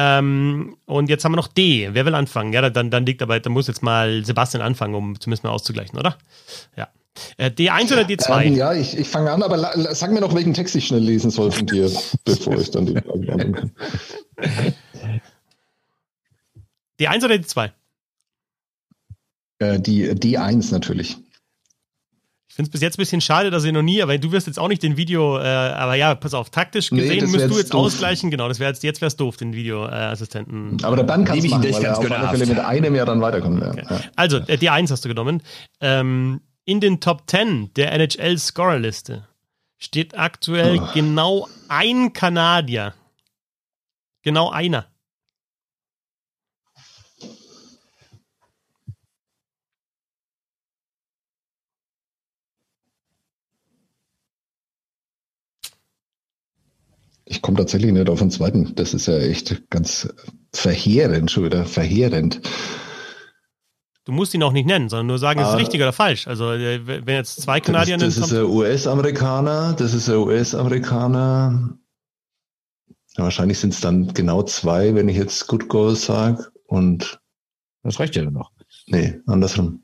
[0.00, 1.88] Ähm, und jetzt haben wir noch D.
[1.90, 2.52] Wer will anfangen?
[2.52, 5.98] Ja, dann, dann liegt aber, dann muss jetzt mal Sebastian anfangen, um zumindest mal auszugleichen,
[5.98, 6.16] oder?
[6.76, 6.86] Ja.
[7.36, 8.42] Äh, D1 oder D2?
[8.42, 9.58] Ähm, ja, ich, ich fange an, aber
[9.96, 11.90] sag mir noch, welchen Text ich schnell lesen soll von dir,
[12.24, 13.72] bevor ich dann die Frage kann.
[17.00, 17.70] D1 oder D2?
[19.58, 21.16] Äh, die D1 natürlich.
[22.50, 24.46] Ich finde es bis jetzt ein bisschen schade, dass ihr noch nie, aber du wirst
[24.46, 27.42] jetzt auch nicht den Video, äh, aber ja, pass auf, taktisch Nee, gesehen das müsst
[27.42, 27.86] wär du jetzt doof.
[27.86, 30.82] ausgleichen, genau, das wäre jetzt, jetzt wäre es doof, den Videoassistenten.
[30.82, 32.28] Aber der Band kann ich machen, dich weil er ganz auf alle.
[32.38, 33.60] Fälle mit einem ja dann weiterkommt.
[33.60, 33.74] Ja.
[33.76, 34.00] Ja.
[34.16, 35.42] Also, äh, die 1 hast du genommen.
[35.80, 39.28] Ähm, in den Top 10 der NHL-Scorerliste
[39.76, 40.88] steht aktuell Oh.
[40.94, 42.94] genau ein Kanadier.
[44.22, 44.86] Genau einer.
[57.30, 58.74] Ich komme tatsächlich nicht auf den zweiten.
[58.74, 60.08] Das ist ja echt ganz
[60.54, 61.64] verheerend schon wieder.
[61.66, 62.40] Verheerend.
[64.06, 65.56] Du musst ihn auch nicht nennen, sondern nur sagen, ist es Ah.
[65.58, 66.26] richtig oder falsch.
[66.26, 69.74] Also, äh, wenn jetzt zwei Das, Kanadier das in ist ein US-Amerikaner.
[69.74, 71.76] Das ist ein US-Amerikaner.
[73.18, 76.50] Ja, wahrscheinlich sind es dann genau zwei, wenn ich jetzt Good Goal sage.
[76.66, 77.20] Und
[77.82, 78.52] Das reicht ja dann noch.
[78.86, 79.82] nee, andersrum.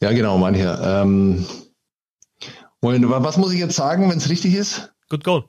[0.00, 1.02] Ja, genau, mein Herr.
[1.02, 1.44] Ähm,
[2.82, 4.92] was muss ich jetzt sagen, wenn es richtig ist?
[5.08, 5.44] Good Goal.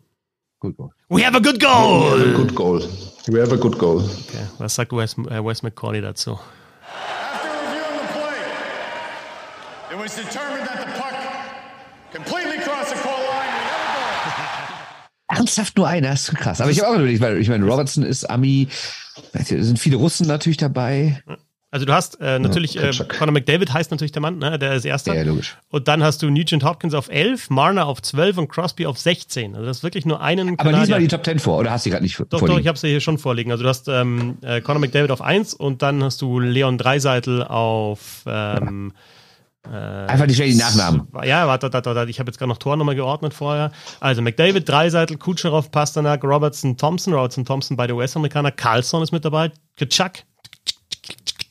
[0.61, 0.77] Gut.
[0.77, 0.91] gut.
[1.09, 2.37] We have a good We have a goal!
[2.37, 2.79] good goal.
[3.27, 3.99] We have a good goal.
[3.99, 6.37] Okay, was sagt Wes, äh, Wes McCauley dazu?
[6.37, 8.37] After reviewing the play,
[9.91, 11.15] it was determined that the puck
[12.13, 13.49] completely crossed the goal line
[15.35, 16.61] Ernsthaft nur einer, das ist krass.
[16.61, 18.67] Aber ich habe auch überlegt, weil ich meine, Robertson ist Ami,
[19.33, 21.23] es sind viele Russen natürlich dabei.
[21.73, 23.17] Also du hast äh, natürlich, äh, Kaczak.
[23.17, 24.59] Conor McDavid heißt natürlich der Mann, ne?
[24.59, 25.15] der ist erster.
[25.15, 25.57] Ja, logisch.
[25.69, 29.55] Und dann hast du Nugent Hopkins auf 11, Marner auf 12 und Crosby auf 16.
[29.55, 30.81] Also das ist wirklich nur einen Aber Kanadier.
[30.81, 32.59] lies mal die Top 10 vor, oder hast du die gerade nicht Doch, doch, vorliegen?
[32.61, 33.51] ich habe sie hier schon vorliegen.
[33.51, 37.43] Also du hast ähm, äh, Conor McDavid auf 1 und dann hast du Leon Dreiseitel
[37.43, 38.91] auf ähm,
[39.63, 41.07] Einfach die die Nachnamen.
[41.23, 43.71] ja, warte, warte, warte, ich habe jetzt gerade noch Tor nochmal geordnet vorher.
[43.99, 49.51] Also McDavid, Dreiseitel, Kucherov, Pasternak, Robertson, Thompson, Robertson, Thompson, beide US-Amerikaner, Carlson ist mit dabei,
[49.77, 50.23] Kachak,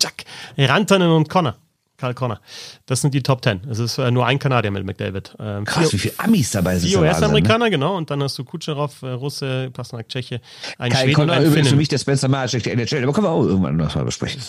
[0.01, 0.25] Kachak,
[0.57, 1.57] Rantanen und Connor.
[2.01, 2.41] Karl Connor.
[2.87, 3.61] Das sind die Top 10.
[3.71, 5.37] Es ist äh, nur ein Kanadier mit McDavid.
[5.39, 6.89] Ähm, Krass, wie vier, viele Amis dabei sind.
[6.89, 7.19] vier Wahnsinn, ne?
[7.19, 7.97] US-Amerikaner, genau.
[7.97, 10.41] Und dann hast du Kucherov, äh, Russe, Pasternak, Tscheche,
[10.79, 13.31] ein Schweden Connor ein übrigens für mich der Spencer Marchek der NHL, aber können wir
[13.31, 14.41] auch irgendwann noch mal besprechen.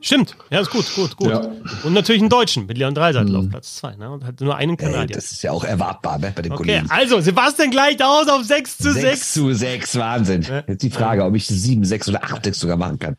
[0.00, 0.34] Stimmt.
[0.50, 1.28] Ja, ist gut, gut, gut.
[1.28, 1.48] Ja.
[1.84, 3.94] Und natürlich einen Deutschen mit Leon Dreiseitel auf Platz 2.
[3.94, 4.10] Ne?
[4.10, 5.14] Und hat nur einen Ey, Kanadier.
[5.14, 6.90] das ist ja auch erwartbar ne, bei den okay, Kollegen.
[6.90, 9.00] also Sebastian gleicht aus auf 6 zu 6.
[9.02, 10.44] 6 zu 6, Wahnsinn.
[10.66, 13.16] Jetzt die Frage, ob ich 7, 6 oder 8, 6 sogar machen kann.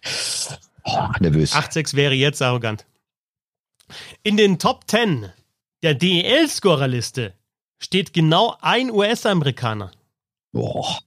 [0.83, 1.53] Oh, nervös.
[1.53, 2.85] 8-6 wäre jetzt arrogant.
[4.23, 5.31] In den Top 10
[5.83, 7.33] der DEL-Scorerliste
[7.79, 9.91] steht genau ein US-Amerikaner.
[10.51, 10.99] Boah.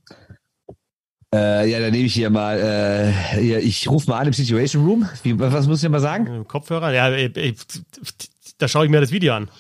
[1.34, 4.84] Äh, ja, dann nehme ich hier mal, äh, hier, ich rufe mal an im Situation
[4.84, 5.08] Room.
[5.22, 6.46] Wie, was muss ich denn mal sagen?
[6.46, 6.92] Kopfhörer?
[6.92, 7.54] Ja, äh, äh,
[8.58, 9.50] da schaue ich mir das Video an.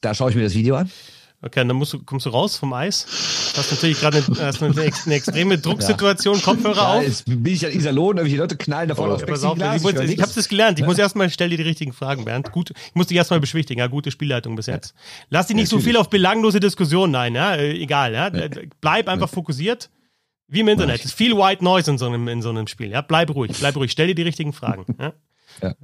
[0.00, 0.90] Da schaue ich mir das Video an.
[1.46, 3.06] Okay, dann musst du, kommst du raus vom Eis.
[3.56, 7.06] Hast natürlich gerade eine, eine, eine extreme Drucksituation, Kopfhörer Da auf.
[7.06, 10.10] ist, bin ich an Iserlohn, irgendwelche Leute knallen davon Ja, pass auf, Plexiglas, ich, muss,
[10.10, 10.78] ich habe das gelernt.
[10.80, 12.50] Ich muss erstmal, stell dir die richtigen Fragen, Bernd.
[12.50, 13.78] Gut, ich muss dich erstmal beschwichtigen.
[13.78, 14.94] Ja, gute Spielleitung bis jetzt.
[15.30, 15.92] Lass dich nicht so natürlich.
[15.92, 18.30] viel auf belanglose Diskussionen ein, ja, äh, egal, ja.
[18.80, 19.90] Bleib einfach fokussiert.
[20.48, 21.00] Wie im Internet.
[21.00, 23.02] Es ist viel White Noise in so einem, in so einem Spiel, ja.
[23.02, 23.90] Bleib ruhig, bleib ruhig.
[23.92, 25.12] Stell dir die richtigen Fragen, ja.
[25.62, 25.74] Ja.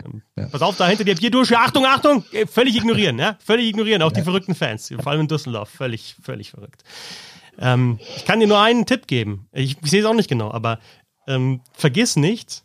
[0.48, 4.02] Pass auf, da hinter dir, hier durch, Achtung, Achtung, äh, völlig ignorieren, ja, völlig ignorieren,
[4.02, 6.82] auch die verrückten Fans, vor allem in Düsseldorf, völlig, völlig verrückt.
[7.58, 10.50] Ähm, ich kann dir nur einen Tipp geben, ich, ich sehe es auch nicht genau,
[10.50, 10.78] aber
[11.26, 12.64] ähm, vergiss nicht,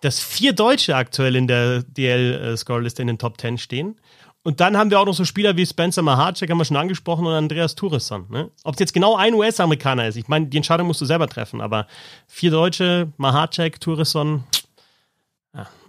[0.00, 3.96] dass vier Deutsche aktuell in der DL-Scoreliste in den Top 10 stehen.
[4.44, 7.26] Und dann haben wir auch noch so Spieler wie Spencer Mahacek, haben wir schon angesprochen,
[7.26, 8.26] und Andreas Turesson.
[8.30, 8.50] Ne?
[8.64, 11.60] Ob es jetzt genau ein US-Amerikaner ist, ich meine, die Entscheidung musst du selber treffen,
[11.60, 11.86] aber
[12.28, 14.57] vier Deutsche, Mahacek, Turesson, ja.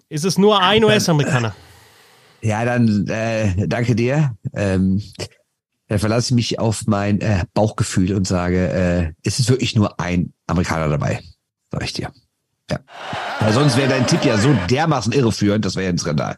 [0.09, 1.55] Ist es nur ein US-Amerikaner?
[2.41, 4.35] Ja, dann äh, danke dir.
[4.53, 5.01] Ähm,
[5.87, 9.99] dann verlasse ich mich auf mein äh, Bauchgefühl und sage, äh, es ist wirklich nur
[9.99, 11.21] ein Amerikaner dabei.
[11.71, 12.11] Sag ich dir.
[12.69, 12.79] Ja.
[13.39, 16.37] Weil sonst wäre dein Tipp ja so dermaßen irreführend, das wäre ja ein Skandal.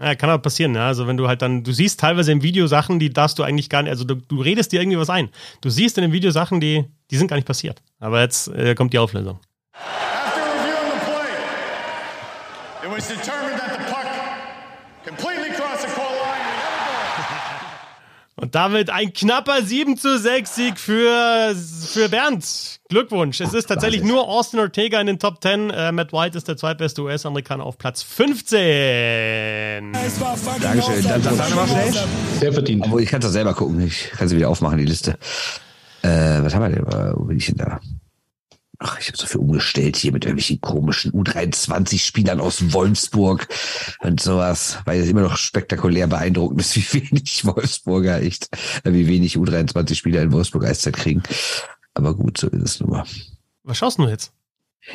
[0.00, 0.86] Ja, kann aber passieren, ja.
[0.86, 3.68] Also wenn du halt dann, du siehst teilweise im Video Sachen, die darfst du eigentlich
[3.68, 5.28] gar nicht, also du, du redest dir irgendwie was ein.
[5.60, 7.82] Du siehst in dem Video Sachen, die, die sind gar nicht passiert.
[7.98, 9.40] Aber jetzt äh, kommt die Auflösung.
[9.72, 11.38] After reviewing the play,
[12.88, 14.06] it was determined that the puck
[15.04, 16.40] completely crossed the goal line.
[18.36, 22.78] Und damit ein knapper 7 zu 6 Sieg für, für Bernd.
[22.88, 23.40] Glückwunsch.
[23.40, 25.70] Es ist tatsächlich nur Austin Ortega in den Top 10.
[25.70, 29.92] Äh, Matt White ist der zweitbeste US-Amerikaner auf Platz 15.
[30.62, 31.04] Dankeschön.
[31.04, 31.92] Doch mal schnell.
[32.38, 32.84] Sehr verdient.
[32.84, 33.80] Obwohl, ich kann es doch selber gucken.
[33.80, 35.18] Ich kann sie wieder aufmachen, die Liste.
[36.02, 36.86] Äh, was haben wir denn?
[37.16, 37.80] Wo bin ich denn da?
[38.80, 43.48] Ach, ich habe so viel umgestellt hier mit irgendwelchen komischen U23-Spielern aus Wolfsburg
[44.00, 48.48] und sowas, weil es immer noch spektakulär beeindruckend ist, wie wenig Wolfsburger echt,
[48.84, 51.22] äh, wie wenig U23-Spieler in Wolfsburg Eiszeit kriegen.
[51.94, 53.04] Aber gut, so ist es nun mal.
[53.64, 54.32] Was schaust du jetzt?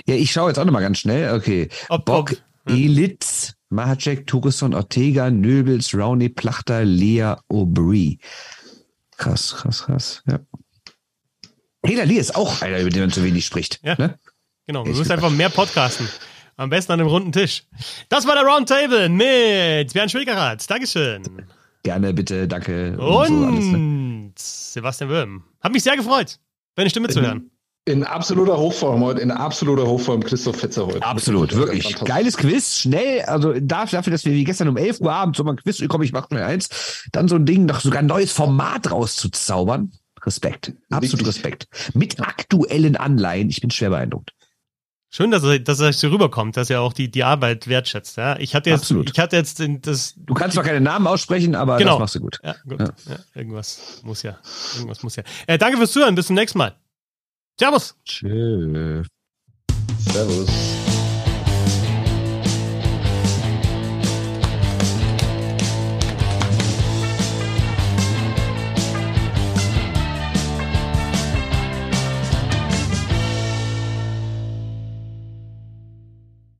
[0.08, 1.34] Ja, ich schaue jetzt auch noch mal ganz schnell.
[1.36, 1.68] Okay.
[1.90, 2.32] Ob- Bock,
[2.66, 8.20] ob- Elitz, Mahacek, Turisson, Ortega, Nöbels, Rowney, Plachter, Lea, Aubry.
[9.18, 10.24] Krass, krass, krass.
[10.26, 10.40] Ja.
[11.84, 13.80] Taylor Lee ist auch einer, über den man zu wenig spricht.
[13.84, 13.96] Ja.
[13.98, 14.18] Ne?
[14.66, 16.08] Genau, wir müssen einfach mehr podcasten.
[16.56, 17.64] Am besten an einem runden Tisch.
[18.10, 20.70] Das war der Roundtable mit Bernd Schwickerath.
[20.70, 21.24] Dankeschön.
[21.84, 22.98] Gerne, bitte, danke.
[22.98, 24.32] Und so alles, ne?
[24.38, 25.44] Sebastian Wöhm.
[25.62, 26.40] Hat mich sehr gefreut,
[26.76, 27.50] deine Stimme zu hören.
[27.86, 31.04] In absoluter Hochform heute, in absoluter Hochform Christoph Fetzer heute.
[31.04, 31.94] Absolut, wirklich.
[32.06, 35.52] Geiles Quiz, schnell, also dafür, dass wir wie gestern um 11 Uhr abends so mal
[35.52, 38.32] ein Quiz, komm, ich mach schnell eins, dann so ein Ding, noch sogar ein neues
[38.32, 39.92] Format rauszuzaubern.
[40.26, 41.28] Respekt, absolut Richtig.
[41.28, 41.68] Respekt.
[41.94, 44.32] Mit aktuellen Anleihen, ich bin schwer beeindruckt.
[45.16, 48.18] Schön, dass er, dass er so rüberkommt, dass er auch die, die Arbeit wertschätzt.
[48.18, 48.36] Ja?
[48.40, 49.12] Ich hatte jetzt, Absolut.
[49.12, 50.16] ich hatte jetzt den, das.
[50.18, 51.92] Du kannst zwar keine Namen aussprechen, aber Genau.
[51.92, 52.40] das machst du gut.
[52.44, 52.80] Ja, gut.
[52.80, 52.88] Ja.
[53.08, 53.20] Ja.
[53.36, 54.40] irgendwas muss ja.
[54.76, 55.24] Irgendwas muss ja.
[55.46, 56.16] Äh, danke fürs Zuhören.
[56.16, 56.76] Bis zum nächsten Mal.
[57.60, 57.96] Servus.
[58.06, 59.04] Tschö.
[60.00, 60.83] Servus.